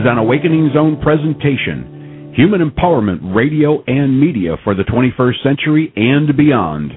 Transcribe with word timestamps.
Is 0.00 0.06
an 0.08 0.16
Awakening 0.16 0.70
Zone 0.72 0.96
presentation, 1.02 2.32
human 2.34 2.64
empowerment 2.64 3.36
radio 3.36 3.84
and 3.84 4.18
media 4.18 4.56
for 4.64 4.74
the 4.74 4.82
21st 4.84 5.42
century 5.44 5.92
and 5.94 6.34
beyond. 6.34 6.92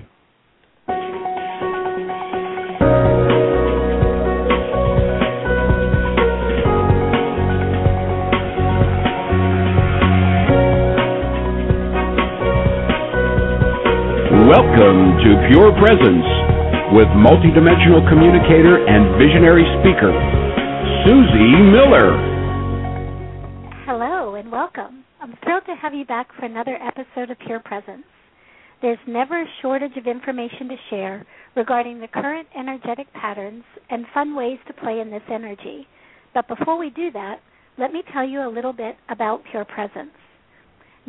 Welcome 14.47 15.19
to 15.19 15.29
Pure 15.51 15.75
Presence 15.75 16.23
with 16.95 17.11
multidimensional 17.19 18.07
communicator 18.07 18.87
and 18.87 19.19
visionary 19.19 19.67
speaker, 19.83 20.15
Suzy 21.03 21.51
Miller. 21.67 22.32
I'm 25.23 25.37
thrilled 25.41 25.63
to 25.67 25.75
have 25.75 25.93
you 25.93 26.03
back 26.03 26.27
for 26.37 26.43
another 26.43 26.77
episode 26.83 27.31
of 27.31 27.39
Pure 27.39 27.61
Presence. 27.61 28.03
There's 28.81 28.97
never 29.07 29.41
a 29.41 29.45
shortage 29.61 29.95
of 29.95 30.05
information 30.05 30.67
to 30.67 30.75
share 30.89 31.25
regarding 31.55 32.01
the 32.01 32.09
current 32.09 32.45
energetic 32.59 33.07
patterns 33.13 33.63
and 33.89 34.05
fun 34.13 34.35
ways 34.35 34.57
to 34.67 34.73
play 34.73 34.99
in 34.99 35.11
this 35.11 35.21
energy. 35.31 35.87
But 36.33 36.49
before 36.49 36.77
we 36.77 36.89
do 36.89 37.09
that, 37.11 37.37
let 37.77 37.93
me 37.93 38.03
tell 38.11 38.27
you 38.27 38.45
a 38.45 38.51
little 38.51 38.73
bit 38.73 38.97
about 39.07 39.45
Pure 39.49 39.63
Presence. 39.63 40.11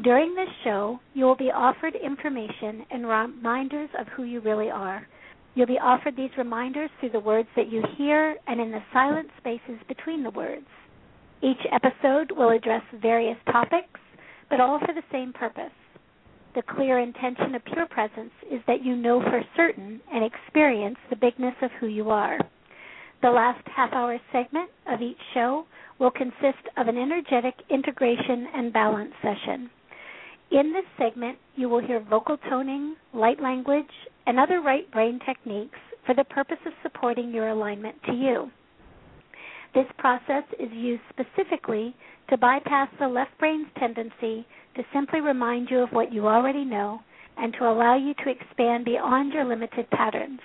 During 0.05 0.37
this 0.37 0.51
show, 0.63 1.01
you 1.15 1.25
will 1.25 1.35
be 1.35 1.51
offered 1.51 1.97
information 1.97 2.87
and 2.93 3.09
reminders 3.09 3.91
of 3.99 4.07
who 4.15 4.23
you 4.23 4.39
really 4.39 4.71
are. 4.71 5.09
You'll 5.57 5.67
be 5.67 5.81
offered 5.83 6.17
these 6.17 6.31
reminders 6.39 6.91
through 7.01 7.11
the 7.11 7.19
words 7.19 7.49
that 7.57 7.69
you 7.69 7.83
hear 7.99 8.37
and 8.47 8.61
in 8.61 8.71
the 8.71 8.83
silent 8.93 9.31
spaces 9.41 9.81
between 9.89 10.23
the 10.23 10.31
words. 10.31 10.67
Each 11.43 11.67
episode 11.73 12.31
will 12.31 12.51
address 12.51 12.83
various 13.03 13.37
topics, 13.51 14.01
but 14.51 14.61
all 14.61 14.79
for 14.79 14.95
the 14.95 15.03
same 15.13 15.33
purpose. 15.33 15.73
The 16.55 16.63
clear 16.63 17.01
intention 17.01 17.55
of 17.55 17.65
pure 17.65 17.87
presence 17.87 18.33
is 18.51 18.61
that 18.67 18.85
you 18.85 18.95
know 18.95 19.21
for 19.21 19.43
certain 19.57 20.01
and 20.13 20.25
experience 20.25 20.99
the 21.11 21.17
bigness 21.17 21.55
of 21.63 21.71
who 21.81 21.87
you 21.87 22.11
are. 22.11 22.39
The 23.23 23.31
last 23.31 23.67
half 23.75 23.93
hour 23.93 24.19
segment 24.33 24.71
of 24.87 25.01
each 25.01 25.19
show 25.33 25.67
will 25.99 26.11
consist 26.11 26.63
of 26.77 26.89
an 26.89 26.99
energetic 26.99 27.55
integration 27.71 28.47
and 28.55 28.73
balance 28.73 29.13
session. 29.23 29.71
In 30.51 30.73
this 30.73 30.85
segment, 30.99 31.39
you 31.57 31.69
will 31.69 31.81
hear 31.81 32.01
vocal 32.01 32.37
toning, 32.49 32.97
light 33.13 33.41
language, 33.41 33.91
and 34.27 34.39
other 34.39 34.61
right 34.61 34.89
brain 34.93 35.19
techniques 35.27 35.79
for 36.07 36.15
the 36.15 36.25
purpose 36.25 36.59
of 36.67 36.73
supporting 36.83 37.33
your 37.33 37.49
alignment 37.49 37.97
to 38.05 38.13
you. 38.13 38.51
This 39.75 39.87
process 39.99 40.45
is 40.61 40.71
used 40.71 41.03
specifically 41.11 41.97
to 42.31 42.37
bypass 42.37 42.89
the 42.99 43.09
left 43.09 43.37
brain's 43.39 43.69
tendency 43.79 44.47
to 44.77 44.83
simply 44.93 45.21
remind 45.21 45.69
you 45.71 45.81
of 45.81 45.91
what 45.91 46.13
you 46.13 46.27
already 46.27 46.65
know 46.65 47.01
and 47.37 47.53
to 47.55 47.65
allow 47.65 47.97
you 47.97 48.15
to 48.15 48.31
expand 48.31 48.85
beyond 48.85 49.33
your 49.33 49.45
limited 49.45 49.89
patterns. 49.91 50.41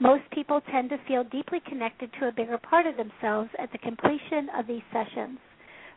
Most 0.00 0.24
people 0.32 0.60
tend 0.70 0.90
to 0.90 0.98
feel 1.08 1.24
deeply 1.24 1.60
connected 1.66 2.10
to 2.18 2.28
a 2.28 2.32
bigger 2.32 2.58
part 2.58 2.86
of 2.86 2.96
themselves 2.96 3.50
at 3.58 3.72
the 3.72 3.78
completion 3.78 4.48
of 4.58 4.66
these 4.66 4.82
sessions. 4.92 5.38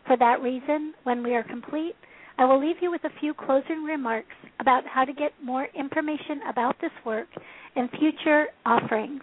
For 0.07 0.15
that 0.17 0.41
reason, 0.41 0.93
when 1.03 1.21
we 1.23 1.35
are 1.35 1.43
complete, 1.43 1.95
I 2.37 2.45
will 2.45 2.59
leave 2.65 2.77
you 2.81 2.89
with 2.89 3.03
a 3.03 3.19
few 3.19 3.33
closing 3.33 3.83
remarks 3.83 4.35
about 4.61 4.85
how 4.87 5.03
to 5.03 5.13
get 5.13 5.33
more 5.43 5.67
information 5.77 6.41
about 6.47 6.75
this 6.79 6.91
work 7.05 7.27
and 7.75 7.89
future 7.99 8.45
offerings. 8.65 9.21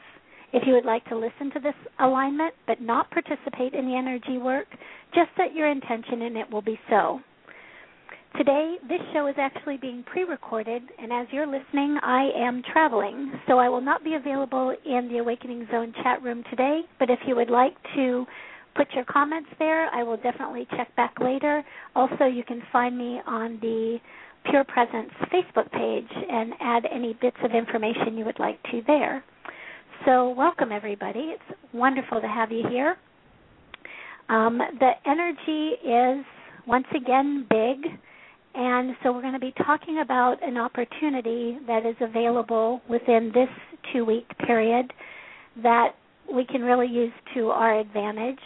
If 0.57 0.67
you 0.67 0.73
would 0.73 0.87
like 0.87 1.05
to 1.11 1.17
listen 1.17 1.51
to 1.53 1.61
this 1.61 1.75
alignment 2.01 2.55
but 2.67 2.81
not 2.81 3.11
participate 3.11 3.75
in 3.75 3.85
the 3.85 3.95
energy 3.95 4.39
work, 4.39 4.67
just 5.15 5.29
set 5.37 5.55
your 5.55 5.71
intention 5.71 6.23
and 6.23 6.35
it 6.37 6.51
will 6.51 6.63
be 6.63 6.81
so. 6.89 7.21
Today, 8.39 8.77
this 8.89 9.01
show 9.13 9.27
is 9.27 9.35
actually 9.39 9.77
being 9.77 10.03
pre 10.03 10.25
recorded, 10.25 10.83
and 10.99 11.13
as 11.13 11.27
you're 11.31 11.47
listening, 11.47 11.99
I 12.03 12.31
am 12.37 12.63
traveling, 12.73 13.33
so 13.47 13.59
I 13.59 13.69
will 13.69 13.81
not 13.83 14.03
be 14.03 14.15
available 14.15 14.75
in 14.85 15.09
the 15.13 15.19
Awakening 15.19 15.69
Zone 15.71 15.95
chat 16.03 16.23
room 16.23 16.43
today. 16.49 16.83
But 16.99 17.11
if 17.11 17.19
you 17.27 17.37
would 17.37 17.51
like 17.51 17.77
to 17.95 18.27
put 18.77 18.89
your 18.95 19.05
comments 19.05 19.49
there. 19.59 19.89
I 19.89 20.03
will 20.03 20.19
definitely 20.19 20.67
check 20.77 20.95
back 20.97 21.15
later. 21.21 21.65
Also, 21.95 22.25
you 22.25 22.45
can 22.45 22.63
find 22.73 22.97
me 22.97 23.21
on 23.27 23.59
the 23.61 23.99
Pure 24.51 24.65
Presence 24.65 25.11
Facebook 25.33 25.71
page 25.73 26.11
and 26.31 26.53
add 26.61 26.85
any 26.93 27.17
bits 27.21 27.37
of 27.43 27.53
information 27.53 28.17
you 28.17 28.25
would 28.25 28.39
like 28.39 28.63
to 28.71 28.83
there. 28.87 29.25
So, 30.05 30.31
welcome 30.31 30.73
everybody. 30.73 31.33
It's 31.35 31.59
wonderful 31.73 32.21
to 32.21 32.29
have 32.29 32.53
you 32.53 32.65
here. 32.69 32.97
Um, 34.29 34.59
the 34.79 34.91
energy 35.07 35.75
is 35.85 36.25
once 36.67 36.87
again 36.95 37.47
big, 37.49 37.91
and 38.55 38.97
so 39.03 39.13
we're 39.13 39.23
going 39.23 39.33
to 39.33 39.39
be 39.39 39.55
talking 39.65 40.01
about 40.01 40.37
an 40.43 40.57
opportunity 40.57 41.59
that 41.67 41.87
is 41.87 41.97
available 42.01 42.81
within 42.89 43.31
this 43.35 43.49
two 43.93 44.05
week 44.05 44.27
period 44.47 44.93
that 45.63 45.95
we 46.33 46.45
can 46.45 46.63
really 46.63 46.89
use 46.89 47.13
to 47.35 47.49
our 47.49 47.79
advantage. 47.79 48.41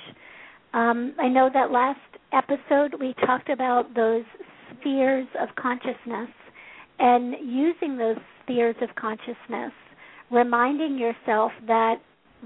Um, 0.72 1.14
I 1.18 1.28
know 1.28 1.50
that 1.52 1.70
last 1.70 2.00
episode 2.32 3.00
we 3.00 3.14
talked 3.26 3.50
about 3.50 3.94
those 3.94 4.24
spheres 4.78 5.26
of 5.40 5.48
consciousness 5.56 6.30
and 6.98 7.34
using 7.42 7.96
those 7.96 8.16
spheres 8.42 8.76
of 8.82 8.94
consciousness, 8.94 9.72
reminding 10.30 10.98
yourself 10.98 11.52
that 11.66 11.96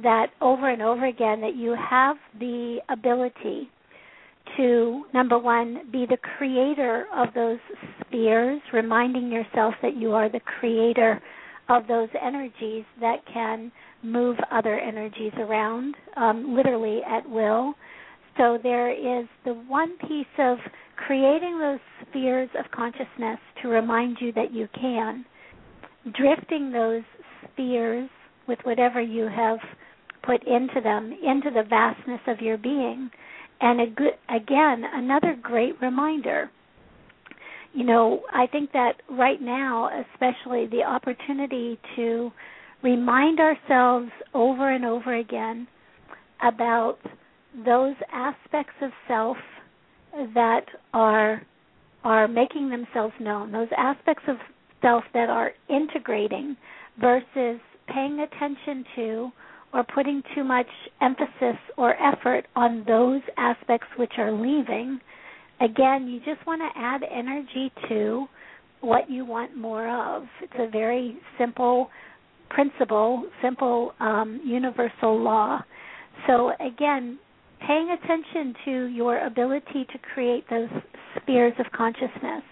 that 0.03 0.27
over 0.41 0.69
and 0.69 0.83
over 0.83 1.06
again 1.06 1.41
that 1.41 1.55
you 1.55 1.77
have 1.78 2.17
the 2.41 2.78
ability 2.89 3.71
to 4.56 5.05
number 5.15 5.39
one 5.39 5.83
be 5.93 6.05
the 6.09 6.17
creator 6.37 7.06
of 7.15 7.28
those 7.34 7.59
spheres 8.00 8.61
reminding 8.72 9.31
yourself 9.31 9.75
that 9.83 9.97
you 9.97 10.12
are 10.12 10.28
the 10.28 10.41
creator 10.41 11.22
of 11.69 11.87
those 11.87 12.09
energies 12.21 12.84
that 13.00 13.19
can 13.33 13.71
move 14.03 14.37
other 14.51 14.78
energies 14.78 15.33
around 15.39 15.95
um, 16.16 16.55
literally 16.55 17.01
at 17.09 17.28
will. 17.28 17.75
So 18.37 18.59
there 18.62 18.91
is 18.91 19.27
the 19.45 19.55
one 19.55 19.97
piece 19.99 20.27
of 20.39 20.59
creating 20.97 21.59
those 21.59 21.78
spheres 22.03 22.51
of 22.59 22.71
consciousness 22.71 23.39
to 23.62 23.69
remind 23.69 24.19
you 24.21 24.33
that 24.33 24.53
you 24.53 24.69
can, 24.78 25.25
drifting 26.15 26.71
those 26.71 27.03
spheres 27.53 28.09
with 28.47 28.59
whatever 28.65 29.00
you 29.00 29.28
have 29.28 29.59
put 30.25 30.43
into 30.47 30.81
them 30.82 31.12
into 31.12 31.50
the 31.50 31.65
vastness 31.69 32.21
of 32.27 32.41
your 32.41 32.59
being. 32.59 33.10
And 33.60 33.94
good, 33.97 34.15
again, 34.28 34.82
another 34.93 35.37
great 35.41 35.81
reminder. 35.81 36.50
You 37.72 37.84
know, 37.84 38.22
I 38.33 38.47
think 38.47 38.72
that 38.72 38.94
right 39.10 39.41
now, 39.41 39.91
especially 40.12 40.66
the 40.66 40.83
opportunity 40.84 41.78
to 41.97 42.31
remind 42.83 43.41
ourselves 43.41 44.10
over 44.33 44.71
and 44.71 44.84
over 44.84 45.16
again 45.16 45.66
about 46.43 46.99
those 47.65 47.94
aspects 48.12 48.75
of 48.83 48.91
self 49.09 49.37
that 50.34 50.66
are 50.93 51.43
are 52.04 52.28
making 52.28 52.69
themselves 52.69 53.15
known, 53.19 53.50
those 53.50 53.69
aspects 53.78 54.25
of 54.28 54.37
self 54.83 55.04
that 55.15 55.31
are 55.31 55.53
integrating 55.71 56.54
versus 57.00 57.60
paying 57.93 58.21
attention 58.21 58.84
to 58.97 59.31
or 59.72 59.84
putting 59.94 60.22
too 60.34 60.44
much 60.44 60.69
emphasis 61.03 61.59
or 61.77 61.94
effort 62.00 62.47
on 62.54 62.84
those 62.86 63.21
aspects 63.36 63.89
which 63.98 64.13
are 64.18 64.33
leaving. 64.33 65.01
Again, 65.60 66.07
you 66.09 66.21
just 66.21 66.47
want 66.47 66.63
to 66.63 66.80
add 66.80 67.03
energy 67.10 67.72
to 67.89 68.27
what 68.80 69.10
you 69.10 69.24
want 69.24 69.57
more 69.57 69.89
of. 69.89 70.24
It's 70.42 70.53
a 70.59 70.71
very 70.71 71.16
simple 71.39 71.91
principle, 72.51 73.24
simple 73.42 73.92
um, 73.98 74.41
universal 74.45 75.21
law. 75.21 75.60
So 76.27 76.53
again, 76.60 77.18
paying 77.66 77.91
attention 77.91 78.54
to 78.65 78.84
your 78.86 79.27
ability 79.27 79.86
to 79.92 79.98
create 80.15 80.45
those 80.51 80.68
spheres 81.16 81.54
of 81.59 81.66
consciousness, 81.72 82.42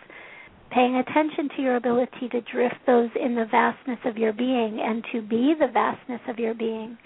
paying 0.72 0.96
attention 0.96 1.48
to 1.56 1.62
your 1.62 1.76
ability 1.76 2.28
to 2.30 2.40
drift 2.52 2.76
those 2.86 3.10
in 3.22 3.34
the 3.34 3.46
vastness 3.50 3.98
of 4.04 4.16
your 4.16 4.32
being 4.32 4.80
and 4.82 5.04
to 5.12 5.20
be 5.22 5.54
the 5.58 5.68
vastness 5.72 6.20
of 6.28 6.38
your 6.38 6.54
being, 6.54 6.96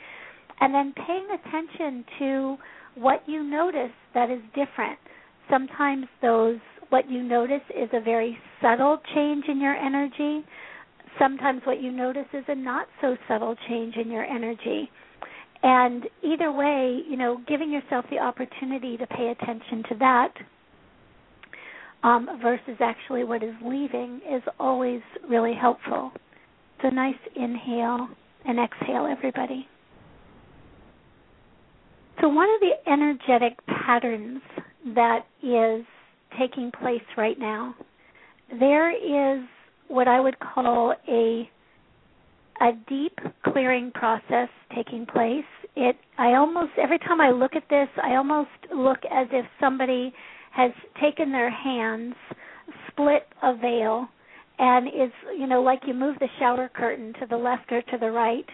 and 0.60 0.74
then 0.74 0.94
paying 1.06 1.26
attention 1.34 2.04
to 2.18 2.56
what 2.94 3.22
you 3.26 3.42
notice 3.42 3.92
that 4.14 4.30
is 4.30 4.40
different. 4.54 4.98
Sometimes 5.50 6.06
those 6.22 6.58
what 6.88 7.10
you 7.10 7.22
notice 7.22 7.62
is 7.76 7.88
a 7.92 8.00
very 8.00 8.38
subtle 8.62 8.98
change 9.14 9.44
in 9.48 9.60
your 9.60 9.74
energy. 9.74 10.44
Sometimes 11.18 11.62
what 11.64 11.82
you 11.82 11.90
notice 11.90 12.26
is 12.32 12.44
a 12.46 12.54
not 12.54 12.86
so 13.00 13.16
subtle 13.26 13.56
change 13.68 13.96
in 13.96 14.10
your 14.10 14.24
energy 14.24 14.88
and 15.62 16.04
either 16.22 16.52
way, 16.52 17.00
you 17.08 17.16
know, 17.16 17.40
giving 17.48 17.72
yourself 17.72 18.04
the 18.10 18.18
opportunity 18.18 18.96
to 18.96 19.06
pay 19.06 19.28
attention 19.28 19.82
to 19.88 19.96
that 19.98 20.32
um, 22.06 22.28
versus 22.40 22.76
actually 22.80 23.24
what 23.24 23.42
is 23.42 23.54
leaving 23.64 24.20
is 24.32 24.42
always 24.60 25.00
really 25.28 25.54
helpful. 25.60 26.12
So 26.80 26.88
nice 26.88 27.16
inhale 27.34 28.08
and 28.46 28.60
exhale, 28.60 29.06
everybody. 29.06 29.66
So 32.20 32.28
one 32.28 32.48
of 32.48 32.60
the 32.60 32.90
energetic 32.90 33.58
patterns 33.66 34.40
that 34.94 35.26
is 35.42 35.84
taking 36.38 36.70
place 36.80 37.02
right 37.16 37.38
now, 37.38 37.74
there 38.60 38.92
is 38.92 39.44
what 39.88 40.06
I 40.06 40.20
would 40.20 40.36
call 40.38 40.94
a 41.08 41.50
a 42.58 42.72
deep 42.88 43.18
clearing 43.52 43.90
process 43.90 44.48
taking 44.74 45.06
place. 45.06 45.44
It 45.74 45.96
I 46.18 46.34
almost 46.34 46.70
every 46.80 46.98
time 47.00 47.20
I 47.20 47.30
look 47.30 47.56
at 47.56 47.64
this, 47.68 47.88
I 48.02 48.14
almost 48.14 48.48
look 48.74 48.98
as 49.10 49.26
if 49.32 49.44
somebody 49.60 50.14
has 50.56 50.72
taken 51.00 51.32
their 51.32 51.50
hands, 51.50 52.14
split 52.88 53.26
a 53.42 53.54
veil, 53.56 54.08
and 54.58 54.88
is 54.88 55.12
you 55.38 55.46
know 55.46 55.62
like 55.62 55.80
you 55.86 55.92
move 55.92 56.16
the 56.18 56.28
shower 56.38 56.70
curtain 56.74 57.12
to 57.20 57.26
the 57.28 57.36
left 57.36 57.70
or 57.70 57.82
to 57.82 57.98
the 58.00 58.10
right. 58.10 58.46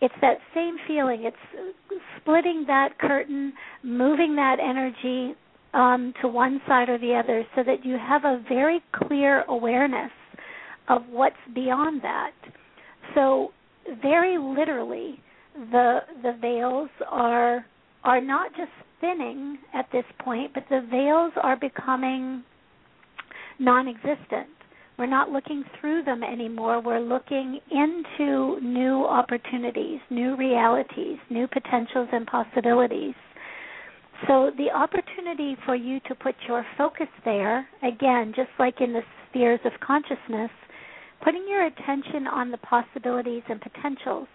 It's 0.00 0.14
that 0.20 0.38
same 0.54 0.76
feeling. 0.86 1.24
It's 1.24 1.72
splitting 2.20 2.64
that 2.68 2.98
curtain, 3.00 3.52
moving 3.82 4.36
that 4.36 4.58
energy 4.60 5.34
um, 5.74 6.14
to 6.22 6.28
one 6.28 6.60
side 6.68 6.88
or 6.88 6.98
the 6.98 7.14
other, 7.14 7.44
so 7.56 7.64
that 7.64 7.84
you 7.84 7.96
have 7.98 8.24
a 8.24 8.42
very 8.48 8.80
clear 8.94 9.42
awareness 9.48 10.12
of 10.88 11.02
what's 11.10 11.36
beyond 11.54 12.02
that. 12.02 12.30
So 13.16 13.48
very 14.00 14.38
literally, 14.38 15.20
the 15.72 16.00
the 16.22 16.36
veils 16.40 16.90
are 17.10 17.66
are 18.04 18.20
not 18.20 18.52
just 18.52 18.70
thinning 19.00 19.58
at 19.74 19.86
this 19.92 20.04
point, 20.20 20.52
but 20.54 20.64
the 20.70 20.86
veils 20.90 21.32
are 21.42 21.56
becoming 21.56 22.42
non-existent. 23.58 24.48
We're 24.98 25.06
not 25.06 25.30
looking 25.30 25.62
through 25.80 26.02
them 26.04 26.22
anymore. 26.24 26.82
We're 26.82 27.00
looking 27.00 27.60
into 27.70 28.60
new 28.60 29.04
opportunities, 29.04 30.00
new 30.10 30.36
realities, 30.36 31.18
new 31.30 31.46
potentials 31.46 32.08
and 32.12 32.26
possibilities. 32.26 33.14
So, 34.26 34.50
the 34.58 34.70
opportunity 34.74 35.56
for 35.64 35.76
you 35.76 36.00
to 36.08 36.14
put 36.16 36.34
your 36.48 36.66
focus 36.76 37.06
there, 37.24 37.68
again, 37.84 38.32
just 38.34 38.50
like 38.58 38.80
in 38.80 38.92
the 38.92 39.02
spheres 39.28 39.60
of 39.64 39.70
consciousness, 39.80 40.50
putting 41.22 41.46
your 41.48 41.66
attention 41.66 42.26
on 42.26 42.50
the 42.50 42.58
possibilities 42.58 43.42
and 43.48 43.60
potentials 43.60 44.26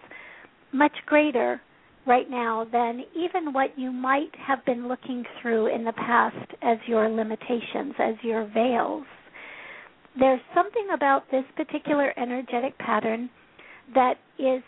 much 0.72 0.92
greater 1.06 1.60
right 2.06 2.28
now 2.30 2.66
than 2.70 3.02
even 3.14 3.52
what 3.52 3.78
you 3.78 3.90
might 3.90 4.34
have 4.36 4.64
been 4.64 4.88
looking 4.88 5.24
through 5.40 5.74
in 5.74 5.84
the 5.84 5.92
past 5.92 6.52
as 6.62 6.78
your 6.86 7.08
limitations, 7.08 7.94
as 7.98 8.14
your 8.22 8.46
veils. 8.52 9.04
There's 10.18 10.40
something 10.54 10.88
about 10.94 11.30
this 11.30 11.44
particular 11.56 12.12
energetic 12.18 12.78
pattern 12.78 13.30
that 13.94 14.14
is 14.38 14.62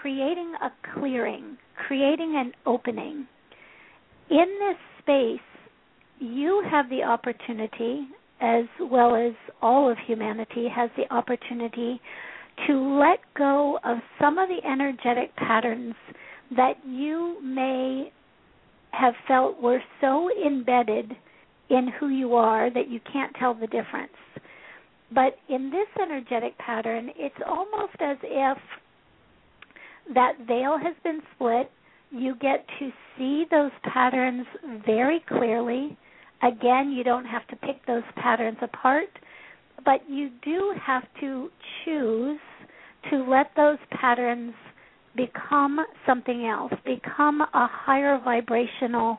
creating 0.00 0.52
a 0.62 0.70
clearing, 0.94 1.56
creating 1.86 2.34
an 2.36 2.52
opening. 2.66 3.26
In 4.30 4.58
this 4.58 4.76
space, 5.00 5.40
you 6.18 6.62
have 6.70 6.90
the 6.90 7.02
opportunity, 7.02 8.08
as 8.40 8.64
well 8.80 9.14
as 9.14 9.32
all 9.62 9.90
of 9.90 9.96
humanity 10.06 10.66
has 10.74 10.90
the 10.96 11.12
opportunity 11.14 12.00
to 12.66 12.98
let 12.98 13.20
go 13.36 13.78
of 13.84 13.98
some 14.20 14.36
of 14.36 14.48
the 14.48 14.66
energetic 14.68 15.34
patterns 15.36 15.94
that 16.56 16.74
you 16.86 17.40
may 17.42 18.12
have 18.92 19.14
felt 19.26 19.60
were 19.60 19.82
so 20.00 20.30
embedded 20.44 21.12
in 21.70 21.88
who 22.00 22.08
you 22.08 22.34
are 22.34 22.70
that 22.70 22.88
you 22.88 23.00
can't 23.12 23.34
tell 23.38 23.54
the 23.54 23.66
difference. 23.66 24.12
But 25.12 25.36
in 25.48 25.70
this 25.70 25.88
energetic 26.00 26.56
pattern, 26.58 27.10
it's 27.16 27.34
almost 27.46 27.96
as 28.00 28.16
if 28.22 28.58
that 30.14 30.32
veil 30.46 30.78
has 30.78 30.94
been 31.04 31.20
split. 31.34 31.70
You 32.10 32.34
get 32.36 32.66
to 32.78 32.90
see 33.16 33.44
those 33.50 33.72
patterns 33.92 34.46
very 34.86 35.22
clearly 35.28 35.96
Again, 36.42 36.92
you 36.92 37.02
don't 37.02 37.24
have 37.24 37.46
to 37.48 37.56
pick 37.56 37.84
those 37.86 38.04
patterns 38.16 38.58
apart, 38.62 39.08
but 39.84 40.08
you 40.08 40.30
do 40.42 40.74
have 40.84 41.02
to 41.20 41.50
choose 41.84 42.38
to 43.10 43.24
let 43.28 43.50
those 43.56 43.78
patterns 43.90 44.54
become 45.18 45.80
something 46.06 46.46
else, 46.46 46.72
become 46.86 47.40
a 47.40 47.68
higher 47.70 48.20
vibrational 48.24 49.18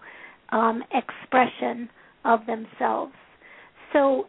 um, 0.52 0.82
expression 0.94 1.90
of 2.26 2.40
themselves. 2.46 3.14
So, 3.94 4.26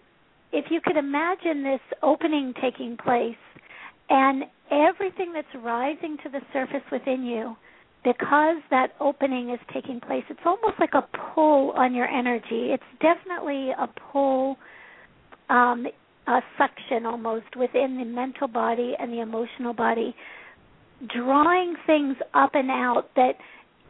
if 0.52 0.64
you 0.70 0.81
could 0.84 0.96
imagine 0.96 1.62
this 1.62 1.81
opening 2.02 2.52
taking 2.61 2.96
place 2.96 3.37
and 4.08 4.44
everything 4.70 5.32
that's 5.32 5.46
rising 5.62 6.17
to 6.25 6.28
the 6.28 6.40
surface 6.52 6.82
within 6.90 7.22
you 7.22 7.55
because 8.02 8.56
that 8.70 8.88
opening 8.99 9.50
is 9.50 9.61
taking 9.73 10.00
place, 10.00 10.25
it's 10.28 10.40
almost 10.44 10.75
like 10.81 10.94
a 10.94 11.06
pull 11.34 11.70
on 11.76 11.94
your 11.94 12.08
energy. 12.08 12.73
It's 12.73 12.82
definitely 13.00 13.70
a 13.70 13.88
pull, 14.11 14.56
um, 15.50 15.87
a 16.26 16.40
suction 16.58 17.06
almost 17.06 17.56
within 17.56 17.99
the 17.99 18.05
mental 18.05 18.49
body 18.49 18.94
and 18.99 19.12
the 19.12 19.20
emotional 19.20 19.75
body, 19.75 20.16
drawing 21.08 21.75
things 21.87 22.17
up 22.35 22.50
and 22.55 22.70
out 22.70 23.08
that 23.17 23.32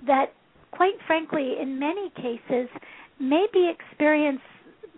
that 0.06 0.32
quite 0.70 0.94
frankly 1.06 1.54
in 1.60 1.78
many 1.78 2.10
cases 2.16 2.68
may 3.18 3.46
be 3.52 3.70
experience 3.70 4.40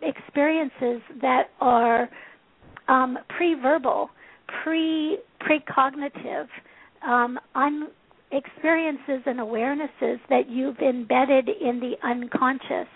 experiences 0.03 1.01
that 1.21 1.51
are 1.61 2.09
um, 2.89 3.19
pre-verbal, 3.37 4.11
pre 4.63 5.19
precognitive, 5.41 6.47
um, 7.07 7.39
un, 7.55 7.89
experiences 8.31 9.23
and 9.27 9.39
awarenesses 9.39 10.19
that 10.29 10.49
you've 10.49 10.79
embedded 10.79 11.49
in 11.49 11.81
the 11.81 11.95
unconscious, 12.07 12.89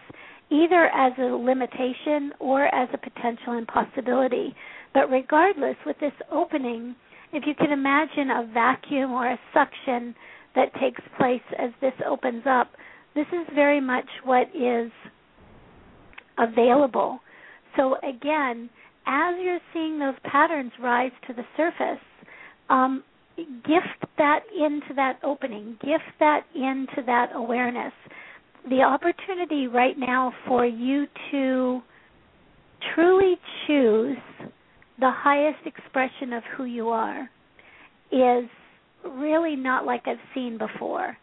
either 0.51 0.87
as 0.95 1.13
a 1.19 1.23
limitation 1.23 2.33
or 2.41 2.67
as 2.75 2.89
a 2.93 2.99
potential 2.99 3.59
impossibility. 3.59 4.55
But 4.95 5.11
regardless, 5.11 5.77
with 5.85 5.99
this 6.01 6.13
opening, 6.33 6.95
if 7.33 7.45
you 7.47 7.55
can 7.55 7.73
imagine 7.73 8.31
a 8.31 8.51
vacuum 8.53 9.13
or 9.13 9.27
a 9.27 9.39
suction 9.53 10.15
that 10.55 10.73
takes 10.81 11.01
place 11.19 11.43
as 11.59 11.71
this 11.81 11.93
opens 12.07 12.45
up, 12.49 12.73
this 13.15 13.27
is 13.33 13.47
very 13.55 13.81
much 13.81 14.07
what 14.25 14.49
is 14.55 14.91
available. 16.39 17.19
So, 17.77 17.97
again, 17.97 18.71
as 19.07 19.35
you're 19.41 19.61
seeing 19.73 19.99
those 19.99 20.15
patterns 20.25 20.73
rise 20.81 21.13
to 21.27 21.33
the 21.33 21.45
surface, 21.57 22.03
um, 22.69 23.05
gift 23.37 24.05
that 24.19 24.41
into 24.55 24.95
that 24.97 25.19
opening, 25.23 25.77
gift 25.83 26.05
that 26.21 26.43
into 26.55 27.03
that 27.07 27.31
awareness. 27.35 27.93
The 28.69 28.83
opportunity 28.83 29.67
right 29.67 29.97
now 29.99 30.33
for 30.47 30.67
you 30.67 31.07
to 31.31 31.81
truly 32.95 33.37
choose 33.67 34.17
the 34.99 35.11
highest 35.11 35.67
expression 35.67 36.33
of 36.33 36.43
who 36.57 36.65
you 36.65 36.89
are 36.89 37.29
is 38.11 38.49
really 39.05 39.57
not 39.57 39.85
like 39.85 40.03
I've 40.07 40.17
seen 40.35 40.59
before. 40.59 41.17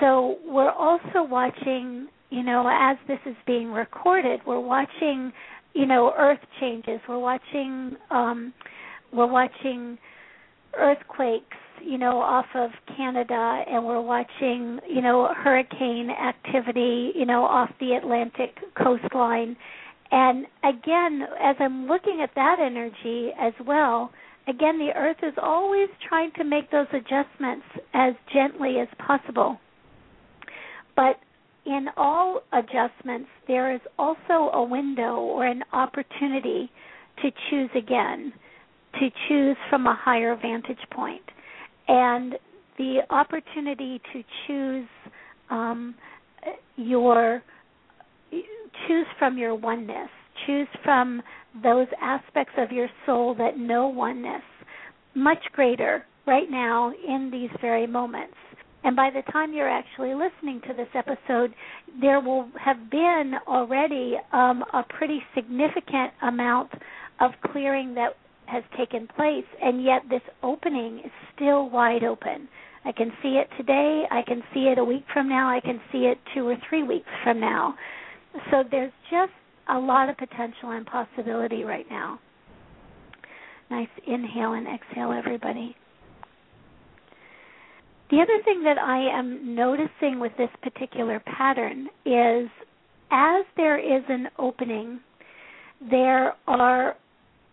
So 0.00 0.38
we're 0.44 0.70
also 0.70 1.22
watching, 1.22 2.08
you 2.30 2.42
know, 2.42 2.68
as 2.70 2.96
this 3.06 3.18
is 3.26 3.36
being 3.46 3.72
recorded, 3.72 4.40
we're 4.46 4.60
watching, 4.60 5.32
you 5.74 5.86
know, 5.86 6.12
earth 6.16 6.40
changes. 6.60 7.00
We're 7.08 7.18
watching 7.18 7.96
um 8.10 8.52
we're 9.12 9.30
watching 9.30 9.98
earthquakes, 10.76 11.56
you 11.82 11.98
know, 11.98 12.20
off 12.20 12.46
of 12.54 12.70
Canada, 12.96 13.62
and 13.66 13.84
we're 13.84 14.00
watching, 14.00 14.80
you 14.88 15.00
know, 15.00 15.32
hurricane 15.34 16.10
activity, 16.10 17.12
you 17.14 17.24
know, 17.24 17.44
off 17.44 17.70
the 17.80 17.92
Atlantic 17.92 18.58
coastline. 18.76 19.56
And 20.10 20.46
again, 20.64 21.22
as 21.40 21.56
I'm 21.60 21.86
looking 21.86 22.20
at 22.22 22.30
that 22.34 22.56
energy 22.60 23.30
as 23.38 23.52
well, 23.66 24.10
again, 24.46 24.78
the 24.78 24.92
earth 24.96 25.18
is 25.22 25.34
always 25.40 25.88
trying 26.08 26.30
to 26.36 26.44
make 26.44 26.70
those 26.70 26.86
adjustments 26.92 27.66
as 27.94 28.14
gently 28.32 28.76
as 28.80 28.88
possible. 29.06 29.58
But 30.96 31.16
in 31.66 31.86
all 31.96 32.40
adjustments, 32.52 33.28
there 33.46 33.74
is 33.74 33.80
also 33.98 34.50
a 34.54 34.64
window 34.64 35.16
or 35.16 35.46
an 35.46 35.62
opportunity 35.72 36.70
to 37.22 37.30
choose 37.50 37.70
again 37.76 38.32
to 38.94 39.10
choose 39.28 39.56
from 39.68 39.86
a 39.86 39.94
higher 39.94 40.36
vantage 40.36 40.78
point 40.90 41.22
and 41.88 42.34
the 42.78 43.00
opportunity 43.10 44.00
to 44.12 44.22
choose 44.46 44.88
um, 45.50 45.94
your 46.76 47.42
choose 48.86 49.06
from 49.18 49.38
your 49.38 49.54
oneness 49.54 50.08
choose 50.46 50.68
from 50.84 51.22
those 51.62 51.88
aspects 52.00 52.54
of 52.58 52.70
your 52.70 52.88
soul 53.04 53.34
that 53.34 53.58
know 53.58 53.88
oneness 53.88 54.42
much 55.14 55.42
greater 55.52 56.04
right 56.26 56.50
now 56.50 56.92
in 57.06 57.30
these 57.30 57.50
very 57.60 57.86
moments 57.86 58.34
and 58.84 58.94
by 58.94 59.10
the 59.10 59.22
time 59.32 59.52
you're 59.52 59.68
actually 59.68 60.14
listening 60.14 60.60
to 60.66 60.74
this 60.74 60.88
episode, 60.94 61.54
there 62.00 62.20
will 62.20 62.48
have 62.58 62.90
been 62.90 63.34
already 63.46 64.14
um, 64.32 64.62
a 64.72 64.82
pretty 64.88 65.20
significant 65.34 66.12
amount 66.22 66.70
of 67.20 67.32
clearing 67.50 67.94
that 67.94 68.10
has 68.46 68.62
taken 68.76 69.08
place, 69.08 69.44
and 69.60 69.82
yet 69.82 70.02
this 70.08 70.22
opening 70.42 71.00
is 71.04 71.10
still 71.34 71.68
wide 71.68 72.04
open. 72.04 72.48
I 72.84 72.92
can 72.92 73.12
see 73.20 73.36
it 73.36 73.48
today. 73.58 74.04
I 74.10 74.22
can 74.22 74.42
see 74.54 74.68
it 74.72 74.78
a 74.78 74.84
week 74.84 75.04
from 75.12 75.28
now. 75.28 75.50
I 75.50 75.60
can 75.60 75.80
see 75.92 76.06
it 76.06 76.18
two 76.34 76.46
or 76.48 76.56
three 76.68 76.82
weeks 76.82 77.08
from 77.24 77.40
now. 77.40 77.74
So 78.50 78.64
there's 78.70 78.92
just 79.10 79.32
a 79.68 79.78
lot 79.78 80.08
of 80.08 80.16
potential 80.16 80.70
and 80.70 80.86
possibility 80.86 81.64
right 81.64 81.86
now. 81.90 82.18
Nice 83.70 83.88
inhale 84.06 84.54
and 84.54 84.66
exhale, 84.66 85.12
everybody. 85.12 85.76
The 88.10 88.22
other 88.22 88.42
thing 88.44 88.62
that 88.64 88.78
I 88.78 89.18
am 89.18 89.54
noticing 89.54 90.18
with 90.18 90.32
this 90.38 90.48
particular 90.62 91.20
pattern 91.20 91.88
is 92.06 92.48
as 93.10 93.44
there 93.56 93.78
is 93.78 94.02
an 94.08 94.28
opening, 94.38 95.00
there 95.90 96.34
are 96.46 96.96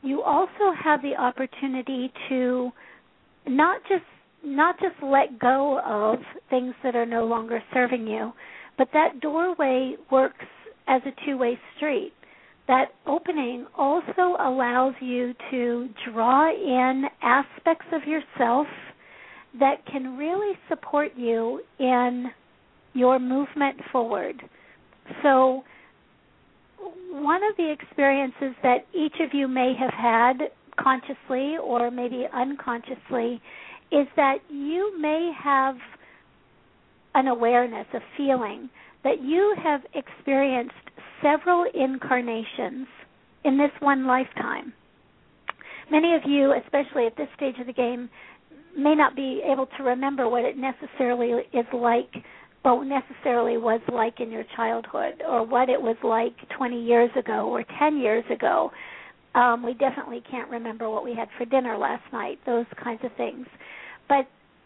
you 0.02 0.22
also 0.22 0.72
have 0.82 1.02
the 1.02 1.16
opportunity 1.16 2.12
to 2.30 2.72
not 3.48 3.82
just 3.90 4.04
not 4.44 4.80
just 4.80 4.96
let 5.04 5.40
go 5.40 5.82
of 5.84 6.20
things 6.50 6.74
that 6.84 6.96
are 6.96 7.06
no 7.06 7.26
longer 7.26 7.62
serving 7.74 8.08
you, 8.08 8.32
but 8.78 8.88
that 8.94 9.20
doorway 9.20 9.96
works 10.12 10.46
as 10.88 11.02
a 11.06 11.26
two-way 11.26 11.60
street. 11.76 12.14
That 12.68 12.94
opening 13.06 13.68
also 13.78 14.36
allows 14.40 14.96
you 15.00 15.34
to 15.52 15.90
draw 16.12 16.50
in 16.50 17.06
aspects 17.22 17.86
of 17.92 18.04
yourself 18.08 18.68
that 19.60 19.86
can 19.86 20.18
really 20.18 20.58
support 20.68 21.12
you 21.16 21.62
in 21.80 22.26
your 22.94 23.20
movement 23.20 23.78
forward. 23.92 24.42
So, 25.22 25.64
one 27.12 27.42
of 27.44 27.56
the 27.58 27.72
experiences 27.72 28.56
that 28.64 28.86
each 28.94 29.16
of 29.20 29.34
you 29.34 29.48
may 29.48 29.74
have 29.80 29.94
had 29.94 30.50
consciously 30.78 31.58
or 31.58 31.92
maybe 31.92 32.26
unconsciously 32.34 33.42
is 33.92 34.08
that 34.16 34.38
you 34.50 35.00
may 35.00 35.32
have 35.42 35.76
an 37.14 37.28
awareness, 37.28 37.86
a 37.94 38.00
feeling 38.18 38.70
that 39.06 39.24
you 39.24 39.56
have 39.64 39.82
experienced 39.94 40.74
several 41.22 41.66
incarnations 41.74 42.88
in 43.46 43.58
this 43.58 43.72
one 43.80 44.06
lifetime. 44.06 44.74
Many 45.90 46.16
of 46.16 46.24
you, 46.26 46.54
especially 46.66 47.06
at 47.06 47.16
this 47.16 47.28
stage 47.38 47.56
of 47.62 47.68
the 47.68 47.74
game, 47.74 48.10
may 48.76 48.96
not 48.96 49.16
be 49.16 49.42
able 49.50 49.68
to 49.78 49.84
remember 49.84 50.28
what 50.28 50.44
it 50.44 50.58
necessarily 50.58 51.30
is 51.54 51.66
like 51.72 52.12
what 52.64 52.84
necessarily 52.88 53.58
was 53.58 53.80
like 53.94 54.20
in 54.20 54.32
your 54.32 54.44
childhood 54.56 55.22
or 55.28 55.46
what 55.46 55.70
it 55.70 55.80
was 55.80 55.96
like 56.04 56.34
20 56.58 56.84
years 56.84 57.12
ago 57.16 57.48
or 57.48 57.64
10 57.78 57.98
years 58.00 58.24
ago. 58.32 58.72
Um, 59.36 59.64
we 59.64 59.74
definitely 59.76 60.24
can't 60.32 60.50
remember 60.50 60.90
what 60.90 61.06
we 61.06 61.14
had 61.14 61.28
for 61.38 61.46
dinner 61.46 61.78
last 61.78 62.02
night, 62.12 62.40
those 62.44 62.66
kinds 62.84 63.02
of 63.04 63.12
things. 63.18 63.46
But 64.10 64.26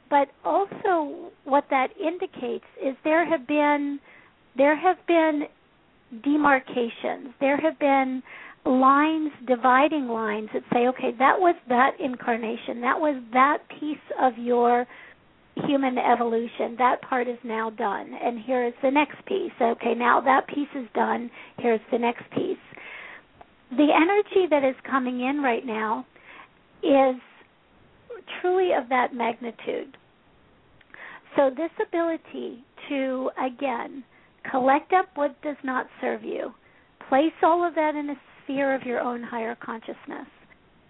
but 0.09 0.29
also 0.45 1.29
what 1.43 1.65
that 1.69 1.89
indicates 1.99 2.63
is 2.81 2.95
there 3.03 3.29
have 3.29 3.45
been 3.45 3.99
there 4.57 4.75
have 4.75 4.97
been 5.07 5.43
demarcations. 6.23 7.33
There 7.39 7.57
have 7.57 7.77
been 7.79 8.23
lines, 8.65 9.31
dividing 9.47 10.07
lines 10.07 10.49
that 10.53 10.63
say, 10.73 10.87
okay, 10.87 11.11
that 11.17 11.39
was 11.39 11.55
that 11.69 11.91
incarnation. 11.99 12.81
That 12.81 12.99
was 12.99 13.21
that 13.33 13.59
piece 13.79 13.97
of 14.21 14.37
your 14.37 14.85
human 15.65 15.97
evolution. 15.97 16.75
That 16.77 17.01
part 17.01 17.27
is 17.27 17.37
now 17.43 17.69
done. 17.69 18.11
And 18.21 18.39
here 18.39 18.65
is 18.65 18.73
the 18.81 18.91
next 18.91 19.25
piece. 19.25 19.51
Okay, 19.61 19.93
now 19.95 20.21
that 20.21 20.47
piece 20.47 20.69
is 20.75 20.87
done. 20.93 21.29
Here's 21.57 21.81
the 21.91 21.97
next 21.97 22.23
piece. 22.31 22.57
The 23.71 23.87
energy 23.95 24.47
that 24.49 24.63
is 24.63 24.75
coming 24.89 25.21
in 25.21 25.41
right 25.41 25.65
now 25.65 26.05
is 26.83 27.15
truly 28.41 28.71
of 28.73 28.89
that 28.89 29.13
magnitude. 29.13 29.95
So, 31.35 31.51
this 31.55 31.69
ability 31.85 32.63
to, 32.89 33.29
again, 33.37 34.03
collect 34.49 34.93
up 34.93 35.07
what 35.15 35.39
does 35.41 35.57
not 35.63 35.87
serve 36.01 36.23
you, 36.23 36.53
place 37.07 37.33
all 37.43 37.67
of 37.67 37.75
that 37.75 37.95
in 37.95 38.09
a 38.09 38.15
sphere 38.43 38.75
of 38.75 38.83
your 38.83 38.99
own 38.99 39.21
higher 39.23 39.55
consciousness, 39.55 40.27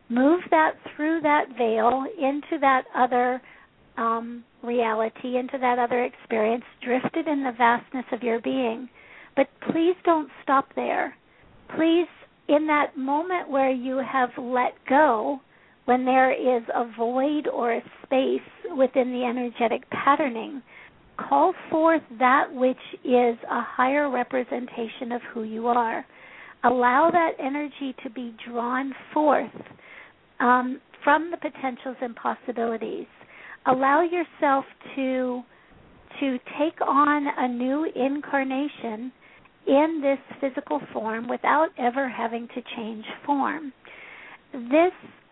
move 0.10 0.42
that 0.51 0.74
through 0.96 1.22
that 1.22 1.46
veil 1.58 2.06
into 2.18 2.60
that 2.60 2.84
other 2.96 3.42
um, 3.98 4.44
reality, 4.63 5.38
into 5.38 5.58
that 5.60 5.78
other 5.80 6.04
experience, 6.04 6.63
drifted 6.84 7.28
in 7.28 7.44
the 7.44 7.54
vastness 7.58 8.06
of 8.12 8.24
your 8.24 8.39
being. 8.42 8.89
But 9.36 9.48
please 9.72 9.96
don't 10.06 10.30
stop 10.44 10.68
there. 10.75 11.16
Please, 11.75 12.08
in 12.48 12.66
that 12.68 12.98
moment 12.98 13.50
where 13.50 13.72
you 13.72 13.98
have 13.98 14.30
let 14.38 14.74
go, 14.88 15.39
when 15.86 16.06
there 16.06 16.32
is 16.32 16.63
a 16.74 16.92
void 16.98 17.48
or 17.48 17.74
a 17.74 17.84
space 18.04 18.75
within 18.78 19.12
the 19.12 19.25
energetic 19.25 19.89
patterning, 19.89 20.62
call 21.28 21.54
forth 21.70 22.02
that 22.20 22.46
which 22.54 22.78
is 23.04 23.38
a 23.50 23.62
higher 23.62 24.10
representation 24.10 25.12
of 25.12 25.22
who 25.34 25.44
you 25.44 25.68
are. 25.68 26.06
Allow 26.64 27.10
that 27.12 27.32
energy 27.40 27.96
to 28.04 28.10
be 28.10 28.36
drawn 28.48 28.94
forth 29.14 29.52
um, 30.40 30.80
from 31.04 31.32
the 31.32 31.38
potentials 31.38 31.96
and 32.02 32.16
possibilities 32.16 33.08
allow 33.66 34.02
yourself 34.02 34.66
to 34.96 35.42
to 36.20 36.38
take 36.60 36.82
on 36.86 37.28
a 37.38 37.48
new 37.48 37.86
incarnation 37.96 39.12
in 39.68 40.02
this 40.02 40.18
physical 40.42 40.82
form 40.92 41.30
without 41.30 41.70
ever 41.78 42.10
having 42.10 42.48
to 42.50 42.62
change 42.76 43.06
form. 43.26 43.72
This 44.52 44.92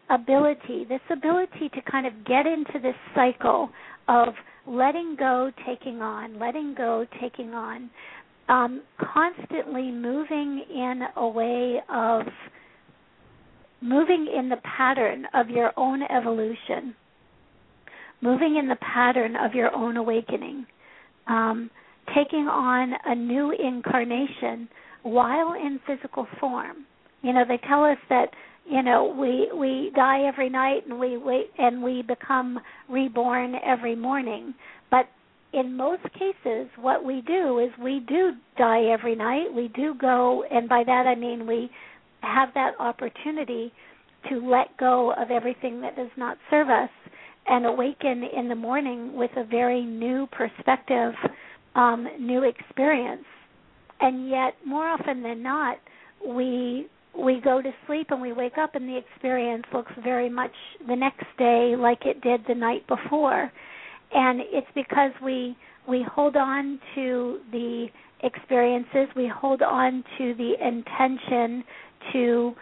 ability, 0.10 0.86
this 0.88 1.01
ability 1.10 1.70
to 1.74 1.82
kind 1.91 2.06
of 2.06 2.13
get 2.25 2.46
into 2.46 2.79
this 2.82 2.96
cycle 3.15 3.70
of 4.08 4.29
letting 4.67 5.15
go, 5.17 5.51
taking 5.65 6.01
on, 6.01 6.39
letting 6.39 6.75
go, 6.77 7.05
taking 7.21 7.53
on, 7.53 7.89
um, 8.50 8.83
constantly 9.13 9.91
moving 9.91 10.63
in 10.69 11.01
a 11.15 11.27
way 11.27 11.77
of 11.93 12.21
moving 13.81 14.27
in 14.38 14.50
the 14.50 14.57
pattern 14.77 15.25
of 15.33 15.50
your 15.50 15.71
own 15.77 16.01
evolution 16.03 16.95
moving 18.21 18.57
in 18.57 18.67
the 18.67 18.77
pattern 18.77 19.36
of 19.36 19.53
your 19.53 19.74
own 19.75 19.97
awakening, 19.97 20.65
um, 21.27 21.69
taking 22.15 22.47
on 22.47 22.93
a 23.05 23.15
new 23.15 23.51
incarnation 23.51 24.67
while 25.03 25.53
in 25.53 25.79
physical 25.86 26.27
form. 26.39 26.86
You 27.21 27.33
know, 27.33 27.43
they 27.47 27.59
tell 27.67 27.83
us 27.83 27.97
that 28.09 28.29
you 28.69 28.83
know 28.83 29.15
we 29.17 29.50
we 29.57 29.91
die 29.95 30.24
every 30.24 30.50
night 30.50 30.86
and 30.88 31.00
we 31.00 31.17
wait 31.17 31.51
and 31.57 31.81
we 31.81 32.01
become 32.01 32.59
reborn 32.89 33.55
every 33.65 33.95
morning, 33.95 34.53
but 34.91 35.07
in 35.53 35.75
most 35.77 36.03
cases, 36.13 36.67
what 36.77 37.03
we 37.03 37.21
do 37.21 37.59
is 37.59 37.69
we 37.81 38.01
do 38.07 38.33
die 38.57 38.83
every 38.91 39.15
night. 39.15 39.45
We 39.55 39.69
do 39.69 39.95
go, 40.00 40.43
and 40.51 40.67
by 40.67 40.83
that 40.86 41.07
I 41.07 41.15
mean 41.15 41.47
we 41.47 41.69
have 42.21 42.50
that 42.53 42.74
opportunity 42.79 43.71
to 44.29 44.50
let 44.50 44.75
go 44.77 45.13
of 45.13 45.31
everything 45.31 45.81
that 45.81 45.95
does 45.95 46.12
not 46.17 46.38
serve 46.50 46.69
us 46.69 46.89
and 47.47 47.65
awaken 47.65 48.24
in 48.36 48.50
the 48.50 48.55
morning 48.55 49.15
with 49.15 49.31
a 49.38 49.45
very 49.45 49.83
new 49.83 50.27
perspective, 50.31 51.13
um, 51.75 52.07
new 52.19 52.43
experience. 52.43 53.24
And 54.01 54.29
yet, 54.29 54.55
more 54.65 54.86
often 54.86 55.24
than 55.24 55.41
not, 55.41 55.77
we 56.25 56.88
we 57.17 57.41
go 57.43 57.62
to 57.62 57.71
sleep 57.86 58.07
and 58.12 58.21
we 58.21 58.31
wake 58.31 58.57
up 58.59 58.75
and 58.75 58.88
the 58.88 58.97
experience 58.97 59.63
looks 59.74 59.91
very 60.03 60.29
much 60.29 60.51
the 60.88 60.95
next 60.95 61.25
day 61.38 61.75
like 61.77 62.05
it 62.05 62.21
did 62.21 62.41
the 62.47 62.55
night 62.55 62.86
before. 62.88 63.51
And 64.13 64.41
it's 64.41 64.67
because 64.75 65.12
we 65.24 65.57
we 65.88 66.05
hold 66.13 66.36
on 66.36 66.79
to 66.95 67.39
the 67.51 67.88
experiences, 68.24 69.07
we 69.15 69.31
hold 69.33 69.62
on 69.62 70.03
to 70.17 70.33
the 70.36 70.53
intention 70.62 71.63
to 72.13 72.53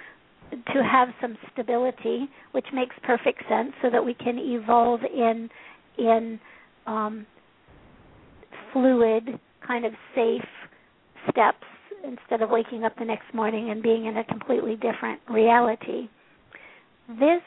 to 0.52 0.84
have 0.84 1.10
some 1.20 1.38
stability, 1.52 2.30
which 2.52 2.68
makes 2.74 2.96
perfect 3.04 3.42
sense, 3.50 3.74
so 3.82 3.90
that 3.90 4.04
we 4.04 4.14
can 4.14 4.38
evolve 4.38 5.02
in 5.04 5.50
in 5.98 6.40
um, 6.86 7.26
fluid, 8.72 9.40
kind 9.66 9.86
of 9.86 9.94
safe 10.14 10.42
steps 11.30 11.66
instead 12.08 12.42
of 12.42 12.50
waking 12.50 12.84
up 12.84 12.94
the 12.98 13.06
next 13.06 13.34
morning 13.34 13.70
and 13.72 13.82
being 13.82 14.06
in 14.06 14.18
a 14.18 14.24
completely 14.26 14.76
different 14.76 15.20
reality. 15.30 16.08
This 17.08 17.42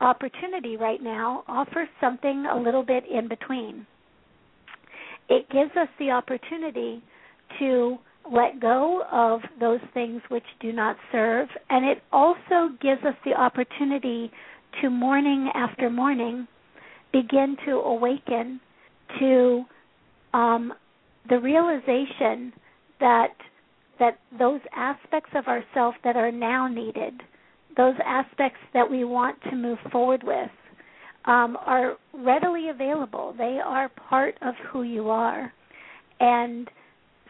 opportunity 0.00 0.76
right 0.76 1.02
now 1.02 1.44
offers 1.48 1.88
something 2.00 2.46
a 2.52 2.58
little 2.58 2.82
bit 2.82 3.04
in 3.10 3.28
between. 3.28 3.86
It 5.28 5.48
gives 5.50 5.70
us 5.76 5.88
the 5.98 6.10
opportunity 6.10 7.02
to 7.58 7.98
let 8.32 8.60
go 8.60 9.02
of 9.10 9.40
those 9.60 9.80
things 9.94 10.20
which 10.28 10.44
do 10.60 10.72
not 10.72 10.96
serve. 11.12 11.48
And 11.70 11.84
it 11.84 12.02
also 12.12 12.70
gives 12.80 13.02
us 13.04 13.14
the 13.24 13.34
opportunity 13.34 14.30
to 14.82 14.90
morning 14.90 15.50
after 15.54 15.90
morning 15.90 16.46
begin 17.12 17.56
to 17.64 17.72
awaken 17.72 18.60
to 19.20 19.64
um, 20.34 20.72
the 21.28 21.38
realization 21.38 22.52
that 23.00 23.34
that 23.98 24.18
those 24.38 24.60
aspects 24.74 25.30
of 25.34 25.46
ourself 25.46 25.94
that 26.04 26.16
are 26.16 26.32
now 26.32 26.68
needed, 26.68 27.14
those 27.76 27.94
aspects 28.04 28.60
that 28.74 28.90
we 28.90 29.04
want 29.04 29.40
to 29.44 29.56
move 29.56 29.78
forward 29.90 30.22
with, 30.22 30.50
um, 31.26 31.56
are 31.66 31.96
readily 32.12 32.68
available. 32.68 33.34
They 33.36 33.58
are 33.64 33.88
part 33.88 34.36
of 34.42 34.54
who 34.70 34.82
you 34.82 35.10
are. 35.10 35.52
And 36.20 36.68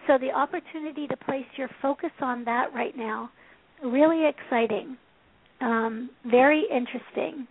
so 0.07 0.19
the 0.19 0.31
opportunity 0.31 1.07
to 1.09 1.17
place 1.17 1.47
your 1.57 1.69
focus 1.83 2.11
on 2.21 2.45
that 2.45 2.73
right 2.75 2.97
now, 2.97 3.31
really 3.85 4.29
exciting, 4.29 4.97
um, 5.61 6.11
very 6.25 6.65
interesting. 6.71 7.47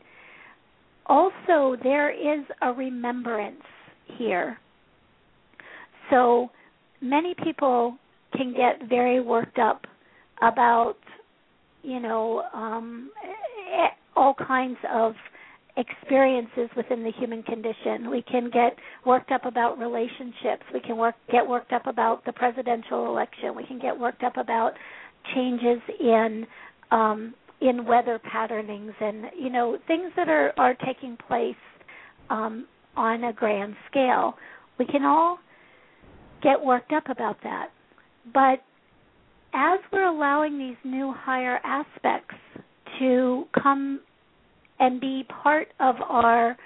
Also, 1.07 1.75
there 1.83 2.11
is 2.11 2.45
a 2.61 2.71
remembrance 2.71 3.61
here. 4.17 4.57
So 6.09 6.49
many 7.01 7.35
people 7.43 7.97
can 8.37 8.53
get 8.53 8.87
very 8.89 9.21
worked 9.21 9.59
up 9.59 9.85
about, 10.41 10.95
you 11.83 11.99
know, 11.99 12.43
um, 12.53 13.11
all 14.15 14.33
kinds 14.33 14.77
of 14.93 15.13
experiences 15.77 16.69
within 16.77 17.03
the 17.03 17.11
human 17.17 17.43
condition. 17.43 18.09
We 18.09 18.21
can 18.21 18.45
get 18.45 18.77
worked 19.05 19.31
up 19.31 19.45
about 19.45 19.77
relationships. 19.77 20.63
We 20.73 20.79
can 20.79 20.97
work 20.97 21.15
get 21.31 21.45
worked 21.47 21.73
up 21.73 21.85
about 21.87 22.23
the 22.25 22.31
presidential 22.31 23.07
election. 23.07 23.55
We 23.55 23.65
can 23.65 23.79
get 23.79 23.97
worked 23.97 24.23
up 24.23 24.37
about 24.37 24.73
changes 25.33 25.81
in 25.99 26.45
um, 26.91 27.33
in 27.61 27.85
weather 27.85 28.19
patternings 28.31 28.93
and 28.99 29.25
you 29.37 29.49
know 29.49 29.77
things 29.87 30.11
that 30.15 30.29
are 30.29 30.53
are 30.57 30.75
taking 30.85 31.17
place 31.27 31.55
um, 32.29 32.67
on 32.95 33.25
a 33.25 33.33
grand 33.33 33.75
scale. 33.89 34.35
We 34.79 34.85
can 34.85 35.03
all 35.03 35.39
get 36.41 36.61
worked 36.61 36.93
up 36.93 37.09
about 37.09 37.37
that, 37.43 37.69
but 38.33 38.63
as 39.53 39.79
we're 39.91 40.07
allowing 40.07 40.57
these 40.57 40.77
new 40.83 41.13
higher 41.15 41.59
aspects 41.63 42.35
to 42.99 43.45
come 43.61 44.01
and 44.79 44.99
be 44.99 45.25
part 45.43 45.67
of 45.79 45.95
our 46.01 46.57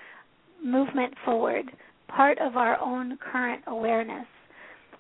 movement 0.64 1.14
forward, 1.24 1.66
part 2.08 2.38
of 2.40 2.58
our 2.58 2.80
own 2.82 3.18
current 3.32 3.64
awareness. 3.68 4.26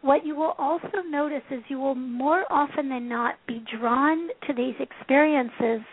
What 0.01 0.25
you 0.25 0.35
will 0.35 0.53
also 0.57 1.01
notice 1.09 1.41
is 1.51 1.59
you 1.67 1.79
will 1.79 1.95
more 1.95 2.45
often 2.49 2.87
than 2.87 3.09
not 3.09 3.35
be 3.47 3.63
drawn 3.77 4.29
to 4.47 4.53
these 4.53 4.75
experiences, 4.79 5.85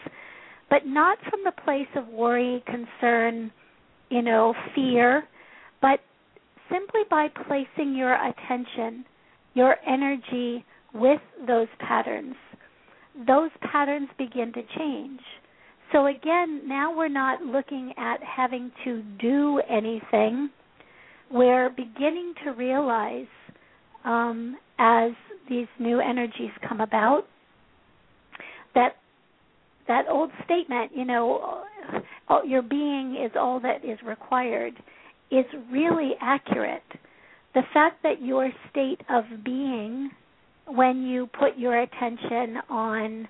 but 0.71 0.87
not 0.87 1.19
from 1.29 1.41
the 1.45 1.53
place 1.65 1.89
of 1.97 2.07
worry, 2.09 2.63
concern, 2.67 3.51
you 4.11 4.23
know, 4.23 4.55
fear, 4.75 5.25
but 5.81 6.01
simply 6.71 7.01
by 7.11 7.29
placing 7.49 7.97
your 7.97 8.15
attention, 8.15 9.05
your 9.57 9.75
energy 9.85 10.65
with 10.95 11.21
those 11.47 11.69
patterns. 11.81 12.37
Those 13.27 13.51
patterns 13.73 14.09
begin 14.17 14.53
to 14.53 14.63
change 14.79 15.21
so 15.93 16.07
again, 16.07 16.63
now 16.67 16.97
we're 16.97 17.09
not 17.09 17.43
looking 17.43 17.93
at 17.97 18.19
having 18.23 18.73
to 18.85 19.03
do 19.21 19.61
anything. 19.69 20.51
We're 21.31 21.71
beginning 21.71 22.35
to 22.45 22.51
realize 22.51 23.27
um, 24.05 24.57
as 24.79 25.13
these 25.49 25.69
new 25.79 26.01
energies 26.01 26.51
come 26.69 26.81
about 26.81 27.23
that 28.75 28.97
that 29.87 30.07
old 30.11 30.31
statement, 30.45 30.91
you 30.95 31.05
know, 31.05 31.63
your 32.45 32.63
being 32.63 33.17
is 33.25 33.31
all 33.39 33.61
that 33.61 33.85
is 33.85 33.99
required, 34.05 34.75
is 35.31 35.45
really 35.71 36.13
accurate. 36.21 36.83
The 37.57 37.63
fact 37.75 38.03
that 38.05 38.23
your 38.23 38.51
state 38.71 39.01
of 39.11 39.25
being, 39.45 40.11
when 40.67 41.03
you 41.03 41.27
put 41.27 41.57
your 41.57 41.81
attention 41.81 42.59
on 42.71 43.27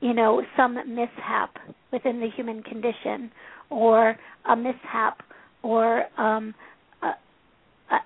you 0.00 0.14
know, 0.14 0.42
some 0.56 0.74
mishap 0.74 1.56
within 1.92 2.20
the 2.20 2.28
human 2.34 2.62
condition 2.62 3.30
or 3.68 4.16
a 4.48 4.56
mishap 4.56 5.22
or 5.62 6.04
um, 6.18 6.54
a, 7.02 7.12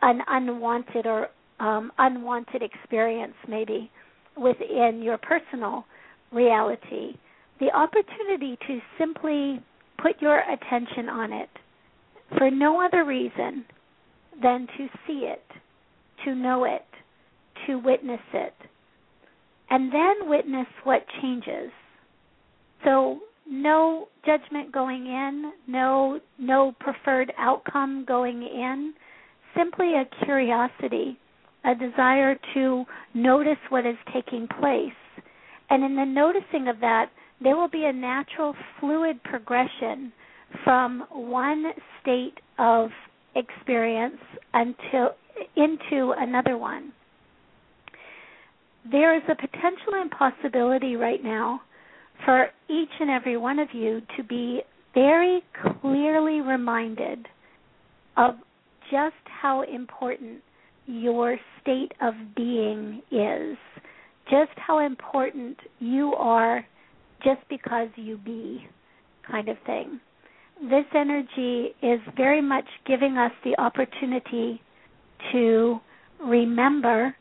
an 0.03 0.21
unwanted 0.27 1.07
or 1.07 1.29
um, 1.61 1.93
unwanted 1.99 2.63
experience 2.63 3.35
maybe 3.49 3.91
within 4.37 5.03
your 5.03 5.19
personal 5.19 5.85
reality, 6.33 7.17
the 7.61 7.71
opportunity 7.71 8.59
to 8.67 8.81
simply 8.99 9.63
put 10.03 10.21
your 10.21 10.41
attention 10.41 11.09
on 11.09 11.33
it 11.33 11.49
for 12.37 12.51
no 12.51 12.85
other 12.85 13.05
reason 13.05 13.65
than 14.43 14.67
to 14.77 14.89
see 15.07 15.27
it, 15.27 15.45
to 16.25 16.35
know 16.35 16.65
it, 16.65 16.87
to 17.67 17.77
witness 17.77 18.21
it, 18.33 18.55
and 19.71 19.93
then 19.93 20.29
witness 20.29 20.67
what 20.85 21.05
changes 21.23 21.71
so 22.85 23.21
no 23.47 24.09
judgment 24.25 24.73
going 24.73 25.07
in, 25.07 25.53
no 25.67 26.21
no 26.39 26.75
preferred 26.79 27.33
outcome 27.39 28.05
going 28.07 28.43
in, 28.43 28.95
simply 29.57 29.95
a 29.95 30.25
curiosity, 30.25 31.19
a 31.65 31.75
desire 31.75 32.39
to 32.55 32.85
notice 33.15 33.59
what 33.71 33.87
is 33.87 33.97
taking 34.13 34.47
place. 34.61 34.93
And 35.71 35.83
in 35.83 35.97
the 35.97 36.05
noticing 36.05 36.69
of 36.69 36.79
that, 36.81 37.11
there 37.41 37.57
will 37.57 37.69
be 37.69 37.85
a 37.87 37.93
natural 37.93 38.55
fluid 38.79 39.23
progression 39.23 40.13
from 40.63 41.05
one 41.11 41.73
state 42.01 42.39
of 42.59 42.91
experience 43.35 44.21
until 44.53 45.11
into 45.57 46.15
another 46.17 46.57
one. 46.57 46.93
There 48.91 49.17
is 49.17 49.23
a 49.29 49.35
potential 49.35 49.95
impossibility 50.01 50.97
right 50.97 51.23
now 51.23 51.61
for 52.25 52.49
each 52.69 52.91
and 53.01 53.11
every 53.11 53.37
one 53.37 53.59
of 53.59 53.69
you 53.73 54.03
to 54.17 54.23
be 54.23 54.63
very 54.95 55.43
clearly 55.81 56.41
reminded 56.41 57.27
of 58.17 58.35
just 58.91 59.15
how 59.25 59.63
important 59.63 60.41
your 60.87 61.37
state 61.61 61.93
of 62.03 62.15
being 62.37 63.03
is, 63.11 63.57
just 64.31 64.53
how 64.57 64.85
important 64.85 65.57
you 65.81 66.15
are 66.15 66.65
just 67.25 67.41
because 67.49 67.89
you 67.97 68.19
be, 68.19 68.67
kind 69.29 69.49
of 69.49 69.57
thing. 69.67 69.99
This 70.61 70.85
energy 70.95 71.75
is 71.83 72.01
very 72.17 72.41
much 72.41 72.65
giving 72.87 73.17
us 73.19 73.33
the 73.45 73.59
opportunity 73.61 74.63
to 75.33 75.81
remember 76.21 77.15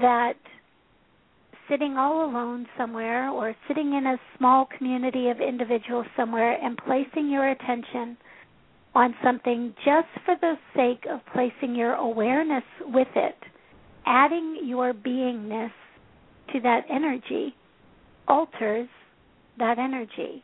that 0.00 0.34
sitting 1.68 1.96
all 1.96 2.24
alone 2.24 2.66
somewhere 2.76 3.30
or 3.30 3.54
sitting 3.66 3.94
in 3.94 4.06
a 4.06 4.16
small 4.38 4.68
community 4.78 5.30
of 5.30 5.40
individuals 5.40 6.06
somewhere 6.16 6.58
and 6.62 6.78
placing 6.86 7.28
your 7.30 7.48
attention 7.48 8.16
on 8.94 9.14
something 9.22 9.74
just 9.84 10.08
for 10.24 10.36
the 10.40 10.54
sake 10.74 11.04
of 11.10 11.20
placing 11.32 11.74
your 11.74 11.94
awareness 11.94 12.64
with 12.80 13.08
it, 13.16 13.36
adding 14.06 14.60
your 14.64 14.92
beingness 14.94 15.72
to 16.52 16.60
that 16.60 16.84
energy 16.90 17.54
alters 18.28 18.88
that 19.58 19.78
energy. 19.78 20.42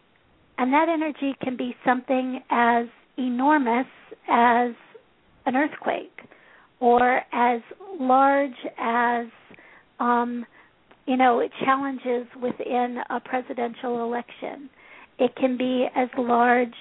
And 0.58 0.72
that 0.72 0.88
energy 0.88 1.34
can 1.42 1.56
be 1.56 1.74
something 1.84 2.40
as 2.50 2.86
enormous 3.18 3.86
as 4.28 4.72
an 5.46 5.56
earthquake 5.56 6.20
or 6.80 7.20
as 7.32 7.60
large 7.98 8.50
as 8.78 9.26
um, 9.98 10.44
you 11.06 11.16
know, 11.16 11.46
challenges 11.64 12.26
within 12.40 12.98
a 13.10 13.20
presidential 13.20 14.04
election. 14.04 14.70
It 15.18 15.34
can 15.36 15.56
be 15.56 15.86
as 15.96 16.08
large 16.16 16.74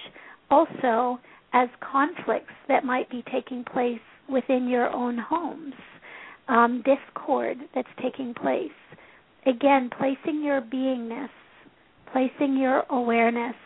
also 0.50 1.18
as 1.52 1.68
conflicts 1.80 2.54
that 2.68 2.84
might 2.84 3.10
be 3.10 3.24
taking 3.32 3.64
place 3.64 4.00
within 4.28 4.68
your 4.68 4.90
own 4.90 5.18
homes, 5.18 5.74
um, 6.48 6.82
discord 6.84 7.58
that's 7.74 7.88
taking 8.00 8.34
place. 8.34 8.70
Again, 9.46 9.90
placing 9.98 10.42
your 10.42 10.60
beingness, 10.60 11.28
placing 12.12 12.56
your 12.56 12.84
awareness, 12.90 13.56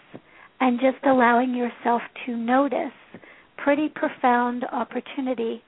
and 0.61 0.81
just 0.81 1.05
allowing 1.05 1.55
yourself 1.55 2.03
to 2.25 2.37
notice. 2.37 2.93
Pretty 3.59 3.89
profound 3.89 4.65
opportunity 4.71 5.63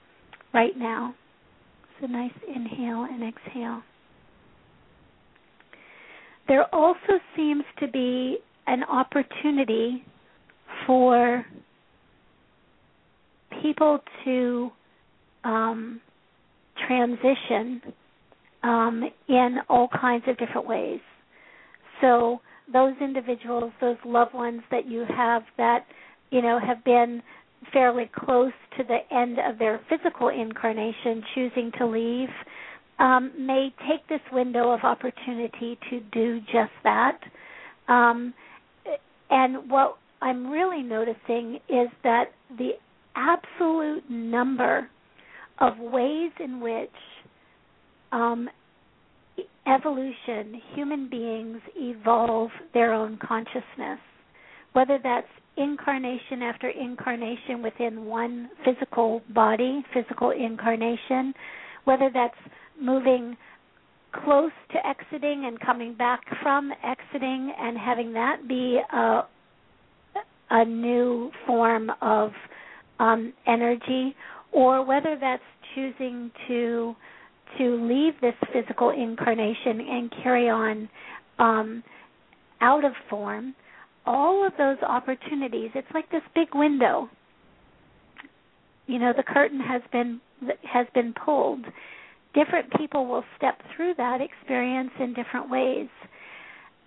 right 0.55 0.77
now. 0.77 1.14
So 2.01 2.07
nice 2.07 2.33
inhale 2.49 3.07
and 3.11 3.23
exhale 3.23 3.83
there 6.49 6.75
also 6.75 7.21
seems 7.37 7.62
to 7.79 7.87
be 7.87 8.38
an 8.67 8.83
opportunity 8.85 10.03
for 10.87 11.45
people 13.62 14.01
to 14.25 14.71
um, 15.45 16.01
transition 16.87 17.83
um, 18.62 19.05
in 19.29 19.59
all 19.69 19.88
kinds 19.88 20.25
of 20.27 20.37
different 20.38 20.67
ways. 20.67 21.01
So 22.01 22.41
those 22.72 22.94
individuals, 23.00 23.72
those 23.81 23.96
loved 24.04 24.35
ones 24.35 24.62
that 24.70 24.87
you 24.87 25.04
have 25.16 25.42
that 25.57 25.87
you 26.31 26.42
know 26.42 26.59
have 26.64 26.85
been 26.85 27.22
fairly 27.72 28.11
close 28.14 28.52
to 28.76 28.85
the 28.85 28.98
end 29.14 29.38
of 29.38 29.59
their 29.59 29.81
physical 29.88 30.28
incarnation, 30.28 31.22
choosing 31.35 31.72
to 31.78 31.87
leave 31.87 32.28
um, 32.98 33.33
may 33.38 33.72
take 33.88 34.07
this 34.09 34.20
window 34.33 34.70
of 34.70 34.81
opportunity 34.83 35.78
to 35.90 36.00
do 36.12 36.40
just 36.40 36.72
that. 36.85 37.18
Um, 37.88 38.35
and 39.31 39.70
what 39.70 39.96
I'm 40.20 40.50
really 40.50 40.83
noticing 40.83 41.59
is 41.68 41.88
that 42.02 42.26
the 42.57 42.70
absolute 43.14 44.09
number 44.11 44.88
of 45.61 45.78
ways 45.78 46.33
in 46.42 46.61
which 46.61 46.90
um, 48.12 48.48
evolution, 49.68 50.61
human 50.74 51.09
beings 51.09 51.61
evolve 51.76 52.50
their 52.74 52.92
own 52.92 53.18
consciousness, 53.26 53.98
whether 54.72 54.98
that's 55.02 55.26
incarnation 55.57 56.42
after 56.42 56.68
incarnation 56.68 57.62
within 57.62 58.04
one 58.04 58.48
physical 58.64 59.22
body, 59.35 59.85
physical 59.92 60.31
incarnation, 60.31 61.35
whether 61.85 62.11
that's 62.12 62.38
moving 62.81 63.37
close 64.24 64.52
to 64.72 64.87
exiting 64.87 65.44
and 65.46 65.61
coming 65.61 65.94
back 65.94 66.20
from 66.42 66.72
exiting 66.85 67.52
and 67.59 67.76
having 67.76 68.12
that 68.12 68.48
be 68.48 68.81
a 68.92 69.22
a 70.50 70.64
new 70.64 71.31
form 71.46 71.90
of 72.00 72.31
um, 72.98 73.35
energy, 73.46 74.16
or 74.50 74.83
whether 74.83 75.16
that's 75.20 75.42
choosing 75.74 76.31
to 76.48 76.96
to 77.57 77.87
leave 77.87 78.15
this 78.21 78.35
physical 78.53 78.91
incarnation 78.91 79.81
and 79.81 80.13
carry 80.23 80.49
on 80.49 80.89
um, 81.39 81.83
out 82.61 82.85
of 82.85 82.93
form, 83.09 83.55
all 84.07 84.47
of 84.47 84.53
those 84.59 84.79
opportunities, 84.87 85.71
it's 85.75 85.89
like 85.95 86.11
this 86.11 86.23
big 86.35 86.49
window. 86.55 87.09
You 88.87 88.99
know, 88.99 89.13
the 89.17 89.23
curtain 89.23 89.61
has 89.61 89.83
been 89.93 90.21
has 90.63 90.87
been 90.95 91.13
pulled. 91.13 91.65
Different 92.35 92.73
people 92.77 93.07
will 93.07 93.25
step 93.37 93.59
through 93.75 93.95
that 93.99 94.21
experience 94.21 94.91
in 95.01 95.13
different 95.13 95.51
ways. 95.51 95.89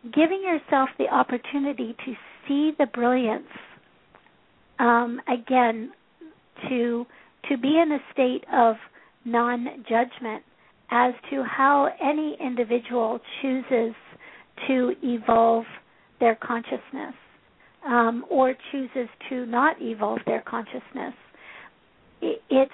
Giving 0.03 0.41
yourself 0.41 0.89
the 0.97 1.07
opportunity 1.13 1.95
to 2.05 2.13
see 2.47 2.71
the 2.79 2.87
brilliance, 2.87 3.45
um, 4.79 5.21
again, 5.27 5.91
to 6.69 7.05
to 7.49 7.57
be 7.57 7.77
in 7.77 7.91
a 7.91 7.99
state 8.13 8.43
of 8.51 8.75
non-judgment 9.25 10.43
as 10.91 11.13
to 11.29 11.43
how 11.43 11.89
any 12.03 12.37
individual 12.39 13.19
chooses 13.41 13.95
to 14.67 14.93
evolve 15.01 15.63
their 16.19 16.35
consciousness 16.35 17.15
um, 17.87 18.25
or 18.29 18.53
chooses 18.71 19.07
to 19.29 19.45
not 19.45 19.75
evolve 19.81 20.19
their 20.25 20.41
consciousness. 20.41 21.13
It's 22.21 22.71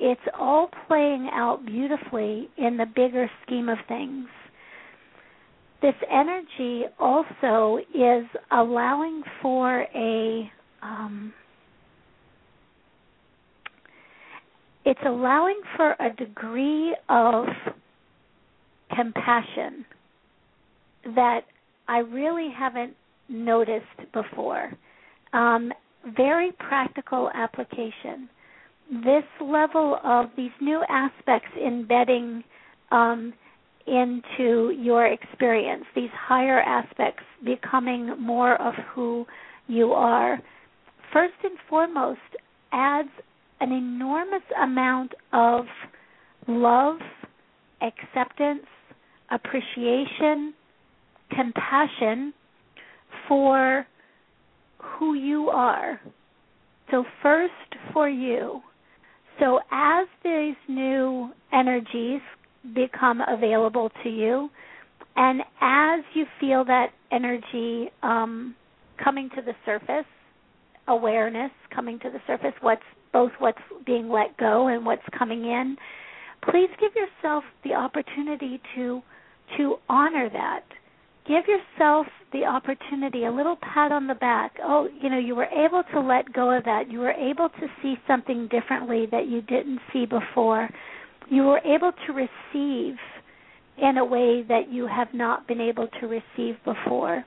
it's 0.00 0.20
all 0.38 0.70
playing 0.86 1.28
out 1.32 1.66
beautifully 1.66 2.48
in 2.56 2.76
the 2.76 2.86
bigger 2.86 3.28
scheme 3.44 3.68
of 3.68 3.78
things. 3.88 4.26
This 5.82 5.94
energy 6.10 6.84
also 6.98 7.78
is 7.94 8.24
allowing 8.50 9.22
for 9.42 9.86
a 9.94 10.50
um, 10.82 11.32
it's 14.88 15.00
allowing 15.04 15.60
for 15.76 15.94
a 16.00 16.08
degree 16.16 16.96
of 17.10 17.44
compassion 18.96 19.84
that 21.14 21.42
I 21.88 21.98
really 21.98 22.48
haven't 22.58 22.94
noticed 23.28 23.84
before. 24.14 24.72
Um, 25.34 25.74
very 26.16 26.52
practical 26.52 27.30
application. 27.34 28.30
This 29.04 29.24
level 29.42 29.98
of 30.02 30.30
these 30.38 30.52
new 30.58 30.82
aspects 30.88 31.50
embedding 31.62 32.42
um, 32.90 33.34
into 33.86 34.70
your 34.70 35.06
experience, 35.06 35.84
these 35.94 36.08
higher 36.14 36.62
aspects 36.62 37.24
becoming 37.44 38.18
more 38.18 38.58
of 38.62 38.72
who 38.94 39.26
you 39.66 39.92
are, 39.92 40.40
first 41.12 41.34
and 41.44 41.58
foremost 41.68 42.20
adds 42.72 43.10
an 43.60 43.72
enormous 43.72 44.42
amount 44.62 45.12
of 45.32 45.64
love, 46.46 46.98
acceptance, 47.82 48.66
appreciation, 49.30 50.54
compassion 51.30 52.32
for 53.26 53.86
who 54.78 55.14
you 55.14 55.48
are. 55.50 56.00
So, 56.90 57.04
first 57.22 57.52
for 57.92 58.08
you. 58.08 58.60
So, 59.38 59.60
as 59.70 60.08
these 60.24 60.56
new 60.68 61.30
energies 61.52 62.20
become 62.74 63.20
available 63.28 63.90
to 64.02 64.08
you, 64.08 64.48
and 65.16 65.42
as 65.60 66.04
you 66.14 66.24
feel 66.40 66.64
that 66.64 66.88
energy 67.12 67.90
um, 68.02 68.54
coming 69.02 69.28
to 69.36 69.42
the 69.42 69.52
surface, 69.66 70.06
awareness 70.86 71.50
coming 71.74 71.98
to 72.00 72.10
the 72.10 72.20
surface, 72.26 72.54
what's 72.60 72.82
both 73.12 73.32
what's 73.38 73.58
being 73.86 74.08
let 74.08 74.36
go 74.36 74.68
and 74.68 74.84
what's 74.84 75.02
coming 75.16 75.44
in, 75.44 75.76
please 76.44 76.70
give 76.80 76.92
yourself 76.94 77.44
the 77.64 77.74
opportunity 77.74 78.60
to 78.74 79.02
to 79.56 79.76
honor 79.88 80.28
that. 80.30 80.64
Give 81.26 81.44
yourself 81.46 82.06
the 82.32 82.44
opportunity, 82.44 83.24
a 83.24 83.30
little 83.30 83.56
pat 83.56 83.92
on 83.92 84.06
the 84.06 84.14
back. 84.14 84.56
Oh, 84.62 84.88
you 85.00 85.10
know, 85.10 85.18
you 85.18 85.34
were 85.34 85.46
able 85.46 85.82
to 85.92 86.00
let 86.00 86.32
go 86.32 86.50
of 86.50 86.64
that. 86.64 86.90
You 86.90 87.00
were 87.00 87.12
able 87.12 87.48
to 87.48 87.66
see 87.82 87.96
something 88.06 88.48
differently 88.48 89.06
that 89.10 89.26
you 89.26 89.42
didn't 89.42 89.80
see 89.92 90.06
before. 90.06 90.68
You 91.30 91.44
were 91.44 91.60
able 91.60 91.92
to 92.06 92.12
receive 92.12 92.96
in 93.80 93.98
a 93.98 94.04
way 94.04 94.42
that 94.48 94.70
you 94.70 94.86
have 94.86 95.08
not 95.14 95.46
been 95.46 95.60
able 95.60 95.88
to 96.00 96.06
receive 96.06 96.56
before. 96.64 97.24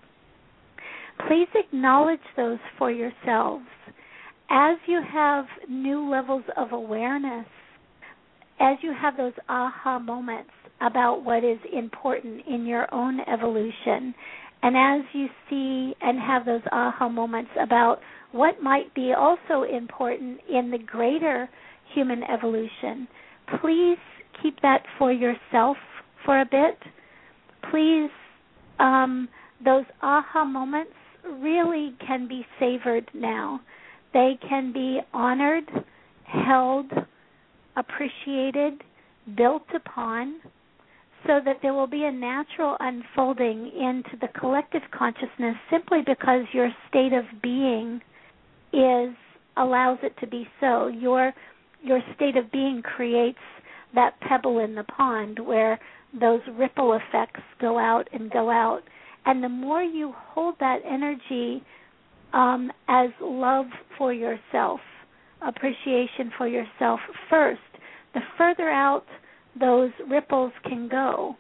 Please 1.28 1.48
acknowledge 1.54 2.20
those 2.36 2.60
for 2.78 2.92
yourselves 2.92 3.66
as 4.52 4.78
you 4.86 5.02
have 5.14 5.46
new 5.70 6.10
levels 6.10 6.44
of 6.58 6.74
awareness, 6.74 7.46
as 8.60 8.78
you 8.82 8.94
have 8.94 9.16
those 9.16 9.34
aha 9.48 9.98
moments 9.98 10.50
about 10.82 11.24
what 11.24 11.44
is 11.46 11.58
important 11.72 12.42
in 12.46 12.66
your 12.66 12.94
own 12.94 13.22
evolution, 13.34 14.14
and 14.62 14.76
as 14.76 15.06
you 15.14 15.28
see 15.50 15.96
and 16.02 16.20
have 16.20 16.46
those 16.46 16.62
aha 16.74 17.08
moments 17.08 17.50
about 17.62 18.00
what 18.34 18.62
might 18.62 18.94
be 18.94 19.14
also 19.18 19.64
important 19.64 20.40
in 20.50 20.70
the 20.70 20.78
greater 20.78 21.50
human 21.96 22.22
evolution, 22.24 23.08
please 23.62 23.98
keep 24.44 24.60
that 24.62 24.84
for 25.00 25.14
yourself 25.14 25.78
for 26.26 26.42
a 26.42 26.46
bit. 26.46 26.78
Please, 27.72 28.12
um, 28.80 29.30
those 29.64 29.86
aha 30.02 30.44
moments 30.44 30.92
really 31.40 31.94
can 32.06 32.28
be 32.28 32.46
savored 32.60 33.10
now 33.14 33.62
they 34.14 34.38
can 34.48 34.74
be 34.74 35.00
honored, 35.14 35.70
held, 36.26 36.92
appreciated, 37.76 38.84
built 39.36 39.66
upon, 39.76 40.40
so 41.28 41.40
that 41.46 41.58
there 41.62 41.74
will 41.74 41.88
be 41.88 42.04
a 42.06 42.12
natural 42.12 42.76
unfolding 42.80 43.68
into 43.68 44.18
the 44.20 44.28
collective 44.40 44.82
consciousness 44.92 45.56
simply 45.70 46.00
because 46.06 46.46
your 46.52 46.70
state 46.90 47.14
of 47.14 47.26
being 47.42 48.02
is 48.74 49.14
allows 49.58 50.00
it 50.02 50.14
to 50.20 50.28
be 50.28 50.48
so. 50.60 50.88
Your 50.88 51.34
your 51.84 52.00
state 52.16 52.38
of 52.38 52.52
being 52.52 52.82
creates 52.82 53.40
that 53.94 54.20
pebble 54.22 54.60
in 54.60 54.76
the 54.76 54.84
pond 54.84 55.40
where 55.40 55.80
those 56.20 56.42
ripple 56.58 56.94
effects 56.94 57.42
go 57.60 57.78
out 57.78 58.08
and 58.14 58.32
go 58.32 58.50
out. 58.50 58.82
And 59.26 59.44
the 59.44 59.50
more 59.50 59.82
you 59.82 60.14
hold 60.16 60.56
that 60.60 60.80
energy 60.86 61.64
um, 62.34 62.72
as 62.88 63.10
love 63.22 63.68
for 63.98 64.14
yourself, 64.14 64.80
appreciation 65.42 66.32
for 66.38 66.48
yourself 66.48 67.00
first, 67.30 67.60
the 68.14 68.22
further 68.38 68.70
out 68.70 69.06
those 69.60 69.92
ripples 70.10 70.54
can 70.64 70.88
go. 70.88 71.36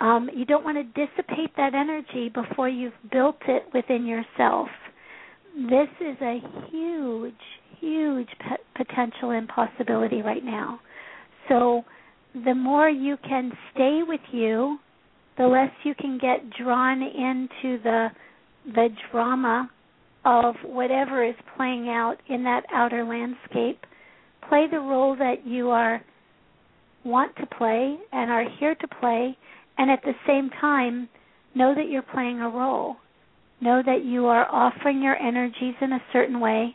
Um, 0.00 0.28
you 0.34 0.44
don't 0.44 0.64
want 0.64 0.78
to 0.78 1.06
dissipate 1.06 1.56
that 1.56 1.74
energy 1.74 2.28
before 2.28 2.68
you've 2.68 2.92
built 3.12 3.38
it 3.46 3.64
within 3.72 4.04
yourself. 4.04 4.68
This 5.54 5.88
is 6.00 6.16
a 6.20 6.40
huge, 6.70 7.34
huge 7.78 8.28
potential 8.74 9.30
and 9.30 9.48
possibility 9.48 10.22
right 10.22 10.44
now. 10.44 10.80
So, 11.48 11.84
the 12.34 12.54
more 12.54 12.88
you 12.88 13.16
can 13.28 13.52
stay 13.74 14.00
with 14.06 14.20
you, 14.32 14.78
the 15.36 15.46
less 15.46 15.70
you 15.84 15.94
can 15.94 16.18
get 16.18 16.50
drawn 16.50 17.02
into 17.02 17.82
the 17.82 18.08
the 18.66 18.88
drama 19.10 19.70
of 20.24 20.54
whatever 20.64 21.24
is 21.24 21.34
playing 21.56 21.88
out 21.88 22.16
in 22.28 22.44
that 22.44 22.64
outer 22.72 23.04
landscape. 23.04 23.84
Play 24.48 24.66
the 24.70 24.78
role 24.78 25.16
that 25.16 25.46
you 25.46 25.70
are 25.70 26.02
want 27.04 27.34
to 27.36 27.46
play 27.46 27.96
and 28.12 28.30
are 28.30 28.44
here 28.58 28.74
to 28.74 28.88
play, 29.00 29.36
and 29.78 29.90
at 29.90 30.02
the 30.02 30.12
same 30.26 30.50
time, 30.60 31.08
know 31.54 31.74
that 31.74 31.88
you're 31.88 32.02
playing 32.02 32.40
a 32.40 32.48
role. 32.48 32.96
Know 33.60 33.82
that 33.84 34.04
you 34.04 34.26
are 34.26 34.46
offering 34.50 35.02
your 35.02 35.16
energies 35.16 35.74
in 35.80 35.92
a 35.92 36.02
certain 36.12 36.40
way, 36.40 36.74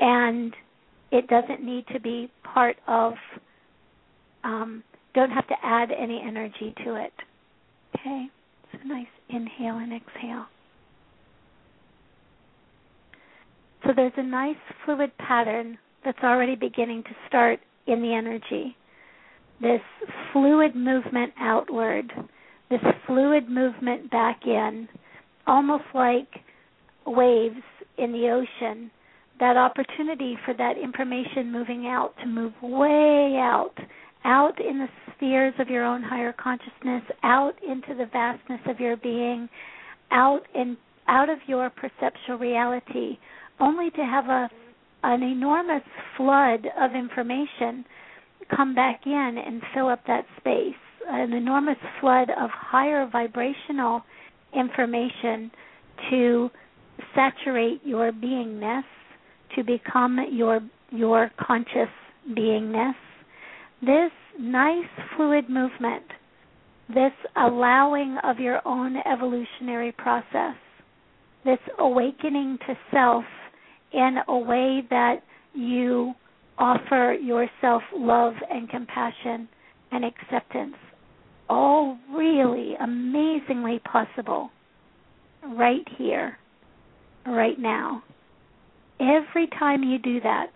and 0.00 0.54
it 1.10 1.28
doesn't 1.28 1.62
need 1.62 1.86
to 1.92 2.00
be 2.00 2.30
part 2.42 2.76
of, 2.86 3.14
um, 4.42 4.82
don't 5.14 5.30
have 5.30 5.46
to 5.48 5.54
add 5.62 5.90
any 5.92 6.20
energy 6.26 6.74
to 6.84 6.94
it. 6.96 7.12
Okay? 7.96 8.26
So 8.72 8.78
nice 8.84 9.06
inhale 9.28 9.78
and 9.78 9.92
exhale. 9.92 10.46
So 13.84 13.92
there's 13.94 14.12
a 14.16 14.22
nice 14.22 14.56
fluid 14.84 15.16
pattern 15.18 15.78
that's 16.04 16.22
already 16.22 16.54
beginning 16.54 17.02
to 17.04 17.10
start 17.28 17.60
in 17.86 18.00
the 18.00 18.14
energy. 18.14 18.76
This 19.60 19.80
fluid 20.32 20.74
movement 20.74 21.32
outward, 21.38 22.12
this 22.70 22.80
fluid 23.06 23.48
movement 23.48 24.10
back 24.10 24.40
in, 24.46 24.88
almost 25.46 25.84
like 25.94 26.28
waves 27.06 27.62
in 27.98 28.12
the 28.12 28.30
ocean. 28.30 28.90
That 29.40 29.56
opportunity 29.56 30.38
for 30.44 30.54
that 30.54 30.78
information 30.78 31.52
moving 31.52 31.86
out 31.86 32.14
to 32.22 32.26
move 32.26 32.52
way 32.62 33.36
out, 33.38 33.74
out 34.24 34.60
in 34.60 34.78
the 34.78 34.88
spheres 35.14 35.54
of 35.58 35.68
your 35.68 35.84
own 35.84 36.02
higher 36.02 36.32
consciousness, 36.32 37.02
out 37.22 37.54
into 37.62 37.94
the 37.94 38.06
vastness 38.12 38.60
of 38.66 38.80
your 38.80 38.96
being, 38.96 39.48
out 40.10 40.42
in 40.54 40.76
out 41.06 41.28
of 41.28 41.38
your 41.46 41.68
perceptual 41.68 42.38
reality, 42.38 43.18
only 43.60 43.90
to 43.90 44.04
have 44.04 44.26
a 44.26 44.48
an 45.04 45.22
enormous 45.22 45.82
flood 46.16 46.66
of 46.80 46.94
information 46.94 47.84
come 48.54 48.74
back 48.74 49.02
in 49.04 49.36
and 49.46 49.62
fill 49.74 49.88
up 49.88 50.00
that 50.06 50.24
space. 50.38 50.74
An 51.06 51.34
enormous 51.34 51.76
flood 52.00 52.30
of 52.30 52.48
higher 52.50 53.06
vibrational 53.06 54.02
information 54.54 55.50
to 56.10 56.50
saturate 57.14 57.82
your 57.84 58.12
beingness, 58.12 58.84
to 59.56 59.62
become 59.62 60.18
your 60.32 60.60
your 60.90 61.30
conscious 61.38 61.92
beingness. 62.30 62.94
This 63.82 64.12
nice 64.40 64.88
fluid 65.16 65.50
movement, 65.50 66.04
this 66.88 67.12
allowing 67.36 68.16
of 68.24 68.38
your 68.38 68.66
own 68.66 68.96
evolutionary 69.04 69.92
process, 69.92 70.56
this 71.44 71.58
awakening 71.78 72.58
to 72.66 72.74
self 72.90 73.24
in 73.94 74.16
a 74.28 74.36
way 74.36 74.82
that 74.90 75.22
you 75.54 76.14
offer 76.58 77.16
yourself 77.20 77.82
love 77.96 78.34
and 78.50 78.68
compassion 78.68 79.48
and 79.92 80.04
acceptance. 80.04 80.74
All 81.48 81.98
really 82.12 82.74
amazingly 82.80 83.80
possible 83.80 84.50
right 85.42 85.86
here, 85.96 86.38
right 87.26 87.58
now. 87.58 88.02
Every 89.00 89.46
time 89.58 89.82
you 89.82 89.98
do 89.98 90.20
that, 90.20 90.52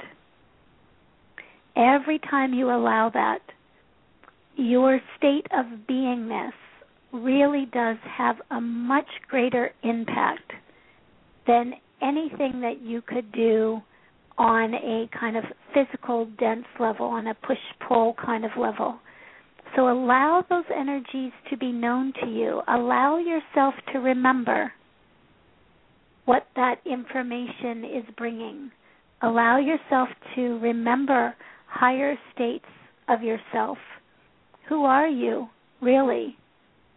every 1.77 2.19
time 2.19 2.55
you 2.55 2.71
allow 2.71 3.11
that, 3.13 3.41
your 4.57 5.01
state 5.17 5.47
of 5.57 5.67
beingness 5.89 6.53
really 7.13 7.67
does 7.73 7.97
have 8.17 8.37
a 8.51 8.61
much 8.61 9.09
greater 9.29 9.71
impact 9.83 10.53
than 11.47 11.75
anything 12.03 12.61
that 12.61 12.83
you 12.83 13.03
could 13.03 13.31
do 13.33 13.81
on 14.37 14.75
a 14.75 15.09
kind 15.19 15.37
of 15.37 15.45
physical, 15.75 16.27
dense 16.39 16.67
level, 16.79 17.07
on 17.07 17.27
a 17.27 17.35
push 17.35 17.59
pull 17.87 18.15
kind 18.25 18.45
of 18.45 18.53
level. 18.59 18.99
So 19.77 19.91
allow 19.91 20.45
those 20.49 20.65
energies 20.75 21.33
to 21.51 21.57
be 21.57 21.73
known 21.73 22.13
to 22.23 22.29
you. 22.29 22.63
Allow 22.69 23.19
yourself 23.19 23.75
to 23.93 23.99
remember 23.99 24.73
what 26.25 26.47
that 26.57 26.77
information 26.87 27.85
is 27.85 28.05
bringing. 28.17 28.71
Allow 29.23 29.59
yourself 29.59 30.09
to 30.37 30.59
remember 30.61 31.35
higher 31.67 32.17
states 32.35 32.65
of 33.09 33.23
yourself. 33.23 33.79
Who 34.69 34.85
are 34.85 35.09
you, 35.09 35.49
really? 35.81 36.37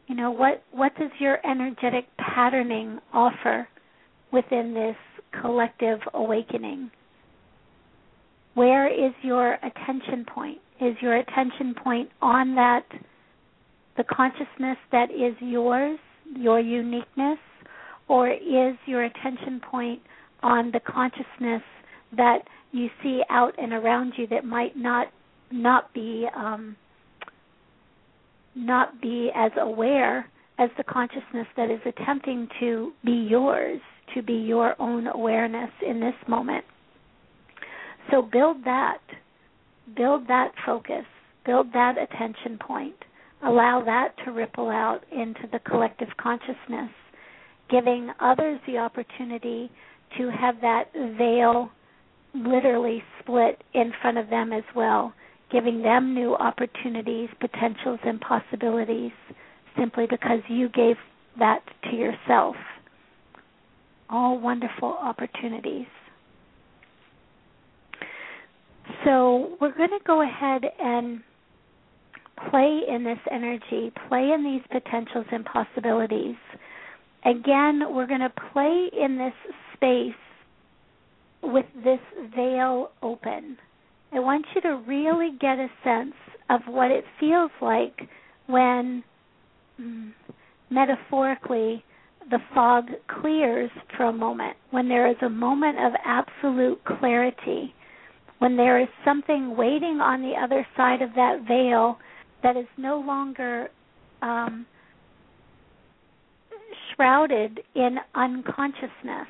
You 0.07 0.15
know, 0.15 0.31
what, 0.31 0.63
what 0.71 0.93
does 0.97 1.11
your 1.19 1.39
energetic 1.45 2.05
patterning 2.17 2.99
offer 3.13 3.67
within 4.31 4.73
this 4.73 4.95
collective 5.41 5.99
awakening? 6.13 6.91
Where 8.53 8.87
is 8.87 9.13
your 9.21 9.53
attention 9.53 10.25
point? 10.33 10.57
Is 10.81 10.95
your 11.01 11.17
attention 11.17 11.75
point 11.83 12.09
on 12.21 12.55
that, 12.55 12.85
the 13.97 14.03
consciousness 14.03 14.77
that 14.91 15.11
is 15.11 15.35
yours, 15.39 15.99
your 16.35 16.59
uniqueness, 16.59 17.37
or 18.07 18.29
is 18.29 18.75
your 18.85 19.03
attention 19.03 19.61
point 19.69 20.01
on 20.43 20.71
the 20.71 20.79
consciousness 20.79 21.61
that 22.17 22.39
you 22.71 22.89
see 23.03 23.21
out 23.29 23.53
and 23.57 23.73
around 23.73 24.13
you 24.17 24.27
that 24.27 24.43
might 24.43 24.75
not 24.75 25.07
not 25.51 25.93
be 25.93 26.25
um, 26.35 26.75
not 28.55 29.01
be 29.01 29.29
as 29.35 29.51
aware 29.59 30.29
as 30.57 30.69
the 30.77 30.83
consciousness 30.83 31.47
that 31.55 31.69
is 31.69 31.79
attempting 31.85 32.47
to 32.59 32.91
be 33.03 33.27
yours 33.29 33.81
to 34.15 34.21
be 34.21 34.33
your 34.33 34.79
own 34.79 35.07
awareness 35.07 35.69
in 35.87 35.99
this 35.99 36.15
moment. 36.27 36.65
So 38.09 38.21
build 38.21 38.63
that. 38.65 38.99
Build 39.95 40.27
that 40.27 40.51
focus. 40.65 41.05
Build 41.45 41.67
that 41.73 41.95
attention 41.97 42.57
point. 42.59 42.95
Allow 43.43 43.83
that 43.85 44.13
to 44.25 44.31
ripple 44.31 44.69
out 44.69 45.01
into 45.11 45.47
the 45.51 45.59
collective 45.59 46.09
consciousness, 46.21 46.91
giving 47.69 48.11
others 48.19 48.59
the 48.67 48.77
opportunity 48.77 49.71
to 50.17 50.29
have 50.29 50.61
that 50.61 50.85
veil 51.17 51.71
literally 52.35 53.03
split 53.19 53.63
in 53.73 53.91
front 54.01 54.17
of 54.17 54.29
them 54.29 54.53
as 54.53 54.63
well, 54.75 55.13
giving 55.51 55.81
them 55.81 56.13
new 56.13 56.35
opportunities, 56.35 57.29
potentials, 57.39 57.99
and 58.05 58.21
possibilities 58.21 59.11
simply 59.77 60.05
because 60.07 60.39
you 60.47 60.69
gave 60.69 60.95
that 61.39 61.61
to 61.89 61.95
yourself 61.95 62.55
all 64.11 64.39
wonderful 64.39 64.89
opportunities. 65.01 65.87
So 69.05 69.57
we're 69.59 69.75
going 69.75 69.89
to 69.89 69.99
go 70.05 70.21
ahead 70.21 70.63
and 70.79 71.21
play 72.49 72.81
in 72.87 73.03
this 73.03 73.19
energy, 73.31 73.91
play 74.09 74.31
in 74.31 74.43
these 74.43 74.61
potentials 74.71 75.25
and 75.31 75.45
possibilities. 75.45 76.35
Again, 77.25 77.81
we're 77.93 78.07
going 78.07 78.21
to 78.21 78.33
play 78.51 78.89
in 78.99 79.17
this 79.17 79.33
space 79.75 80.13
with 81.43 81.65
this 81.83 81.99
veil 82.35 82.91
open. 83.01 83.57
I 84.11 84.19
want 84.19 84.45
you 84.53 84.61
to 84.61 84.81
really 84.87 85.31
get 85.39 85.57
a 85.57 85.67
sense 85.83 86.15
of 86.49 86.61
what 86.67 86.91
it 86.91 87.05
feels 87.19 87.51
like 87.61 88.09
when, 88.47 89.03
mm, 89.79 90.11
metaphorically, 90.69 91.83
the 92.29 92.39
fog 92.53 92.85
clears 93.07 93.71
for 93.97 94.05
a 94.05 94.13
moment, 94.13 94.55
when 94.71 94.87
there 94.87 95.09
is 95.09 95.17
a 95.21 95.29
moment 95.29 95.77
of 95.79 95.93
absolute 96.05 96.83
clarity, 96.85 97.73
when 98.39 98.57
there 98.57 98.81
is 98.81 98.87
something 99.05 99.55
waiting 99.55 99.99
on 100.01 100.21
the 100.21 100.33
other 100.41 100.65
side 100.75 101.01
of 101.01 101.13
that 101.15 101.45
veil 101.47 101.97
that 102.43 102.57
is 102.57 102.65
no 102.77 102.99
longer 102.99 103.69
um, 104.21 104.65
shrouded 106.95 107.59
in 107.75 107.97
unconsciousness, 108.15 109.27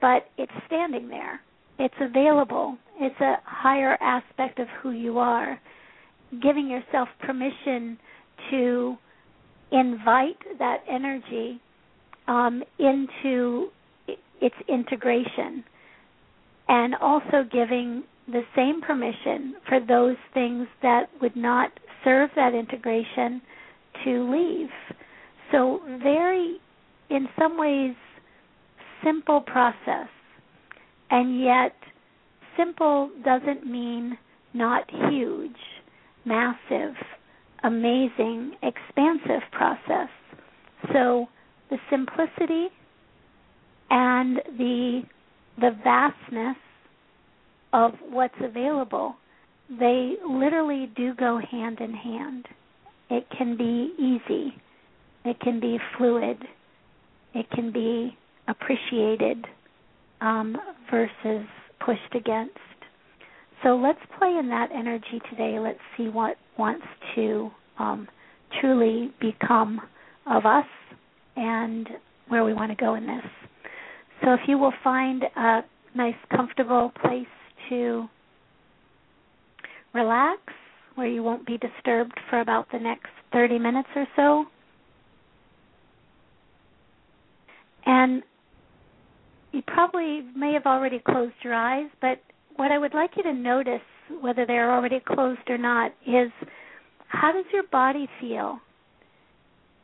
but 0.00 0.26
it's 0.38 0.52
standing 0.66 1.08
there. 1.08 1.40
It's 1.78 1.94
available. 2.00 2.76
It's 3.00 3.20
a 3.20 3.36
higher 3.44 3.96
aspect 4.00 4.58
of 4.58 4.68
who 4.82 4.90
you 4.90 5.18
are. 5.18 5.60
Giving 6.42 6.68
yourself 6.68 7.08
permission 7.20 7.98
to 8.50 8.96
invite 9.70 10.38
that 10.58 10.78
energy 10.88 11.60
um, 12.28 12.62
into 12.78 13.68
its 14.40 14.54
integration 14.68 15.64
and 16.68 16.94
also 16.96 17.44
giving 17.50 18.02
the 18.28 18.42
same 18.56 18.80
permission 18.80 19.54
for 19.68 19.80
those 19.80 20.16
things 20.32 20.66
that 20.82 21.08
would 21.20 21.36
not 21.36 21.70
serve 22.04 22.30
that 22.36 22.54
integration 22.54 23.40
to 24.04 24.30
leave. 24.30 24.68
So, 25.50 25.80
very, 26.02 26.58
in 27.10 27.28
some 27.38 27.58
ways, 27.58 27.94
simple 29.04 29.40
process. 29.40 30.08
And 31.10 31.40
yet, 31.42 31.74
simple 32.56 33.10
doesn't 33.24 33.66
mean 33.66 34.16
not 34.54 34.88
huge, 35.10 35.56
massive, 36.24 36.94
amazing, 37.64 38.52
expansive 38.62 39.42
process. 39.52 40.08
So, 40.92 41.26
the 41.72 41.78
simplicity 41.90 42.68
and 43.90 44.36
the 44.58 45.02
the 45.58 45.70
vastness 45.82 46.56
of 47.72 47.92
what's 48.10 48.34
available. 48.42 49.16
They 49.70 50.14
literally 50.28 50.90
do 50.94 51.14
go 51.14 51.40
hand 51.50 51.78
in 51.80 51.94
hand. 51.94 52.46
It 53.08 53.26
can 53.36 53.56
be 53.56 53.92
easy. 53.98 54.54
It 55.24 55.40
can 55.40 55.60
be 55.60 55.78
fluid. 55.96 56.38
It 57.34 57.48
can 57.50 57.72
be 57.72 58.16
appreciated 58.48 59.46
um, 60.20 60.56
versus 60.90 61.46
pushed 61.84 62.14
against. 62.14 62.58
So 63.62 63.76
let's 63.76 64.00
play 64.18 64.36
in 64.38 64.48
that 64.50 64.68
energy 64.74 65.20
today. 65.30 65.58
Let's 65.58 65.78
see 65.96 66.08
what 66.08 66.36
wants 66.58 66.86
to 67.14 67.50
um, 67.78 68.08
truly 68.60 69.10
become 69.20 69.80
of 70.26 70.44
us 70.44 70.66
and 71.36 71.88
where 72.28 72.44
we 72.44 72.54
want 72.54 72.70
to 72.70 72.76
go 72.76 72.94
in 72.94 73.06
this. 73.06 73.24
So 74.22 74.34
if 74.34 74.40
you 74.46 74.58
will 74.58 74.72
find 74.84 75.24
a 75.36 75.60
nice, 75.94 76.14
comfortable 76.34 76.92
place 77.02 77.26
to 77.68 78.06
relax 79.94 80.40
where 80.94 81.06
you 81.06 81.22
won't 81.22 81.46
be 81.46 81.58
disturbed 81.58 82.18
for 82.28 82.40
about 82.40 82.66
the 82.72 82.78
next 82.78 83.08
30 83.32 83.58
minutes 83.58 83.88
or 83.96 84.06
so. 84.16 84.44
And 87.86 88.22
you 89.52 89.62
probably 89.66 90.22
may 90.36 90.52
have 90.52 90.66
already 90.66 91.00
closed 91.00 91.34
your 91.42 91.54
eyes, 91.54 91.88
but 92.00 92.20
what 92.56 92.70
I 92.70 92.78
would 92.78 92.94
like 92.94 93.10
you 93.16 93.22
to 93.24 93.32
notice, 93.32 93.80
whether 94.20 94.46
they're 94.46 94.72
already 94.72 95.00
closed 95.00 95.48
or 95.48 95.58
not, 95.58 95.92
is 96.06 96.30
how 97.08 97.32
does 97.32 97.44
your 97.52 97.64
body 97.64 98.08
feel? 98.20 98.58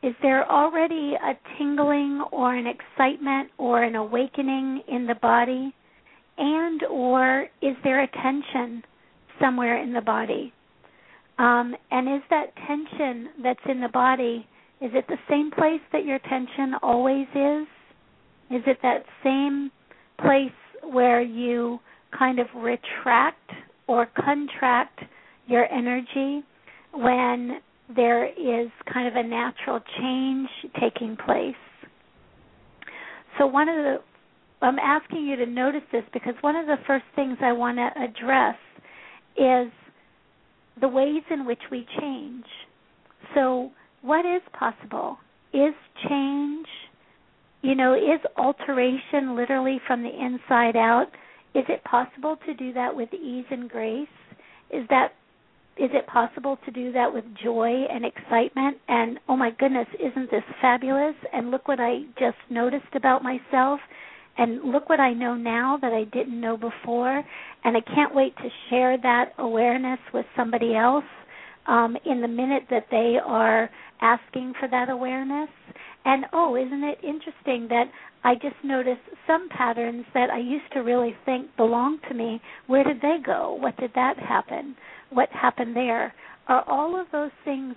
Is 0.01 0.13
there 0.21 0.49
already 0.49 1.13
a 1.15 1.33
tingling 1.57 2.23
or 2.31 2.55
an 2.55 2.65
excitement 2.67 3.49
or 3.57 3.83
an 3.83 3.95
awakening 3.95 4.81
in 4.87 5.07
the 5.07 5.15
body? 5.15 5.73
And 6.37 6.83
or 6.83 7.47
is 7.61 7.75
there 7.83 8.01
a 8.01 8.07
tension 8.07 8.83
somewhere 9.41 9.81
in 9.81 9.91
the 9.91 10.01
body? 10.01 10.53
Um, 11.37 11.75
and 11.91 12.07
is 12.07 12.21
that 12.29 12.53
tension 12.67 13.29
that's 13.43 13.59
in 13.67 13.81
the 13.81 13.89
body, 13.89 14.47
is 14.81 14.91
it 14.93 15.05
the 15.07 15.17
same 15.29 15.51
place 15.51 15.81
that 15.91 16.05
your 16.05 16.19
tension 16.19 16.75
always 16.81 17.27
is? 17.35 17.67
Is 18.51 18.63
it 18.65 18.77
that 18.81 19.03
same 19.23 19.69
place 20.21 20.51
where 20.91 21.21
you 21.21 21.79
kind 22.17 22.39
of 22.39 22.47
retract 22.55 23.51
or 23.87 24.07
contract 24.17 24.99
your 25.47 25.65
energy 25.71 26.43
when 26.93 27.59
there 27.95 28.25
is 28.25 28.69
kind 28.91 29.07
of 29.07 29.15
a 29.15 29.27
natural 29.27 29.79
change 29.99 30.49
taking 30.79 31.17
place? 31.17 31.55
So, 33.37 33.47
one 33.47 33.69
of 33.69 33.75
the 33.75 33.97
I'm 34.61 34.79
asking 34.79 35.25
you 35.25 35.37
to 35.37 35.45
notice 35.45 35.83
this 35.91 36.03
because 36.11 36.33
one 36.41 36.55
of 36.55 36.65
the 36.65 36.75
first 36.85 37.05
things 37.15 37.37
I 37.41 37.53
want 37.53 37.77
to 37.77 37.89
address 38.01 38.57
is 39.37 39.71
the 40.81 40.87
ways 40.87 41.23
in 41.31 41.45
which 41.45 41.61
we 41.71 41.85
change. 41.99 42.45
So, 43.33 43.71
what 44.01 44.25
is 44.25 44.41
possible? 44.53 45.17
Is 45.53 45.73
change 46.07 46.67
you 47.61 47.75
know, 47.75 47.93
is 47.93 48.21
alteration 48.37 49.35
literally 49.35 49.81
from 49.85 50.03
the 50.03 50.09
inside 50.09 50.75
out? 50.75 51.07
Is 51.53 51.65
it 51.67 51.83
possible 51.83 52.37
to 52.45 52.53
do 52.53 52.73
that 52.73 52.95
with 52.95 53.13
ease 53.13 53.45
and 53.49 53.69
grace? 53.69 54.07
Is 54.71 54.85
that 54.89 55.13
is 55.79 55.89
it 55.93 56.05
possible 56.07 56.57
to 56.65 56.71
do 56.71 56.91
that 56.91 57.13
with 57.13 57.23
joy 57.41 57.85
and 57.89 58.05
excitement 58.05 58.77
and 58.87 59.17
oh 59.29 59.37
my 59.37 59.51
goodness, 59.57 59.87
isn't 59.99 60.29
this 60.29 60.43
fabulous? 60.61 61.15
And 61.31 61.51
look 61.51 61.67
what 61.67 61.79
I 61.79 62.01
just 62.19 62.37
noticed 62.49 62.93
about 62.95 63.23
myself 63.23 63.79
and 64.37 64.71
look 64.71 64.89
what 64.89 64.99
I 64.99 65.13
know 65.13 65.35
now 65.35 65.77
that 65.81 65.93
I 65.93 66.03
didn't 66.15 66.39
know 66.39 66.57
before 66.57 67.23
and 67.63 67.77
I 67.77 67.81
can't 67.81 68.13
wait 68.13 68.35
to 68.37 68.49
share 68.69 68.97
that 69.01 69.33
awareness 69.37 69.99
with 70.13 70.25
somebody 70.35 70.75
else 70.75 71.05
um, 71.67 71.95
in 72.05 72.21
the 72.21 72.27
minute 72.27 72.63
that 72.69 72.87
they 72.91 73.17
are 73.25 73.69
asking 74.01 74.53
for 74.59 74.67
that 74.69 74.89
awareness. 74.89 75.49
And 76.03 76.25
oh, 76.33 76.55
isn't 76.55 76.83
it 76.83 76.97
interesting 77.03 77.67
that 77.69 77.85
I 78.23 78.35
just 78.35 78.55
noticed 78.63 79.01
some 79.25 79.47
patterns 79.49 80.05
that 80.13 80.29
I 80.29 80.39
used 80.39 80.71
to 80.73 80.79
really 80.79 81.15
think 81.25 81.55
belonged 81.55 81.99
to 82.09 82.13
me. 82.13 82.41
Where 82.67 82.83
did 82.83 83.01
they 83.01 83.17
go? 83.25 83.57
What 83.59 83.77
did 83.77 83.91
that 83.95 84.17
happen? 84.17 84.75
What 85.11 85.29
happened 85.29 85.75
there? 85.75 86.13
Are 86.47 86.63
all 86.67 86.99
of 86.99 87.07
those 87.11 87.31
things 87.45 87.75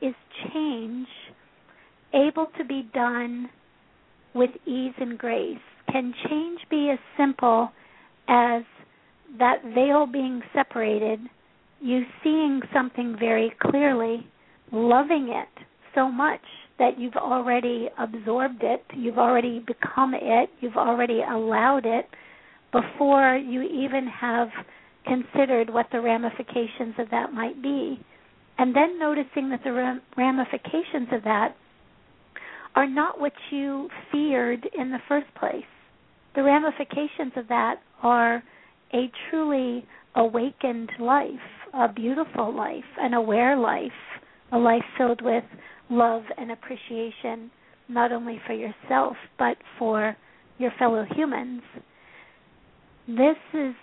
is 0.00 0.14
change 0.52 1.08
able 2.14 2.46
to 2.58 2.64
be 2.64 2.88
done 2.94 3.48
with 4.34 4.50
ease 4.66 4.94
and 4.98 5.18
grace? 5.18 5.58
Can 5.90 6.14
change 6.28 6.60
be 6.70 6.90
as 6.92 6.98
simple 7.18 7.70
as 8.28 8.62
that 9.38 9.62
veil 9.74 10.06
being 10.06 10.42
separated, 10.54 11.20
you 11.80 12.02
seeing 12.22 12.60
something 12.72 13.16
very 13.18 13.52
clearly, 13.60 14.26
loving 14.72 15.28
it 15.30 15.64
so 15.94 16.10
much 16.10 16.40
that 16.78 16.98
you've 16.98 17.16
already 17.16 17.88
absorbed 17.98 18.62
it, 18.62 18.82
you've 18.94 19.18
already 19.18 19.60
become 19.66 20.14
it, 20.14 20.48
you've 20.60 20.76
already 20.76 21.20
allowed 21.22 21.84
it 21.84 22.06
before 22.72 23.36
you 23.36 23.62
even 23.62 24.06
have 24.06 24.48
considered 25.06 25.70
what 25.70 25.86
the 25.92 26.00
ramifications 26.00 26.94
of 26.98 27.10
that 27.10 27.32
might 27.32 27.62
be. 27.62 28.00
And 28.58 28.74
then 28.74 28.98
noticing 28.98 29.50
that 29.50 29.64
the 29.64 30.00
ramifications 30.16 31.08
of 31.12 31.24
that 31.24 31.56
are 32.74 32.86
not 32.86 33.20
what 33.20 33.32
you 33.50 33.88
feared 34.12 34.68
in 34.78 34.90
the 34.90 35.00
first 35.08 35.26
place. 35.34 35.64
The 36.34 36.42
ramifications 36.42 37.32
of 37.36 37.48
that 37.48 37.76
are 38.02 38.42
a 38.92 39.10
truly 39.28 39.86
awakened 40.14 40.90
life, 40.98 41.30
a 41.72 41.88
beautiful 41.92 42.54
life, 42.54 42.84
an 42.98 43.14
aware 43.14 43.56
life, 43.56 43.90
a 44.52 44.58
life 44.58 44.84
filled 44.98 45.22
with 45.22 45.44
love 45.88 46.22
and 46.36 46.52
appreciation 46.52 47.50
not 47.88 48.12
only 48.12 48.40
for 48.46 48.52
yourself 48.52 49.16
but 49.38 49.56
for 49.78 50.16
your 50.58 50.70
fellow 50.78 51.04
humans. 51.14 51.62
This 53.08 53.36
is 53.54 53.74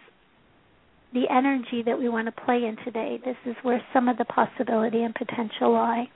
the 1.13 1.23
energy 1.29 1.83
that 1.85 1.97
we 1.97 2.09
want 2.09 2.27
to 2.27 2.43
play 2.43 2.63
in 2.65 2.75
today. 2.83 3.19
This 3.23 3.37
is 3.45 3.55
where 3.63 3.81
some 3.93 4.09
of 4.09 4.17
the 4.17 4.25
possibility 4.25 5.03
and 5.03 5.15
potential 5.15 5.73
lie. 5.73 6.09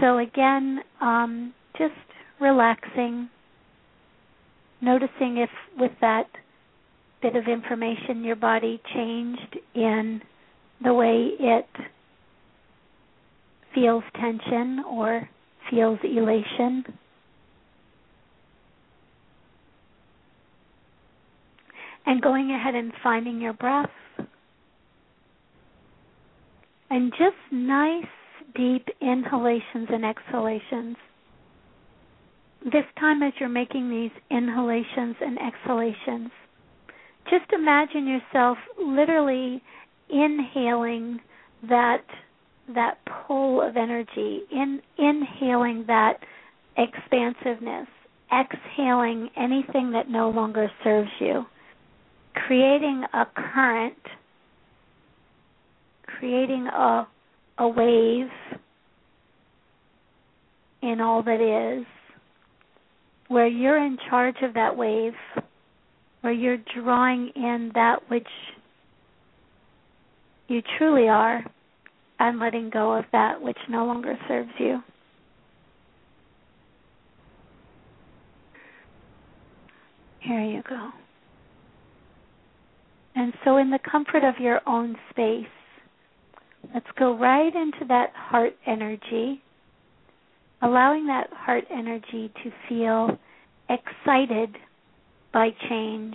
So, 0.00 0.18
again, 0.18 0.80
um, 1.00 1.54
just 1.78 1.94
relaxing, 2.40 3.28
noticing 4.80 5.38
if 5.38 5.50
with 5.78 5.92
that 6.00 6.26
bit 7.22 7.36
of 7.36 7.48
information 7.48 8.24
your 8.24 8.36
body 8.36 8.80
changed 8.94 9.58
in 9.74 10.20
the 10.84 10.92
way 10.92 11.30
it 11.38 11.66
feels 13.74 14.04
tension 14.20 14.82
or 14.88 15.28
feels 15.70 15.98
elation. 16.04 16.84
And 22.06 22.22
going 22.22 22.50
ahead 22.52 22.74
and 22.74 22.92
finding 23.02 23.40
your 23.40 23.52
breath. 23.52 23.90
And 26.88 27.10
just 27.12 27.36
nice, 27.50 28.06
deep 28.54 28.86
inhalations 29.00 29.88
and 29.90 30.04
exhalations. 30.04 30.96
This 32.64 32.84
time, 32.98 33.22
as 33.22 33.32
you're 33.38 33.48
making 33.48 33.90
these 33.90 34.10
inhalations 34.30 35.16
and 35.20 35.38
exhalations, 35.38 36.30
just 37.30 37.52
imagine 37.52 38.06
yourself 38.06 38.58
literally 38.78 39.62
inhaling 40.08 41.20
that 41.68 42.04
that 42.74 42.98
pull 43.26 43.62
of 43.62 43.76
energy, 43.76 44.40
in 44.50 44.80
inhaling 44.98 45.84
that 45.86 46.18
expansiveness, 46.76 47.86
exhaling 48.32 49.28
anything 49.36 49.92
that 49.92 50.08
no 50.08 50.30
longer 50.30 50.68
serves 50.82 51.10
you, 51.20 51.44
creating 52.46 53.04
a 53.12 53.26
current, 53.34 53.94
creating 56.06 56.66
a 56.66 57.06
a 57.58 57.66
wave 57.66 58.28
in 60.82 61.00
all 61.00 61.22
that 61.22 61.40
is, 61.40 61.86
where 63.28 63.46
you're 63.46 63.78
in 63.78 63.96
charge 64.10 64.36
of 64.42 64.52
that 64.54 64.76
wave, 64.76 65.14
where 66.20 66.32
you're 66.32 66.58
drawing 66.74 67.30
in 67.34 67.70
that 67.74 67.96
which 68.08 68.28
you 70.48 70.60
truly 70.76 71.08
are 71.08 71.44
and 72.18 72.38
letting 72.38 72.70
go 72.70 72.92
of 72.92 73.04
that 73.12 73.40
which 73.40 73.58
no 73.68 73.86
longer 73.86 74.16
serves 74.28 74.50
you. 74.58 74.80
Here 80.20 80.44
you 80.44 80.62
go. 80.68 80.90
And 83.16 83.32
so, 83.44 83.56
in 83.56 83.70
the 83.70 83.78
comfort 83.78 84.22
of 84.24 84.34
your 84.38 84.60
own 84.68 84.96
space, 85.10 85.46
let's 86.74 86.86
go 86.98 87.16
right 87.16 87.54
into 87.54 87.86
that 87.88 88.12
heart 88.14 88.54
energy, 88.66 89.42
allowing 90.62 91.06
that 91.06 91.30
heart 91.32 91.64
energy 91.70 92.30
to 92.44 92.50
feel 92.68 93.18
excited 93.68 94.56
by 95.32 95.50
change 95.68 96.14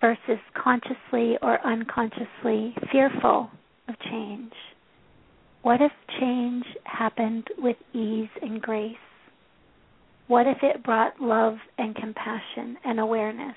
versus 0.00 0.38
consciously 0.54 1.36
or 1.42 1.64
unconsciously 1.66 2.74
fearful 2.90 3.50
of 3.88 3.94
change? 4.10 4.52
What 5.62 5.80
if 5.80 5.92
change 6.20 6.64
happened 6.84 7.48
with 7.58 7.76
ease 7.92 8.28
and 8.42 8.60
grace? 8.60 8.96
What 10.28 10.46
if 10.46 10.58
it 10.62 10.84
brought 10.84 11.20
love 11.20 11.56
and 11.78 11.94
compassion 11.94 12.76
and 12.84 13.00
awareness? 13.00 13.56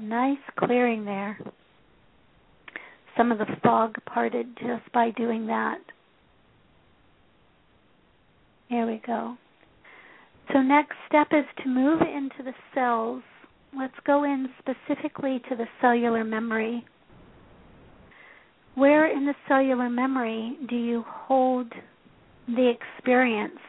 mo 0.00 0.36
ko 0.58 0.66
mo 0.66 1.34
te. 1.36 1.50
some 3.16 3.32
of 3.32 3.38
the 3.38 3.46
fog 3.62 3.96
parted 4.06 4.46
just 4.56 4.90
by 4.92 5.10
doing 5.10 5.46
that. 5.46 5.78
Here 8.68 8.86
we 8.86 9.02
go. 9.06 9.36
So, 10.52 10.60
next 10.60 10.96
step 11.08 11.28
is 11.30 11.44
to 11.62 11.68
move 11.68 12.00
into 12.00 12.42
the 12.42 12.54
cells. 12.74 13.22
Let's 13.76 13.94
go 14.06 14.24
in 14.24 14.48
specifically 14.58 15.40
to 15.48 15.56
the 15.56 15.66
cellular 15.80 16.24
memory. 16.24 16.84
Where 18.74 19.14
in 19.14 19.26
the 19.26 19.34
cellular 19.46 19.90
memory 19.90 20.56
do 20.68 20.76
you 20.76 21.04
hold 21.06 21.72
the 22.46 22.72
experience 22.72 23.60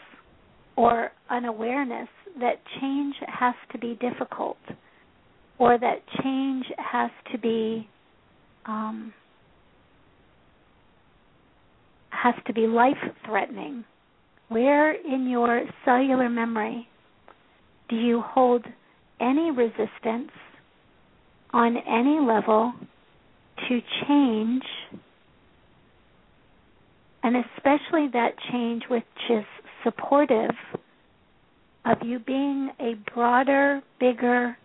or 0.76 1.12
an 1.30 1.46
awareness 1.46 2.08
that 2.40 2.62
change 2.80 3.16
has 3.28 3.54
to 3.72 3.78
be 3.78 3.98
difficult 4.02 4.58
or 5.64 5.78
that 5.80 6.00
change 6.22 6.66
has 6.78 7.10
to 7.32 7.38
be 7.38 7.88
um, 8.66 9.14
has 12.10 12.36
to 12.48 12.54
be 12.54 12.68
life 12.68 12.98
threatening. 13.26 13.86
Where 14.50 14.92
in 14.92 15.30
your 15.30 15.64
cellular 15.86 16.28
memory 16.28 16.86
do 17.90 17.96
you 17.96 18.22
hold 18.22 18.66
any 19.22 19.52
resistance 19.52 20.32
on 21.54 21.78
any 21.78 22.20
level 22.20 22.74
to 23.70 23.80
change, 24.06 24.64
and 27.24 27.38
especially 27.38 28.10
that 28.12 28.32
change 28.52 28.84
which 28.90 29.04
is 29.30 29.46
supportive 29.86 30.56
of 31.86 31.98
you 32.02 32.20
being 32.20 32.70
a 32.82 32.96
broader, 33.14 33.82
bigger, 34.02 34.58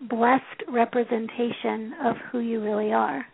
blessed 0.00 0.62
representation 0.68 1.94
of 2.04 2.16
who 2.30 2.40
you 2.40 2.62
really 2.62 2.92
are? 2.92 3.26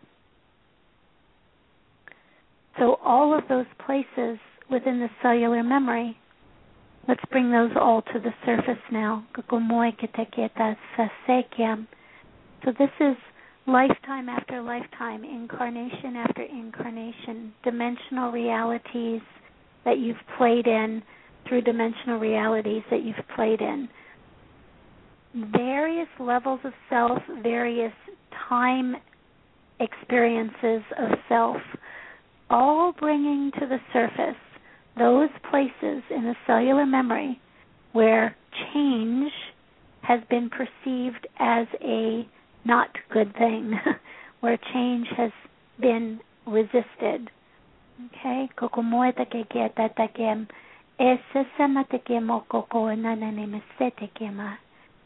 So, 2.79 2.99
all 3.05 3.37
of 3.37 3.45
those 3.49 3.67
places 3.85 4.39
within 4.71 4.99
the 5.01 5.09
cellular 5.21 5.63
memory, 5.63 6.17
let's 7.07 7.21
bring 7.31 7.51
those 7.51 7.73
all 7.79 8.03
to 8.03 8.19
the 8.19 8.33
surface 8.47 8.83
now. 8.91 9.27
So, 12.65 12.73
this 12.79 12.91
is 13.01 13.17
lifetime 13.67 14.29
after 14.29 14.63
lifetime, 14.63 15.25
incarnation 15.25 16.17
after 16.17 16.43
incarnation, 16.43 17.53
dimensional 17.63 18.33
realities 18.33 19.21
that 19.85 19.99
you've 19.99 20.17
played 20.39 20.67
in 20.67 21.03
through 21.49 21.63
dimensional 21.63 22.19
realities 22.19 22.83
that 22.91 23.03
you've 23.03 23.17
played 23.35 23.61
in. 23.61 23.89
Various 25.35 26.09
levels 26.21 26.61
of 26.65 26.73
self, 26.91 27.23
various 27.43 27.93
time 28.49 28.97
experiences 29.81 30.83
of 30.99 31.19
self 31.29 31.57
all 32.51 32.93
bringing 32.93 33.51
to 33.59 33.67
the 33.67 33.79
surface 33.93 34.37
those 34.99 35.31
places 35.51 36.03
in 36.11 36.25
the 36.25 36.35
cellular 36.47 36.85
memory 36.85 37.41
where 37.93 38.37
change 38.75 39.33
has 40.03 40.21
been 40.29 40.51
perceived 40.51 41.27
as 41.39 41.67
a 41.83 42.27
not 42.65 42.89
good 43.11 43.33
thing, 43.35 43.79
where 44.41 44.59
change 44.73 45.07
has 45.17 45.31
been 45.81 46.21
resisted. 46.47 47.31
Okay, 48.17 48.49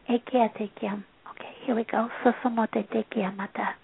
e 0.09 0.19
ke 0.19 0.49
te 0.59 0.67
kem. 0.81 1.05
Okay, 1.31 1.53
here 1.65 1.75
we 1.75 1.85
go. 1.85 2.09
Sosomote 2.23 2.83
te 2.91 3.05
kiamata. 3.11 3.75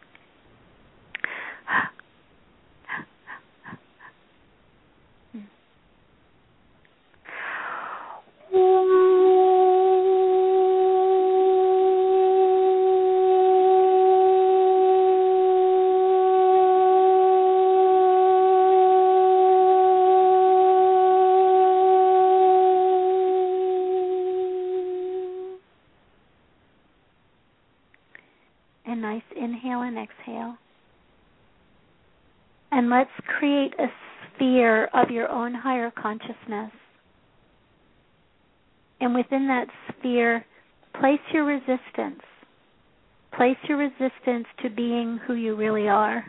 A 28.93 28.95
nice 28.95 29.23
inhale 29.35 29.81
and 29.81 29.97
exhale. 29.97 30.57
And 32.71 32.91
let's 32.91 33.11
create 33.27 33.73
a 33.79 33.87
sphere 34.37 34.91
of 34.93 35.11
your 35.11 35.31
own 35.31 35.55
higher 35.55 35.91
consciousness 35.91 36.73
and 39.03 39.17
within 39.17 39.49
that 39.49 39.67
sphere, 39.89 40.47
place 41.01 41.19
your 41.35 41.45
resistance. 41.45 42.23
Place 43.37 43.57
your 43.69 43.79
resistance 43.79 44.47
to 44.63 44.71
being 44.71 45.19
who 45.27 45.35
you 45.35 45.57
really 45.57 45.89
are. 45.89 46.25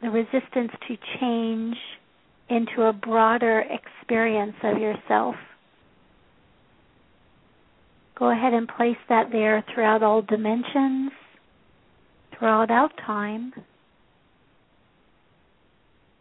The 0.00 0.08
resistance 0.08 0.72
to 0.88 0.96
change 1.20 1.76
into 2.48 2.82
a 2.82 2.94
broader 2.94 3.62
experience 3.68 4.56
of 4.62 4.78
yourself. 4.78 5.34
Go 8.22 8.30
ahead 8.30 8.54
and 8.54 8.68
place 8.68 8.96
that 9.08 9.32
there 9.32 9.64
throughout 9.74 10.04
all 10.04 10.22
dimensions, 10.22 11.10
throughout 12.38 12.70
out 12.70 12.92
time. 13.04 13.52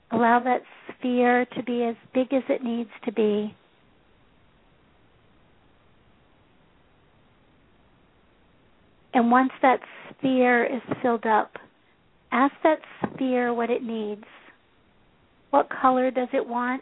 Allow 0.10 0.40
that 0.40 0.64
sphere 0.98 1.46
to 1.56 1.62
be 1.62 1.84
as 1.84 1.96
big 2.12 2.34
as 2.34 2.42
it 2.50 2.64
needs 2.64 2.90
to 3.06 3.12
be 3.12 3.56
And 9.14 9.30
once 9.30 9.52
that 9.62 9.82
sphere 10.10 10.66
is 10.66 10.82
filled 11.04 11.28
up, 11.28 11.52
ask 12.32 12.56
that 12.64 12.80
sphere 13.14 13.54
what 13.54 13.70
it 13.70 13.84
needs. 13.84 14.24
What 15.52 15.70
color 15.70 16.10
does 16.10 16.30
it 16.34 16.48
want? 16.48 16.82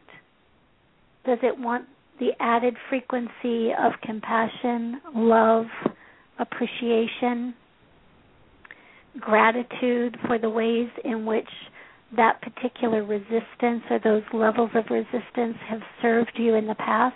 Does 1.25 1.39
it 1.43 1.59
want 1.59 1.85
the 2.19 2.31
added 2.39 2.75
frequency 2.89 3.71
of 3.71 3.93
compassion, 4.03 5.01
love, 5.15 5.65
appreciation, 6.39 7.53
gratitude 9.19 10.17
for 10.27 10.37
the 10.37 10.49
ways 10.49 10.89
in 11.03 11.25
which 11.25 11.49
that 12.15 12.41
particular 12.41 13.03
resistance 13.03 13.83
or 13.89 13.99
those 14.03 14.23
levels 14.33 14.71
of 14.75 14.83
resistance 14.89 15.57
have 15.69 15.81
served 16.01 16.31
you 16.35 16.55
in 16.55 16.67
the 16.67 16.75
past? 16.75 17.15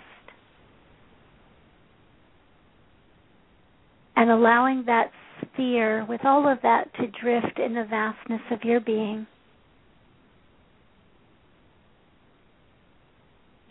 and 4.16 4.30
allowing 4.30 4.84
that 4.86 5.10
sphere 5.42 6.04
with 6.08 6.20
all 6.24 6.50
of 6.50 6.58
that 6.62 6.92
to 6.94 7.06
drift 7.20 7.58
in 7.58 7.74
the 7.74 7.84
vastness 7.84 8.40
of 8.50 8.62
your 8.62 8.80
being. 8.80 9.26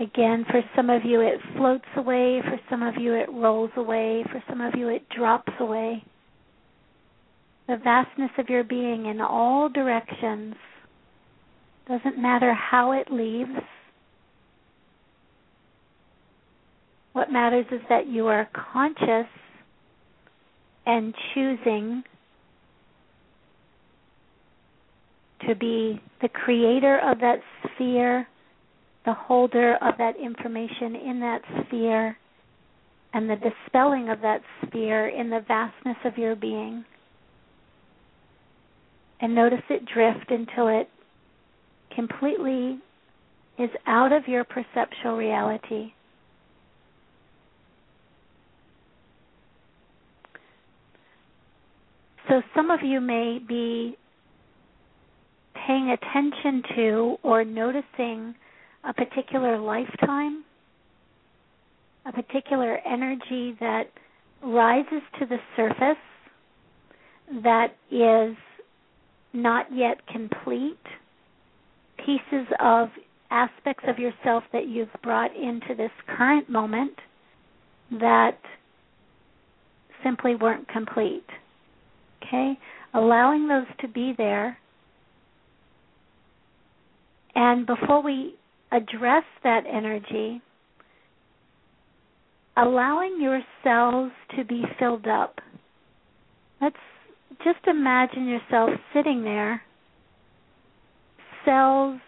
Again, 0.03 0.45
for 0.51 0.61
some 0.75 0.89
of 0.89 1.05
you 1.05 1.21
it 1.21 1.39
floats 1.55 1.85
away, 1.95 2.41
for 2.43 2.59
some 2.69 2.83
of 2.83 2.95
you 2.99 3.13
it 3.13 3.29
rolls 3.31 3.71
away, 3.77 4.25
for 4.29 4.43
some 4.49 4.59
of 4.59 4.75
you 4.75 4.89
it 4.89 5.07
drops 5.07 5.53
away. 5.61 6.03
The 7.69 7.77
vastness 7.81 8.31
of 8.37 8.49
your 8.49 8.65
being 8.65 9.05
in 9.05 9.21
all 9.21 9.69
directions 9.69 10.55
doesn't 11.87 12.21
matter 12.21 12.53
how 12.53 12.91
it 12.91 13.09
leaves. 13.09 13.49
What 17.13 17.31
matters 17.31 17.65
is 17.71 17.81
that 17.87 18.05
you 18.07 18.27
are 18.27 18.49
conscious 18.73 19.29
and 20.85 21.13
choosing 21.33 22.03
to 25.47 25.55
be 25.55 26.01
the 26.21 26.27
creator 26.27 26.99
of 26.99 27.19
that 27.19 27.39
sphere, 27.75 28.27
the 29.05 29.13
holder 29.13 29.75
of 29.81 29.95
that 29.97 30.15
information 30.17 30.95
in 30.95 31.19
that 31.19 31.41
sphere, 31.65 32.17
and 33.13 33.29
the 33.29 33.35
dispelling 33.35 34.09
of 34.09 34.21
that 34.21 34.41
sphere 34.65 35.07
in 35.09 35.29
the 35.29 35.41
vastness 35.47 35.97
of 36.05 36.17
your 36.17 36.35
being. 36.35 36.83
And 39.19 39.35
notice 39.35 39.61
it 39.69 39.85
drift 39.85 40.31
until 40.31 40.67
it 40.67 40.89
completely 41.95 42.79
is 43.59 43.69
out 43.85 44.11
of 44.11 44.27
your 44.27 44.43
perceptual 44.43 45.15
reality. 45.15 45.93
So 52.27 52.41
some 52.55 52.71
of 52.71 52.79
you 52.81 52.99
may 52.99 53.39
be 53.47 53.95
paying 55.67 55.91
attention 55.91 56.63
to 56.75 57.17
or 57.21 57.43
noticing 57.45 58.33
a 58.83 58.93
particular 58.93 59.57
lifetime, 59.57 60.43
a 62.05 62.11
particular 62.11 62.77
energy 62.85 63.55
that 63.59 63.85
rises 64.43 65.01
to 65.19 65.25
the 65.25 65.37
surface 65.55 65.97
that 67.43 67.75
is 67.89 68.35
not 69.33 69.67
yet 69.73 70.05
complete, 70.07 70.77
pieces 71.97 72.47
of 72.59 72.89
aspects 73.31 73.85
of 73.87 73.97
yourself 73.97 74.43
that 74.51 74.67
you've 74.67 74.89
brought 75.01 75.35
into 75.35 75.73
this 75.75 75.91
current 76.17 76.49
moment 76.49 76.93
that 77.91 78.37
simply 80.03 80.35
weren't 80.35 80.67
complete. 80.67 81.25
Okay? 82.21 82.57
Allowing 82.93 83.47
those 83.47 83.65
to 83.79 83.87
be 83.87 84.13
there. 84.17 84.57
And 87.35 87.65
before 87.65 88.03
we 88.03 88.35
address 88.73 89.23
that 89.43 89.63
energy, 89.71 90.41
allowing 92.57 93.21
your 93.21 93.41
cells 93.63 94.11
to 94.35 94.43
be 94.43 94.63
filled 94.79 95.07
up. 95.07 95.39
Let's 96.61 96.75
just 97.43 97.65
imagine 97.67 98.27
yourself 98.27 98.71
sitting 98.93 99.23
there, 99.23 99.61
cells 101.45 101.99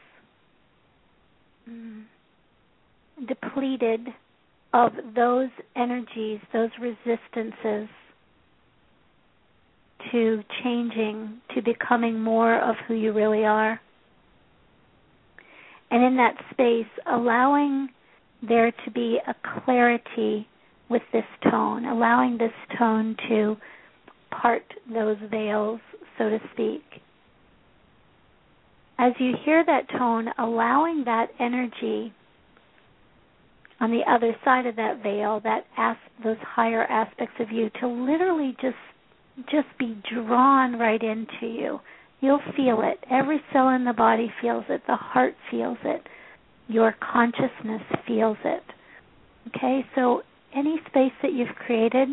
mm, 1.70 2.04
depleted 3.28 4.08
of 4.74 4.92
those 5.16 5.50
energies, 5.76 6.40
those 6.52 6.70
resistances 6.82 7.88
to 10.12 10.44
changing, 10.64 11.42
to 11.56 11.62
becoming 11.62 12.20
more 12.20 12.60
of 12.60 12.76
who 12.88 12.94
you 12.94 13.14
really 13.14 13.46
are. 13.46 13.80
And 15.96 16.04
in 16.04 16.18
that 16.18 16.36
space, 16.52 16.92
allowing 17.10 17.88
there 18.46 18.70
to 18.70 18.92
be 18.92 19.18
a 19.26 19.34
clarity 19.64 20.46
with 20.90 21.04
this 21.14 21.24
tone, 21.50 21.86
allowing 21.86 22.38
this 22.38 22.52
tone 22.78 23.16
to 23.30 23.56
part 24.30 24.66
those 24.94 25.16
veils, 25.32 25.80
so 26.18 26.28
to 26.30 26.38
speak. 26.52 26.84
As 29.00 29.14
you 29.20 29.36
hear 29.46 29.64
that 29.64 29.88
tone, 29.98 30.28
allowing 30.38 31.06
that 31.06 31.28
energy 31.40 32.12
on 33.80 33.90
the 33.90 34.02
other 34.06 34.36
side 34.44 34.66
of 34.66 34.76
that 34.76 35.02
veil, 35.02 35.40
that 35.46 35.66
as- 35.78 35.96
those 36.22 36.40
higher 36.40 36.84
aspects 36.84 37.40
of 37.40 37.54
you, 37.54 37.70
to 37.80 37.88
literally 37.88 38.54
just 38.62 38.76
just 39.50 39.78
be 39.78 39.98
drawn 40.12 40.78
right 40.78 41.02
into 41.02 41.46
you. 41.46 41.80
You'll 42.26 42.42
feel 42.56 42.82
it. 42.82 42.98
Every 43.12 43.40
cell 43.54 43.70
in 43.70 43.86
the 43.86 43.94
body 43.94 44.32
feels 44.42 44.64
it. 44.68 44.82
The 44.88 44.96
heart 44.96 45.36
feels 45.52 45.78
it. 45.84 46.02
Your 46.68 46.96
consciousness 47.00 47.84
feels 48.08 48.38
it. 48.44 48.64
Okay, 49.50 49.86
so 49.94 50.24
any 50.56 50.82
space 50.90 51.12
that 51.22 51.34
you've 51.34 51.56
created, 51.56 52.10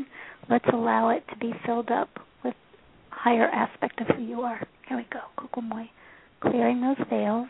let's 0.50 0.66
allow 0.70 1.08
it 1.08 1.24
to 1.30 1.36
be 1.38 1.54
filled 1.64 1.90
up 1.90 2.10
with 2.44 2.52
higher 3.08 3.48
aspect 3.48 4.02
of 4.02 4.08
who 4.14 4.22
you 4.22 4.42
are. 4.42 4.60
Here 4.86 4.98
we 4.98 5.06
go. 5.10 5.20
Kukumoi. 5.38 5.88
Clearing 6.42 6.82
those 6.82 7.06
veils. 7.08 7.48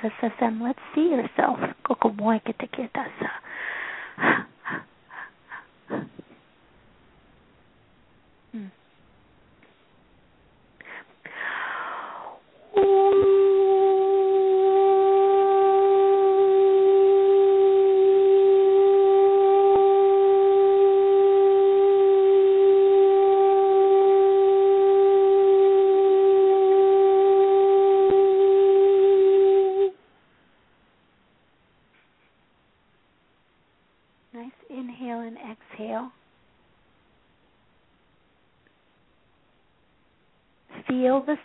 Sasasem, 0.00 0.62
let's 0.62 0.78
see 0.94 1.08
yourself. 1.10 1.58
Kukumoi 1.84 2.40
kitikitasa. 2.44 3.30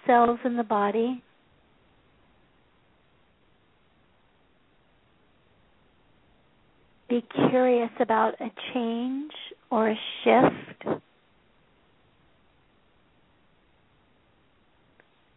Cells 0.10 0.40
in 0.44 0.58
the 0.58 0.64
body. 0.64 1.22
Be 7.08 7.24
curious 7.50 7.92
about 8.00 8.34
a 8.42 8.50
change 8.74 9.32
or 9.70 9.90
a 9.90 10.00
shift. 10.24 11.00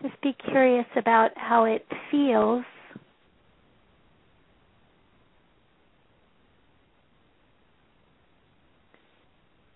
Just 0.01 0.21
be 0.23 0.35
curious 0.49 0.87
about 0.97 1.33
how 1.37 1.65
it 1.65 1.87
feels. 2.11 2.65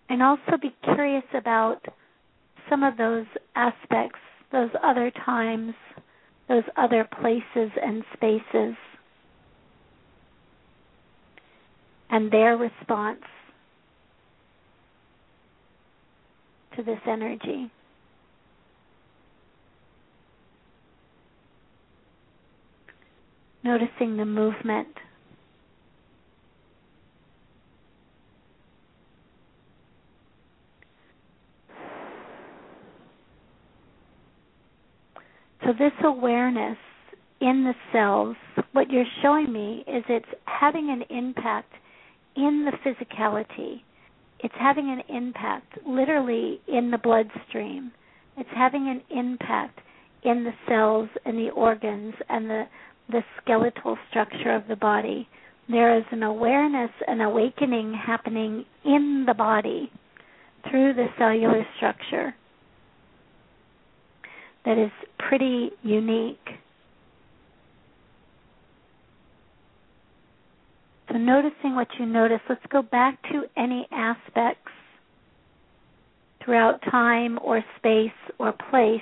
And 0.09 0.23
also 0.23 0.57
be 0.59 0.75
curious 0.83 1.23
about 1.35 1.85
some 2.69 2.83
of 2.83 2.97
those 2.97 3.25
aspects, 3.55 4.19
those 4.51 4.69
other 4.83 5.11
times, 5.25 5.73
those 6.47 6.63
other 6.77 7.07
places 7.19 7.71
and 7.83 8.03
spaces, 8.13 8.75
and 12.09 12.31
their 12.31 12.55
response 12.55 13.19
to 16.75 16.83
this 16.83 16.99
energy. 17.07 17.69
Noticing 23.63 24.15
the 24.15 24.25
movement. 24.25 24.87
So, 35.67 35.73
this 35.73 35.91
awareness 36.01 36.77
in 37.41 37.65
the 37.65 37.73
cells, 37.91 38.37
what 38.71 38.89
you're 38.89 39.03
showing 39.21 39.51
me 39.51 39.83
is 39.85 40.01
it's 40.07 40.25
having 40.45 40.89
an 40.89 41.03
impact 41.09 41.73
in 42.37 42.65
the 42.65 42.71
physicality. 42.89 43.81
It's 44.39 44.53
having 44.57 44.89
an 44.89 45.13
impact 45.13 45.77
literally 45.85 46.61
in 46.69 46.89
the 46.89 46.97
bloodstream. 46.97 47.91
It's 48.37 48.49
having 48.55 48.87
an 48.87 49.01
impact 49.09 49.81
in 50.23 50.45
the 50.45 50.53
cells 50.69 51.09
and 51.25 51.37
the 51.37 51.49
organs 51.49 52.13
and 52.29 52.49
the, 52.49 52.63
the 53.09 53.23
skeletal 53.41 53.97
structure 54.09 54.55
of 54.55 54.69
the 54.69 54.77
body. 54.77 55.27
There 55.67 55.97
is 55.97 56.05
an 56.11 56.23
awareness, 56.23 56.91
an 57.07 57.19
awakening 57.19 57.93
happening 57.93 58.63
in 58.85 59.25
the 59.27 59.33
body 59.33 59.91
through 60.69 60.93
the 60.93 61.07
cellular 61.17 61.65
structure 61.75 62.33
that 64.67 64.77
is 64.77 64.91
pretty 65.17 65.71
unique. 65.81 66.45
So, 71.09 71.17
noticing 71.17 71.73
what 71.73 71.87
you 71.97 72.05
notice, 72.05 72.41
let's 72.49 72.65
go 72.69 72.81
back 72.81 73.17
to 73.31 73.43
any 73.55 73.87
aspects 73.93 74.69
throughout 76.43 76.81
time 76.91 77.39
or 77.41 77.63
space 77.77 78.11
or 78.39 78.51
place 78.69 78.99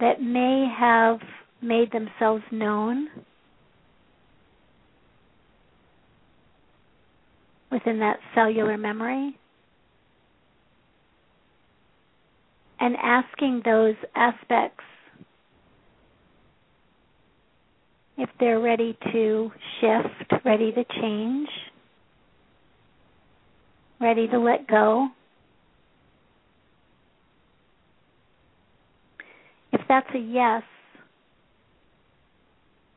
that 0.00 0.20
may 0.20 0.66
have 0.76 1.20
made 1.62 1.92
themselves 1.92 2.42
known 2.50 3.06
within 7.70 8.00
that 8.00 8.18
cellular 8.34 8.76
memory. 8.76 9.38
And 12.84 12.96
asking 13.02 13.62
those 13.64 13.94
aspects 14.14 14.84
if 18.18 18.28
they're 18.38 18.60
ready 18.60 18.94
to 19.10 19.50
shift, 19.80 20.44
ready 20.44 20.70
to 20.70 20.84
change, 21.00 21.48
ready 24.02 24.28
to 24.28 24.38
let 24.38 24.66
go. 24.66 25.08
If 29.72 29.80
that's 29.88 30.06
a 30.14 30.18
yes, 30.18 30.62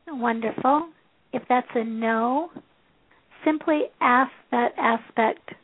wonderful. 0.06 0.90
If 1.32 1.44
that's 1.48 1.66
a 1.74 1.84
no, 1.84 2.50
simply 3.42 3.84
ask 4.02 4.32
that 4.50 4.72
aspect 4.76 5.54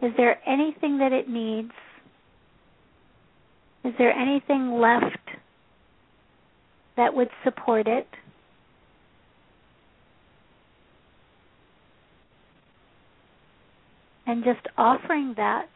is 0.00 0.12
there 0.16 0.38
anything 0.48 0.98
that 0.98 1.10
it 1.12 1.28
needs? 1.28 1.72
Is 3.88 3.94
there 3.96 4.12
anything 4.12 4.72
left 4.78 5.16
that 6.98 7.14
would 7.14 7.30
support 7.42 7.86
it? 7.86 8.06
And 14.26 14.44
just 14.44 14.60
offering 14.76 15.32
that, 15.38 15.70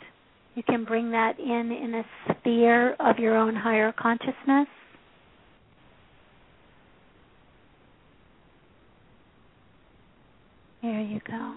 you 0.54 0.62
can 0.62 0.84
bring 0.84 1.12
that 1.12 1.38
in 1.40 1.72
in 1.72 1.94
a 1.94 2.04
sphere 2.34 2.96
of 3.00 3.18
your 3.18 3.34
own 3.34 3.54
higher 3.54 3.94
consciousness. 3.98 4.68
There 10.82 11.00
you 11.00 11.20
go. 11.26 11.54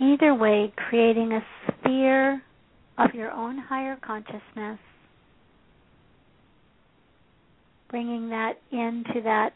Either 0.00 0.34
way, 0.34 0.72
creating 0.88 1.30
a 1.30 1.44
sphere 1.68 2.42
of 2.98 3.14
your 3.14 3.30
own 3.30 3.58
higher 3.58 3.96
consciousness, 4.04 4.80
bringing 7.94 8.28
that 8.28 8.54
into 8.72 9.20
that 9.22 9.52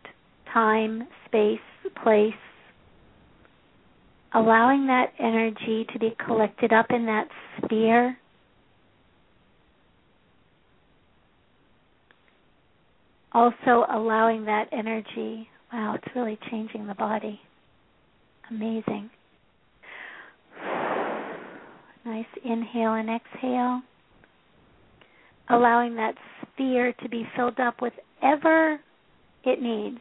time, 0.55 1.03
space, 1.27 1.59
place, 2.05 2.33
allowing 4.33 4.87
that 4.87 5.07
energy 5.19 5.85
to 5.93 5.99
be 5.99 6.15
collected 6.25 6.73
up 6.73 6.87
in 6.91 7.05
that 7.05 7.27
sphere. 7.57 8.17
Also, 13.33 13.85
allowing 13.93 14.45
that 14.45 14.69
energy. 14.71 15.49
Wow, 15.73 15.97
it's 15.97 16.15
really 16.15 16.39
changing 16.49 16.87
the 16.87 16.95
body. 16.95 17.41
Amazing. 18.53 19.11
Nice 22.05 22.25
inhale 22.45 22.95
and 22.95 23.11
exhale. 23.11 23.83
Allowing 25.51 25.97
that 25.97 26.15
sphere 26.55 26.93
to 27.03 27.09
be 27.09 27.27
filled 27.35 27.59
up 27.59 27.83
with 27.83 27.95
ever 28.23 28.79
it 29.45 29.63
needs. 29.63 30.01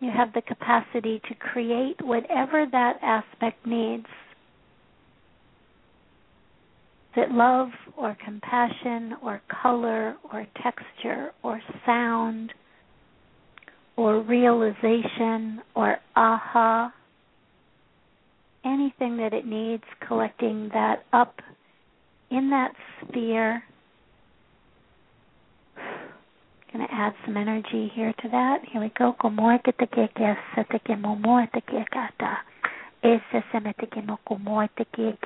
You 0.00 0.10
have 0.16 0.32
the 0.32 0.42
capacity 0.42 1.20
to 1.28 1.34
create 1.34 1.96
whatever 2.02 2.66
that 2.70 2.98
aspect 3.02 3.66
needs. 3.66 4.06
Is 7.16 7.24
it 7.24 7.30
love 7.32 7.68
or 7.96 8.16
compassion 8.24 9.14
or 9.22 9.42
color 9.62 10.16
or 10.32 10.46
texture 10.62 11.32
or 11.42 11.60
sound 11.84 12.52
or 13.96 14.20
realization 14.22 15.60
or 15.74 15.96
aha? 16.14 16.92
anything 18.64 19.16
that 19.18 19.32
it 19.32 19.46
needs, 19.46 19.84
collecting 20.06 20.68
that 20.72 21.04
up 21.12 21.34
in 22.30 22.50
that 22.50 22.72
sphere. 23.02 23.62
Going 26.72 26.86
to 26.86 26.94
add 26.94 27.14
some 27.24 27.36
energy 27.36 27.90
here 27.94 28.12
to 28.12 28.28
that. 28.28 28.60
Here 28.70 28.80
we 28.80 28.90
go. 28.98 29.14
Komoete 29.20 29.72
te 29.78 29.86
ke 29.86 30.08
ke 30.14 30.36
sate 30.54 30.78
ke 30.84 30.94
momoete 31.00 31.62
ke 31.64 31.84
kata. 31.90 32.38
Ese 33.02 33.42
semete 33.52 33.88
ke 33.90 34.04
no 34.04 34.18
komoete 34.28 34.84
ke 34.92 35.16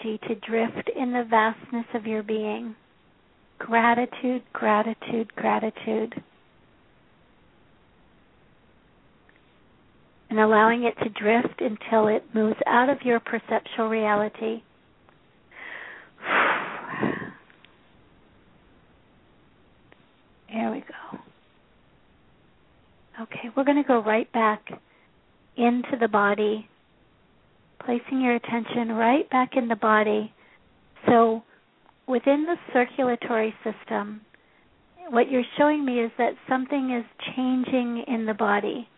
energy 0.00 0.18
to 0.28 0.34
drift 0.36 0.90
in 0.96 1.12
the 1.12 1.24
vastness 1.28 1.86
of 1.94 2.06
your 2.06 2.22
being. 2.22 2.74
Gratitude, 3.58 4.42
gratitude, 4.52 5.34
gratitude. 5.36 6.14
And 10.30 10.38
allowing 10.38 10.84
it 10.84 10.94
to 11.02 11.08
drift 11.10 11.60
until 11.60 12.06
it 12.08 12.24
moves 12.34 12.58
out 12.66 12.88
of 12.88 12.98
your 13.04 13.20
perceptual 13.20 13.88
reality. 13.88 14.62
There 20.52 20.70
we 20.70 20.80
go. 20.80 21.18
Okay, 23.22 23.50
we're 23.56 23.64
going 23.64 23.82
to 23.82 23.86
go 23.86 24.02
right 24.02 24.30
back 24.32 24.62
into 25.56 25.96
the 26.00 26.08
body 26.08 26.68
placing 27.84 28.20
your 28.20 28.34
attention 28.34 28.92
right 28.92 29.28
back 29.30 29.50
in 29.56 29.68
the 29.68 29.76
body. 29.76 30.32
So, 31.08 31.42
within 32.06 32.46
the 32.46 32.56
circulatory 32.72 33.54
system, 33.64 34.20
what 35.08 35.30
you're 35.30 35.42
showing 35.58 35.84
me 35.84 36.00
is 36.00 36.10
that 36.18 36.34
something 36.48 36.90
is 36.90 37.04
changing 37.34 38.04
in 38.06 38.26
the 38.26 38.34
body. 38.34 38.88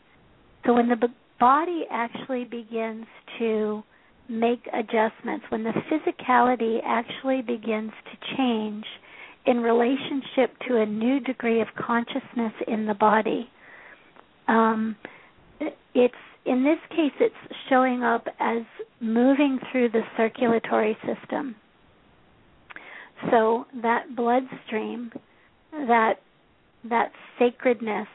So, 0.66 0.74
when 0.74 0.88
the 0.88 0.96
b- 0.96 1.14
body 1.38 1.84
actually 1.90 2.44
begins 2.44 3.06
to 3.38 3.82
make 4.28 4.66
adjustments, 4.72 5.46
when 5.48 5.64
the 5.64 5.72
physicality 5.90 6.78
actually 6.84 7.42
begins 7.42 7.92
to 8.10 8.36
change 8.36 8.84
in 9.46 9.58
relationship 9.58 10.56
to 10.68 10.80
a 10.80 10.86
new 10.86 11.20
degree 11.20 11.60
of 11.60 11.68
consciousness 11.76 12.52
in 12.68 12.86
the 12.86 12.94
body, 12.94 13.48
um, 14.48 14.96
it's 15.94 16.14
in 16.44 16.64
this 16.64 16.78
case, 16.90 17.12
it's 17.20 17.34
showing 17.68 18.02
up 18.02 18.26
as 18.40 18.62
moving 19.00 19.58
through 19.70 19.90
the 19.90 20.02
circulatory 20.16 20.96
system. 21.06 21.54
So 23.30 23.66
that 23.82 24.16
bloodstream, 24.16 25.12
that 25.72 26.14
that 26.88 27.12
sacredness 27.38 28.08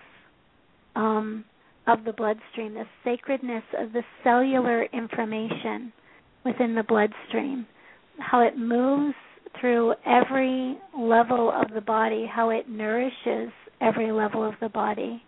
um, 0.95 1.45
of 1.87 2.03
the 2.03 2.11
bloodstream, 2.11 2.73
the 2.73 2.83
sacredness 3.05 3.63
of 3.79 3.93
the 3.93 4.03
cellular 4.23 4.83
information 4.91 5.93
within 6.43 6.75
the 6.75 6.83
bloodstream, 6.83 7.65
how 8.19 8.41
it 8.41 8.57
moves 8.57 9.15
through 9.59 9.93
every 10.05 10.77
level 10.97 11.51
of 11.51 11.73
the 11.73 11.81
body, 11.81 12.29
how 12.29 12.49
it 12.49 12.67
nourishes 12.67 13.51
every 13.79 14.11
level 14.11 14.45
of 14.45 14.55
the 14.59 14.69
body, 14.69 15.23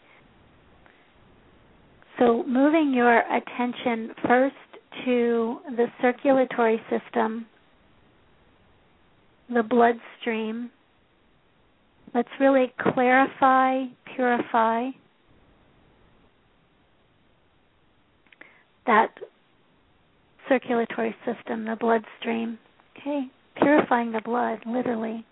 so, 2.20 2.44
moving 2.44 2.94
your 2.94 3.20
attention 3.20 4.14
first 4.28 4.56
to 5.06 5.58
the 5.76 5.86
circulatory 6.02 6.82
system, 6.90 7.46
the 9.54 9.64
bloodstream. 9.64 10.70
Let's 12.14 12.30
really 12.40 12.74
clarify, 12.80 13.86
purify 14.16 14.90
that 18.86 19.10
circulatory 20.50 21.16
system, 21.26 21.66
the 21.66 21.78
bloodstream. 21.80 22.58
Okay, 22.98 23.28
purifying 23.62 24.12
the 24.12 24.22
blood, 24.22 24.60
literally. 24.66 25.24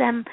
Um, 0.00 0.24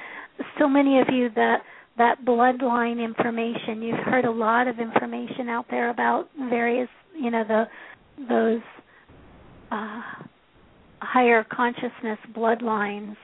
so 0.59 0.67
many 0.67 0.99
of 0.99 1.07
you 1.13 1.30
that 1.36 1.61
that 1.97 2.25
bloodline 2.25 3.03
information. 3.03 3.81
You've 3.81 3.99
heard 3.99 4.25
a 4.25 4.31
lot 4.31 4.67
of 4.67 4.79
information 4.79 5.47
out 5.49 5.65
there 5.69 5.89
about 5.89 6.29
various, 6.49 6.89
you 7.15 7.29
know, 7.29 7.43
the 7.47 7.65
those 8.29 8.61
uh, 9.71 10.01
higher 10.99 11.45
consciousness 11.51 12.19
bloodlines. 12.35 13.15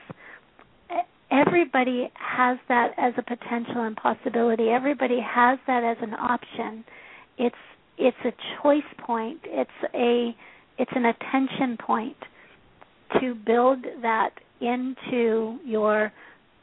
Everybody 1.32 2.10
has 2.14 2.58
that 2.68 2.92
as 2.96 3.14
a 3.16 3.22
potential 3.22 3.82
and 3.82 3.96
possibility. 3.96 4.68
Everybody 4.68 5.20
has 5.20 5.58
that 5.66 5.84
as 5.84 5.96
an 6.02 6.14
option. 6.14 6.84
It's 7.38 7.54
it's 7.98 8.16
a 8.24 8.32
choice 8.62 8.82
point. 8.98 9.40
It's 9.44 9.70
a 9.94 10.34
it's 10.78 10.90
an 10.94 11.06
attention 11.06 11.76
point 11.76 12.16
to 13.20 13.34
build 13.34 13.84
that 14.02 14.30
into 14.60 15.58
your 15.64 16.12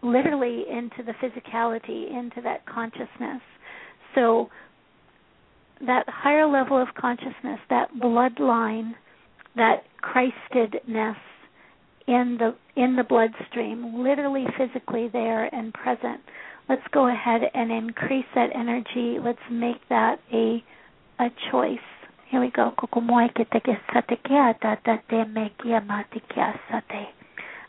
literally 0.01 0.65
into 0.69 1.03
the 1.03 1.13
physicality, 1.13 2.11
into 2.11 2.41
that 2.43 2.65
consciousness. 2.65 3.41
So 4.15 4.49
that 5.85 6.05
higher 6.07 6.47
level 6.47 6.81
of 6.81 6.87
consciousness, 6.99 7.59
that 7.69 7.89
bloodline, 8.01 8.93
that 9.55 9.83
Christedness 10.01 11.17
in 12.07 12.37
the 12.39 12.55
in 12.81 12.95
the 12.95 13.03
bloodstream, 13.03 14.03
literally 14.03 14.45
physically 14.57 15.09
there 15.11 15.53
and 15.53 15.73
present. 15.73 16.21
Let's 16.69 16.83
go 16.91 17.07
ahead 17.07 17.41
and 17.53 17.71
increase 17.71 18.25
that 18.35 18.49
energy. 18.55 19.17
Let's 19.23 19.39
make 19.51 19.87
that 19.89 20.19
a 20.31 20.63
a 21.19 21.27
choice. 21.51 21.79
Here 22.29 22.41
we 22.41 22.51
go. 22.51 22.73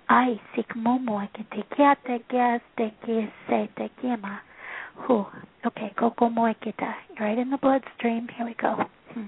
Momo 0.09 1.21
ke 1.33 1.45
te 1.51 1.63
kia 1.77 1.95
te 2.07 2.19
kia 2.29 2.61
te 2.77 2.91
se 3.47 4.17
ma. 4.17 4.39
Okay, 5.67 5.93
go 5.97 6.11
go 6.17 6.29
moe 6.31 6.55
kita. 6.55 6.95
Right 7.21 7.39
in 7.39 7.51
the 7.51 7.59
bloodstream. 7.59 8.29
Here 8.29 8.47
we 8.47 8.55
go. 8.55 8.85
Hmm. 9.13 9.27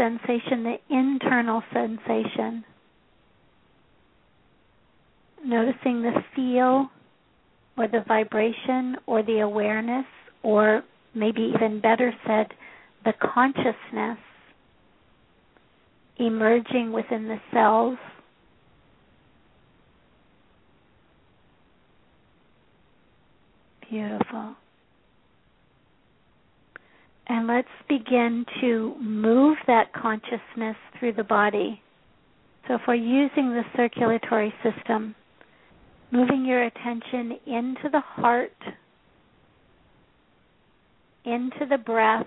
Sensation, 0.00 0.64
the 0.64 0.76
internal 0.88 1.62
sensation. 1.74 2.64
Noticing 5.44 6.02
the 6.02 6.24
feel 6.34 6.90
or 7.76 7.86
the 7.86 8.04
vibration 8.08 8.96
or 9.06 9.22
the 9.22 9.40
awareness, 9.40 10.06
or 10.42 10.82
maybe 11.14 11.52
even 11.54 11.80
better 11.80 12.12
said, 12.26 12.46
the 13.04 13.12
consciousness 13.34 14.18
emerging 16.18 16.92
within 16.92 17.28
the 17.28 17.38
cells. 17.52 17.98
Beautiful. 23.90 24.54
And 27.32 27.46
let's 27.46 27.68
begin 27.88 28.44
to 28.60 28.96
move 29.00 29.56
that 29.68 29.92
consciousness 29.92 30.74
through 30.98 31.12
the 31.12 31.22
body. 31.22 31.80
So, 32.66 32.74
if 32.74 32.80
we're 32.88 32.96
using 32.96 33.50
the 33.50 33.62
circulatory 33.76 34.52
system, 34.64 35.14
moving 36.10 36.44
your 36.44 36.64
attention 36.64 37.38
into 37.46 37.88
the 37.92 38.00
heart, 38.00 38.50
into 41.24 41.66
the 41.70 41.78
breath, 41.78 42.26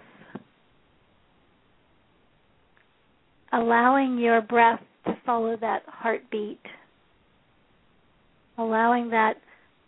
allowing 3.51 4.17
your 4.17 4.39
breath 4.39 4.79
to 5.05 5.17
follow 5.25 5.57
that 5.59 5.83
heartbeat, 5.85 6.61
allowing 8.57 9.09
that 9.09 9.33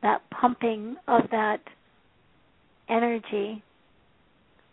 that 0.02 0.30
pumping 0.30 0.98
of 1.08 1.22
that 1.32 1.62
energy 2.90 3.64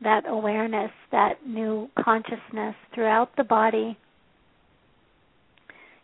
that 0.02 0.24
awareness, 0.28 0.90
that 1.10 1.46
new 1.46 1.88
consciousness 2.02 2.74
throughout 2.94 3.30
the 3.36 3.44
body, 3.44 3.96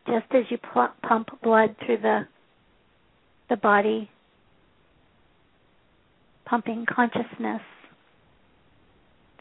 just 0.07 0.27
as 0.31 0.45
you 0.51 0.59
pl- 0.73 0.93
pump 1.07 1.29
blood 1.43 1.77
through 1.85 1.99
the 1.99 2.27
the 3.49 3.57
body, 3.57 4.11
pumping 6.45 6.85
consciousness 6.87 7.63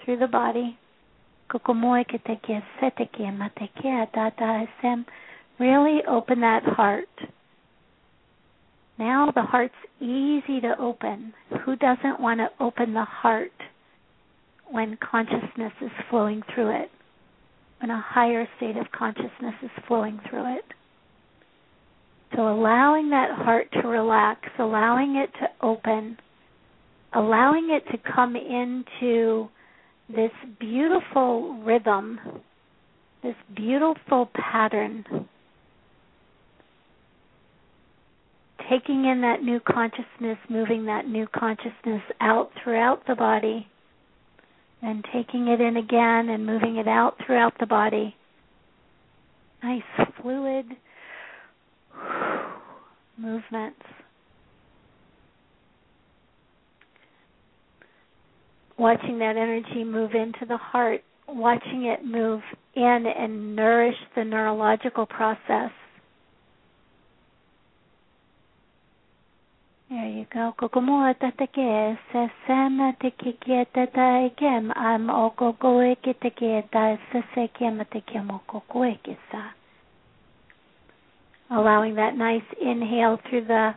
through 0.03 0.17
the 0.17 0.27
body. 0.27 0.77
Really 5.59 6.01
open 6.07 6.41
that 6.41 6.63
heart. 6.63 7.07
Now 8.97 9.31
the 9.33 9.43
heart's 9.43 9.73
easy 10.01 10.59
to 10.61 10.75
open. 10.79 11.33
Who 11.65 11.75
doesn't 11.75 12.19
want 12.19 12.39
to 12.39 12.49
open 12.59 12.93
the 12.93 13.05
heart? 13.05 13.51
When 14.71 14.97
consciousness 14.97 15.73
is 15.81 15.91
flowing 16.09 16.41
through 16.53 16.81
it, 16.81 16.89
when 17.79 17.91
a 17.91 18.01
higher 18.05 18.47
state 18.57 18.77
of 18.77 18.91
consciousness 18.91 19.55
is 19.61 19.69
flowing 19.87 20.19
through 20.29 20.57
it. 20.57 20.65
So 22.35 22.41
allowing 22.41 23.09
that 23.11 23.31
heart 23.31 23.67
to 23.81 23.87
relax, 23.87 24.41
allowing 24.59 25.15
it 25.15 25.29
to 25.39 25.47
open, 25.65 26.17
allowing 27.13 27.69
it 27.69 27.89
to 27.91 27.97
come 28.13 28.35
into 28.35 29.47
this 30.09 30.31
beautiful 30.59 31.61
rhythm, 31.63 32.19
this 33.23 33.35
beautiful 33.55 34.29
pattern. 34.33 35.05
Taking 38.69 39.05
in 39.05 39.21
that 39.21 39.41
new 39.41 39.61
consciousness, 39.61 40.37
moving 40.49 40.85
that 40.87 41.07
new 41.07 41.27
consciousness 41.27 42.01
out 42.19 42.51
throughout 42.61 43.07
the 43.07 43.15
body 43.15 43.67
and 44.81 45.03
taking 45.13 45.47
it 45.47 45.59
in 45.59 45.77
again 45.77 46.29
and 46.29 46.45
moving 46.45 46.77
it 46.77 46.87
out 46.87 47.15
throughout 47.25 47.53
the 47.59 47.65
body. 47.65 48.15
Nice 49.63 49.81
fluid 50.21 50.65
movements. 53.17 53.81
Watching 58.77 59.17
that 59.19 59.35
energy 59.35 59.83
move 59.83 60.11
into 60.13 60.45
the 60.47 60.57
heart, 60.57 61.01
watching 61.27 61.85
it 61.85 62.05
move 62.05 62.41
in 62.75 63.05
and 63.17 63.55
nourish 63.55 63.95
the 64.15 64.23
neurological 64.23 65.07
process 65.07 65.71
There 69.89 70.09
you 70.09 70.25
go. 70.33 70.53
Kokomoa 70.59 71.13
tatake 71.13 71.97
se 72.11 72.29
sema 72.45 72.93
te 72.99 73.09
kiki 73.11 73.63
te 73.73 73.85
tai 73.95 74.29
kem 74.35 74.69
am 74.75 75.09
o 75.09 75.29
kokoe 75.31 75.95
ki 76.03 76.13
te 76.21 76.29
ki 76.29 76.61
tai 76.73 76.99
se 77.11 77.23
se 77.33 77.47
kem 77.57 77.79
te 77.91 78.01
kem 78.01 78.29
o 78.29 78.41
kokoe 78.49 78.99
sa. 79.31 79.43
Allowing 81.49 81.95
that 81.95 82.17
nice 82.17 82.43
inhale 82.59 83.17
through 83.29 83.45
the 83.45 83.75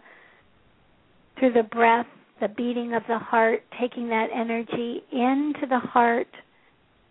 through 1.38 1.52
the 1.52 1.62
breath, 1.62 2.08
the 2.40 2.48
beating 2.48 2.92
of 2.92 3.04
the 3.06 3.18
heart, 3.18 3.62
taking 3.78 4.08
that 4.08 4.30
energy 4.34 5.04
into 5.12 5.64
the 5.68 5.78
heart 5.78 6.26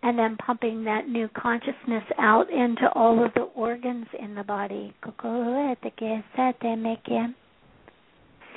and 0.02 0.18
then 0.18 0.36
pumping 0.36 0.84
that 0.84 1.08
new 1.08 1.28
consciousness 1.28 2.04
out 2.18 2.50
into 2.50 2.86
all 2.94 3.24
of 3.24 3.32
the 3.32 3.48
organs 3.56 4.08
in 4.18 4.34
the 4.34 4.44
body. 4.44 4.92
Kokoe 5.02 5.74
te 5.80 5.88
ke 5.88 6.22
sa 6.36 6.52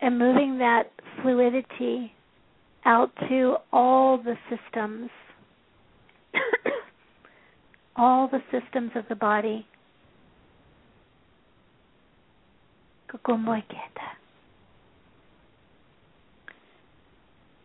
and 0.00 0.18
moving 0.18 0.58
that 0.58 0.90
fluidity 1.22 2.12
out 2.84 3.10
to 3.28 3.56
all 3.72 4.18
the 4.18 4.36
systems, 4.48 5.10
all 7.96 8.28
the 8.28 8.40
systems 8.50 8.92
of 8.94 9.04
the 9.08 9.14
body. 9.16 9.66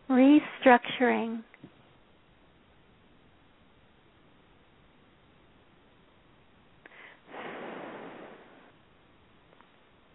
Restructuring 0.09 1.43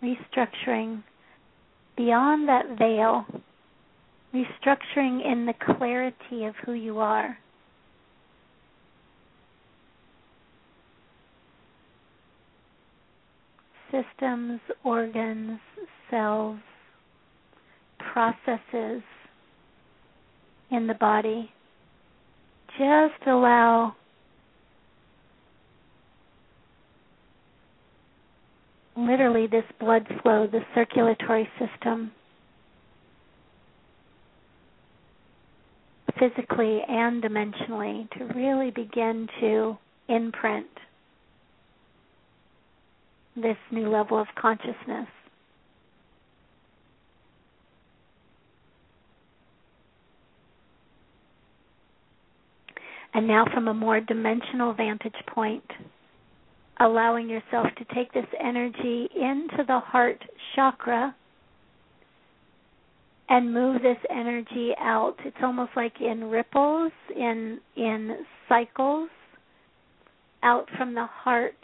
restructuring 0.02 1.02
beyond 1.98 2.48
that 2.48 2.78
veil, 2.78 3.26
restructuring 4.32 5.20
in 5.30 5.44
the 5.44 5.74
clarity 5.74 6.44
of 6.44 6.54
who 6.64 6.72
you 6.72 7.00
are. 7.00 7.36
Systems, 13.90 14.60
organs, 14.84 15.58
cells, 16.10 16.58
processes 18.12 19.02
in 20.70 20.86
the 20.86 20.94
body. 20.94 21.50
Just 22.78 23.26
allow 23.26 23.96
literally 28.98 29.46
this 29.46 29.64
blood 29.78 30.06
flow, 30.22 30.48
the 30.50 30.60
circulatory 30.74 31.48
system, 31.58 32.10
physically 36.18 36.80
and 36.88 37.22
dimensionally, 37.22 38.10
to 38.10 38.24
really 38.34 38.70
begin 38.72 39.28
to 39.40 39.78
imprint 40.08 40.66
this 43.36 43.56
new 43.70 43.88
level 43.88 44.20
of 44.20 44.26
consciousness. 44.40 45.06
And 53.14 53.28
now, 53.28 53.44
from 53.52 53.68
a 53.68 53.74
more 53.74 54.00
dimensional 54.00 54.74
vantage 54.74 55.14
point, 55.28 55.64
allowing 56.80 57.28
yourself 57.28 57.66
to 57.76 57.94
take 57.94 58.12
this 58.12 58.26
energy 58.40 59.08
into 59.14 59.64
the 59.66 59.80
heart 59.80 60.22
chakra 60.54 61.14
and 63.28 63.52
move 63.52 63.82
this 63.82 63.98
energy 64.10 64.72
out. 64.78 65.16
It's 65.24 65.36
almost 65.42 65.72
like 65.76 66.00
in 66.00 66.24
ripples, 66.24 66.92
in 67.14 67.60
in 67.76 68.24
cycles, 68.48 69.10
out 70.42 70.68
from 70.76 70.94
the 70.94 71.06
heart 71.06 71.56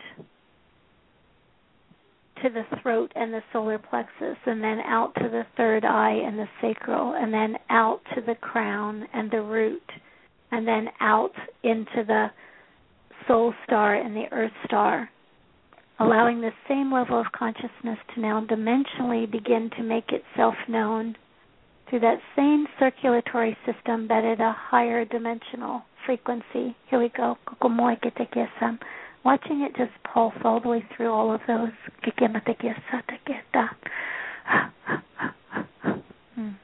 to 2.42 2.50
the 2.50 2.64
throat 2.82 3.10
and 3.14 3.32
the 3.32 3.40
solar 3.52 3.78
plexus, 3.78 4.36
and 4.44 4.62
then 4.62 4.80
out 4.80 5.14
to 5.14 5.28
the 5.28 5.44
third 5.56 5.84
eye 5.84 6.20
and 6.26 6.38
the 6.38 6.48
sacral, 6.60 7.14
and 7.14 7.32
then 7.32 7.56
out 7.70 8.00
to 8.14 8.20
the 8.20 8.34
crown 8.34 9.06
and 9.14 9.30
the 9.30 9.40
root, 9.40 9.82
and 10.50 10.66
then 10.66 10.88
out 11.00 11.32
into 11.62 12.04
the 12.06 12.26
soul 13.26 13.54
star 13.64 13.94
and 13.94 14.16
the 14.16 14.30
earth 14.32 14.52
star, 14.64 15.10
allowing 15.98 16.40
the 16.40 16.52
same 16.68 16.92
level 16.92 17.20
of 17.20 17.26
consciousness 17.32 17.98
to 18.14 18.20
now 18.20 18.44
dimensionally 18.44 19.30
begin 19.30 19.70
to 19.76 19.82
make 19.82 20.10
itself 20.10 20.54
known 20.68 21.16
through 21.88 22.00
that 22.00 22.18
same 22.36 22.66
circulatory 22.78 23.56
system 23.66 24.08
but 24.08 24.24
at 24.24 24.40
a 24.40 24.54
higher 24.56 25.04
dimensional 25.04 25.82
frequency. 26.06 26.76
Here 26.88 26.98
we 26.98 27.10
go. 27.16 27.36
Watching 29.24 29.62
it 29.62 29.76
just 29.76 29.92
pulse 30.12 30.34
all 30.44 30.60
the 30.60 30.68
way 30.68 30.84
through 30.96 31.10
all 31.10 31.34
of 31.34 31.40
those. 31.46 31.70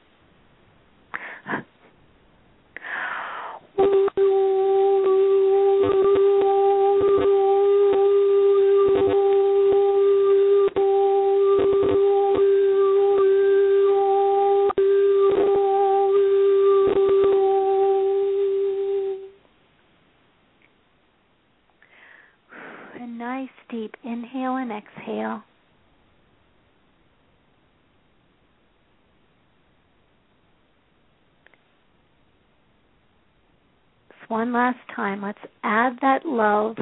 one 34.51 34.61
last 34.61 34.79
time. 34.95 35.21
Let's 35.21 35.39
add 35.63 35.97
that 36.01 36.25
love, 36.25 36.77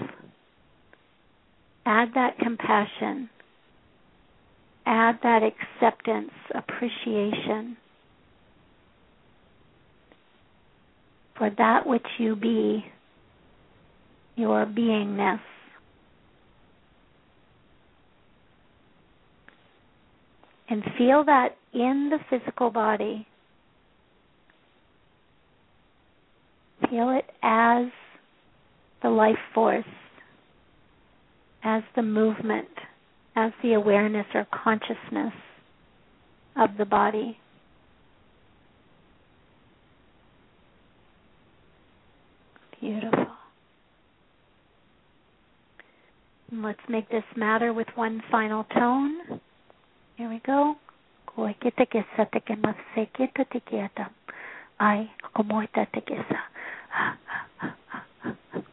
add 1.86 2.09
that 2.15 2.38
compassion, 2.39 3.30
add 4.86 5.20
that 5.24 5.41
acceptance, 5.43 6.32
appreciation 6.53 7.78
for 11.38 11.49
that 11.57 11.88
which 11.88 12.05
you 12.17 12.36
be, 12.36 12.86
your 14.36 14.65
beingness. 14.65 15.39
And 20.70 20.84
feel 20.97 21.24
that 21.26 21.55
in 21.74 22.11
the 22.11 22.20
physical 22.30 22.70
body 22.70 23.26
Feel 26.90 27.10
it 27.12 27.26
as 27.44 27.86
the 29.04 29.10
life 29.10 29.38
force, 29.54 29.86
as 31.64 31.84
the 31.96 32.02
movement, 32.02 32.68
as 33.36 33.52
the 33.62 33.74
awareness 33.74 34.26
or 34.34 34.48
consciousness 34.52 35.34
of 36.58 36.72
the 36.78 36.86
body. 36.86 37.38
Beautiful. 42.82 43.28
And 46.52 46.64
let's 46.64 46.80
make 46.90 47.10
this 47.10 47.24
matter 47.36 47.74
with 47.74 47.88
one 47.96 48.24
final 48.32 48.64
tone. 48.64 49.40
Here 50.16 50.30
we 50.30 50.42
go. 50.46 50.76
Of 56.94 56.98
being. 56.98 57.76
Just 58.24 58.38
giving 58.52 58.54
you 58.54 58.60
a 58.60 58.68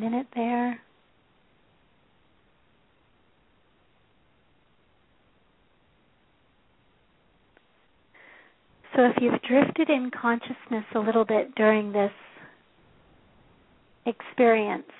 minute 0.00 0.26
there. 0.34 0.80
So 8.96 9.04
if 9.04 9.16
you've 9.20 9.40
drifted 9.42 9.88
in 9.88 10.10
consciousness 10.10 10.84
a 10.94 10.98
little 10.98 11.24
bit 11.24 11.54
during 11.54 11.92
this 11.92 12.10
experience, 14.04 14.90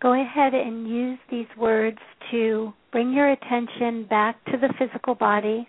go 0.00 0.20
ahead 0.20 0.54
and 0.54 0.88
use 0.88 1.18
these 1.30 1.46
words 1.58 1.98
to 2.30 2.72
bring 2.92 3.12
your 3.12 3.30
attention 3.30 4.06
back 4.08 4.42
to 4.46 4.52
the 4.52 4.72
physical 4.78 5.14
body, 5.14 5.68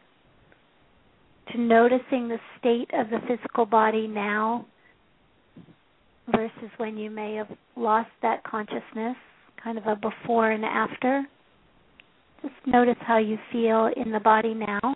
to 1.51 1.59
noticing 1.59 2.29
the 2.29 2.39
state 2.57 2.89
of 2.93 3.09
the 3.09 3.19
physical 3.27 3.65
body 3.65 4.07
now 4.07 4.65
versus 6.29 6.69
when 6.77 6.97
you 6.97 7.09
may 7.09 7.35
have 7.35 7.49
lost 7.75 8.09
that 8.21 8.43
consciousness, 8.43 9.15
kind 9.63 9.77
of 9.77 9.85
a 9.85 9.95
before 9.95 10.51
and 10.51 10.65
after. 10.65 11.23
Just 12.41 12.53
notice 12.65 12.97
how 12.99 13.17
you 13.17 13.37
feel 13.51 13.89
in 13.95 14.11
the 14.11 14.19
body 14.19 14.53
now. 14.53 14.95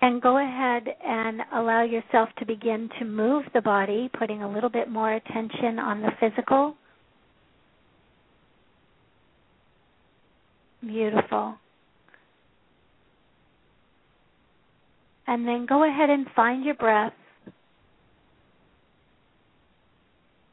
And 0.00 0.20
go 0.20 0.38
ahead 0.38 0.84
and 1.04 1.40
allow 1.54 1.82
yourself 1.82 2.28
to 2.38 2.46
begin 2.46 2.90
to 2.98 3.04
move 3.04 3.44
the 3.54 3.62
body, 3.62 4.10
putting 4.18 4.42
a 4.42 4.50
little 4.50 4.68
bit 4.68 4.90
more 4.90 5.12
attention 5.12 5.78
on 5.78 6.02
the 6.02 6.10
physical. 6.20 6.76
Beautiful. 10.82 11.56
And 15.26 15.48
then 15.48 15.66
go 15.66 15.88
ahead 15.88 16.10
and 16.10 16.26
find 16.36 16.64
your 16.64 16.74
breath. 16.74 17.12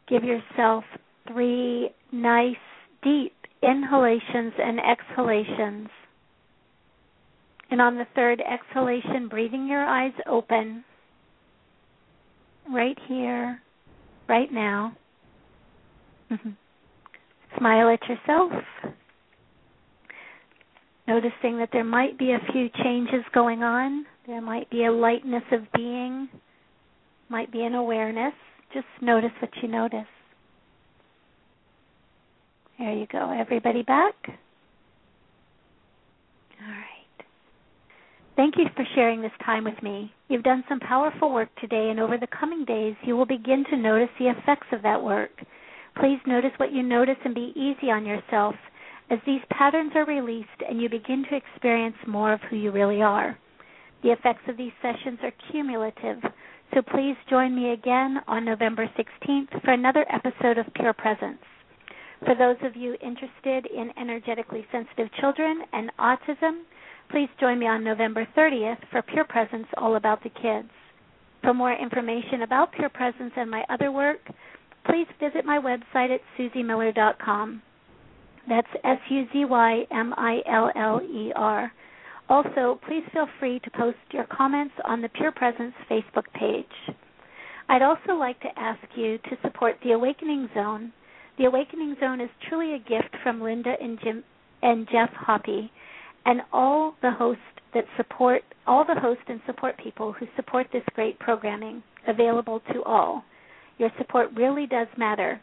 Give 0.07 0.23
yourself 0.23 0.83
three 1.31 1.89
nice, 2.11 2.55
deep 3.03 3.33
inhalations 3.61 4.53
and 4.57 4.79
exhalations. 4.79 5.89
And 7.71 7.81
on 7.81 7.95
the 7.95 8.05
third 8.13 8.41
exhalation, 8.41 9.27
breathing 9.29 9.67
your 9.67 9.83
eyes 9.83 10.13
open, 10.27 10.83
right 12.71 12.97
here, 13.07 13.61
right 14.27 14.51
now. 14.51 14.95
Mm-hmm. 16.31 16.49
Smile 17.57 17.89
at 17.89 17.99
yourself. 18.07 18.51
Noticing 21.07 21.57
that 21.57 21.69
there 21.73 21.83
might 21.83 22.17
be 22.17 22.31
a 22.31 22.51
few 22.51 22.69
changes 22.83 23.23
going 23.33 23.63
on. 23.63 24.05
There 24.27 24.41
might 24.41 24.69
be 24.69 24.85
a 24.85 24.91
lightness 24.91 25.43
of 25.51 25.61
being, 25.75 26.29
might 27.29 27.51
be 27.51 27.63
an 27.63 27.75
awareness. 27.75 28.33
Just 28.73 28.87
notice 29.01 29.31
what 29.39 29.51
you 29.61 29.67
notice. 29.67 30.07
There 32.79 32.93
you 32.93 33.05
go. 33.11 33.31
Everybody 33.31 33.83
back? 33.83 34.15
All 36.61 36.67
right. 36.67 37.25
Thank 38.35 38.55
you 38.57 38.65
for 38.75 38.83
sharing 38.95 39.21
this 39.21 39.31
time 39.45 39.63
with 39.63 39.81
me. 39.83 40.11
You've 40.27 40.43
done 40.43 40.63
some 40.67 40.79
powerful 40.79 41.31
work 41.31 41.49
today, 41.61 41.89
and 41.91 41.99
over 41.99 42.17
the 42.17 42.27
coming 42.27 42.65
days, 42.65 42.95
you 43.03 43.15
will 43.15 43.27
begin 43.27 43.63
to 43.69 43.77
notice 43.77 44.09
the 44.17 44.29
effects 44.29 44.67
of 44.71 44.81
that 44.81 45.03
work. 45.03 45.31
Please 45.99 46.19
notice 46.25 46.51
what 46.57 46.73
you 46.73 46.81
notice 46.81 47.17
and 47.23 47.35
be 47.35 47.53
easy 47.55 47.91
on 47.91 48.05
yourself 48.05 48.55
as 49.11 49.19
these 49.25 49.41
patterns 49.51 49.91
are 49.95 50.05
released 50.05 50.49
and 50.67 50.81
you 50.81 50.89
begin 50.89 51.23
to 51.29 51.35
experience 51.35 51.95
more 52.07 52.33
of 52.33 52.39
who 52.49 52.55
you 52.55 52.71
really 52.71 53.01
are. 53.01 53.37
The 54.01 54.11
effects 54.11 54.43
of 54.47 54.57
these 54.57 54.71
sessions 54.81 55.19
are 55.21 55.31
cumulative, 55.51 56.17
so 56.73 56.81
please 56.81 57.15
join 57.29 57.55
me 57.55 57.71
again 57.71 58.17
on 58.27 58.45
November 58.45 58.89
16th 58.97 59.63
for 59.63 59.71
another 59.71 60.05
episode 60.11 60.57
of 60.57 60.73
Pure 60.73 60.93
Presence. 60.93 61.39
For 62.25 62.35
those 62.35 62.55
of 62.63 62.75
you 62.75 62.95
interested 63.01 63.65
in 63.71 63.91
energetically 63.99 64.65
sensitive 64.71 65.09
children 65.19 65.61
and 65.73 65.91
autism, 65.99 66.61
please 67.11 67.29
join 67.39 67.59
me 67.59 67.67
on 67.67 67.83
November 67.83 68.27
30th 68.35 68.77
for 68.91 69.01
Pure 69.01 69.25
Presence 69.25 69.67
All 69.77 69.97
About 69.97 70.23
the 70.23 70.29
Kids. 70.29 70.69
For 71.41 71.53
more 71.53 71.73
information 71.73 72.41
about 72.43 72.71
Pure 72.71 72.89
Presence 72.89 73.33
and 73.35 73.51
my 73.51 73.63
other 73.69 73.91
work, 73.91 74.21
please 74.85 75.07
visit 75.19 75.45
my 75.45 75.59
website 75.59 76.13
at 76.13 76.21
suzymiller.com. 76.39 77.61
That's 78.47 78.67
S 78.83 78.99
U 79.09 79.25
Z 79.31 79.45
Y 79.45 79.83
M 79.91 80.13
I 80.17 80.39
L 80.49 80.71
L 80.75 81.01
E 81.01 81.31
R. 81.35 81.71
Also, 82.29 82.79
please 82.87 83.03
feel 83.11 83.27
free 83.39 83.59
to 83.59 83.69
post 83.71 83.97
your 84.11 84.25
comments 84.25 84.73
on 84.85 85.01
the 85.01 85.09
Pure 85.09 85.33
Presence 85.33 85.73
Facebook 85.89 86.25
page. 86.33 86.95
I'd 87.69 87.81
also 87.81 88.13
like 88.17 88.39
to 88.41 88.59
ask 88.59 88.81
you 88.95 89.17
to 89.17 89.37
support 89.41 89.75
the 89.83 89.91
Awakening 89.91 90.49
Zone 90.53 90.91
the 91.37 91.45
Awakening 91.45 91.95
Zone 91.99 92.21
is 92.21 92.29
truly 92.47 92.75
a 92.75 92.79
gift 92.79 93.15
from 93.23 93.41
Linda 93.41 93.73
and 93.81 93.99
Jim 94.03 94.23
and 94.61 94.87
Jeff 94.91 95.09
Hoppe 95.27 95.69
and 96.25 96.41
all 96.51 96.95
the 97.01 97.11
hosts 97.11 97.41
that 97.73 97.85
support 97.97 98.43
all 98.67 98.85
the 98.85 98.99
hosts 98.99 99.23
and 99.27 99.41
support 99.47 99.75
people 99.77 100.13
who 100.13 100.27
support 100.35 100.67
this 100.71 100.83
great 100.93 101.17
programming 101.19 101.81
available 102.07 102.61
to 102.71 102.83
all. 102.83 103.23
Your 103.79 103.89
support 103.97 104.29
really 104.35 104.67
does 104.67 104.87
matter. 104.95 105.41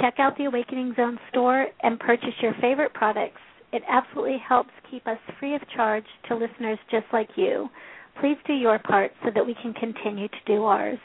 Check 0.00 0.14
out 0.18 0.38
the 0.38 0.44
Awakening 0.44 0.94
Zone 0.96 1.18
store 1.30 1.66
and 1.82 1.98
purchase 1.98 2.34
your 2.40 2.54
favorite 2.60 2.94
products. 2.94 3.40
It 3.74 3.82
absolutely 3.88 4.38
helps 4.38 4.70
keep 4.88 5.04
us 5.08 5.18
free 5.40 5.56
of 5.56 5.60
charge 5.74 6.04
to 6.28 6.36
listeners 6.36 6.78
just 6.92 7.06
like 7.12 7.30
you. 7.34 7.68
Please 8.20 8.36
do 8.46 8.52
your 8.52 8.78
part 8.78 9.10
so 9.24 9.30
that 9.34 9.44
we 9.44 9.56
can 9.60 9.74
continue 9.74 10.28
to 10.28 10.36
do 10.46 10.62
ours. 10.62 11.00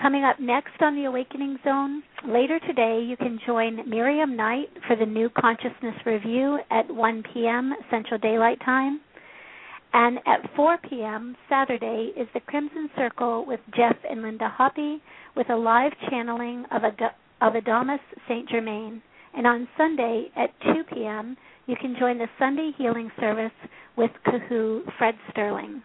Coming 0.00 0.24
up 0.24 0.40
next 0.40 0.80
on 0.80 0.96
the 0.96 1.04
Awakening 1.04 1.58
Zone, 1.62 2.02
later 2.26 2.58
today 2.60 3.04
you 3.06 3.14
can 3.18 3.38
join 3.46 3.86
Miriam 3.86 4.34
Knight 4.36 4.70
for 4.86 4.96
the 4.96 5.04
New 5.04 5.28
Consciousness 5.38 5.96
Review 6.06 6.60
at 6.70 6.90
1 6.90 7.24
p.m. 7.34 7.74
Central 7.90 8.18
Daylight 8.18 8.60
Time. 8.64 9.02
And 9.92 10.16
at 10.26 10.48
4 10.56 10.78
p.m. 10.88 11.36
Saturday 11.50 12.12
is 12.16 12.28
the 12.32 12.40
Crimson 12.40 12.88
Circle 12.96 13.44
with 13.46 13.60
Jeff 13.76 13.96
and 14.08 14.22
Linda 14.22 14.50
Hoppe 14.58 14.96
with 15.36 15.50
a 15.50 15.56
live 15.56 15.92
channeling 16.08 16.64
of, 16.72 16.84
Ad- 16.84 17.14
of 17.42 17.52
Adamus 17.52 17.98
St. 18.26 18.48
Germain. 18.48 19.02
And 19.36 19.46
on 19.46 19.68
Sunday 19.76 20.28
at 20.36 20.58
2 20.62 20.84
p.m., 20.94 21.36
you 21.70 21.76
can 21.76 21.94
join 22.00 22.18
the 22.18 22.26
Sunday 22.36 22.72
Healing 22.76 23.12
Service 23.20 23.52
with 23.96 24.10
Kahu 24.26 24.82
Fred 24.98 25.14
Sterling. 25.30 25.80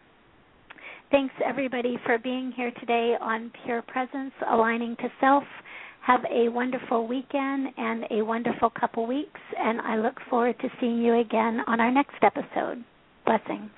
Thanks 1.11 1.35
everybody 1.45 1.99
for 2.03 2.17
being 2.17 2.51
here 2.57 2.71
today 2.79 3.15
on 3.21 3.51
Pure 3.63 3.83
Presence, 3.83 4.33
aligning 4.49 4.95
to 4.95 5.09
self. 5.21 5.43
Have 6.01 6.21
a 6.31 6.49
wonderful 6.49 7.07
weekend 7.07 7.67
and 7.77 8.03
a 8.09 8.23
wonderful 8.23 8.71
couple 8.71 9.05
weeks, 9.05 9.39
and 9.59 9.79
I 9.79 9.97
look 9.97 10.15
forward 10.27 10.55
to 10.61 10.69
seeing 10.81 10.97
you 10.97 11.19
again 11.19 11.59
on 11.67 11.79
our 11.79 11.91
next 11.91 12.17
episode. 12.23 12.83
Blessings. 13.23 13.69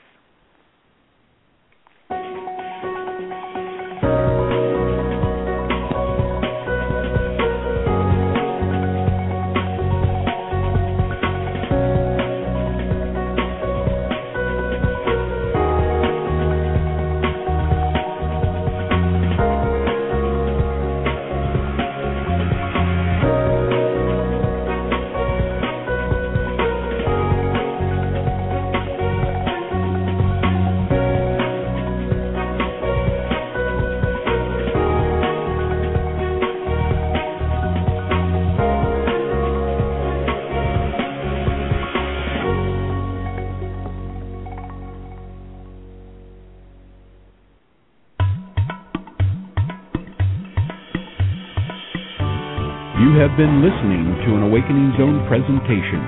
Have 53.37 53.45
been 53.45 53.61
listening 53.61 54.17
to 54.25 54.33
an 54.33 54.41
Awakening 54.49 54.93
Zone 54.97 55.21
presentation. 55.27 56.01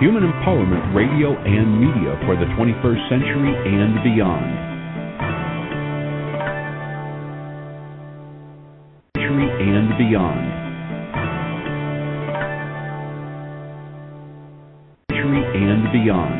Human 0.00 0.24
Empowerment 0.24 0.94
Radio 0.94 1.36
and 1.36 1.78
Media 1.78 2.16
for 2.24 2.36
the 2.36 2.48
21st 2.56 3.08
Century 3.10 3.52
and 3.68 4.00
Beyond. 4.00 4.48
Century 9.14 9.48
and 9.60 9.88
Beyond. 9.98 10.44
Century 15.10 15.44
and 15.60 15.92
Beyond. 15.92 16.36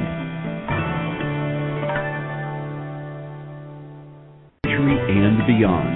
Century 4.64 4.96
and 5.10 5.46
Beyond. 5.46 5.93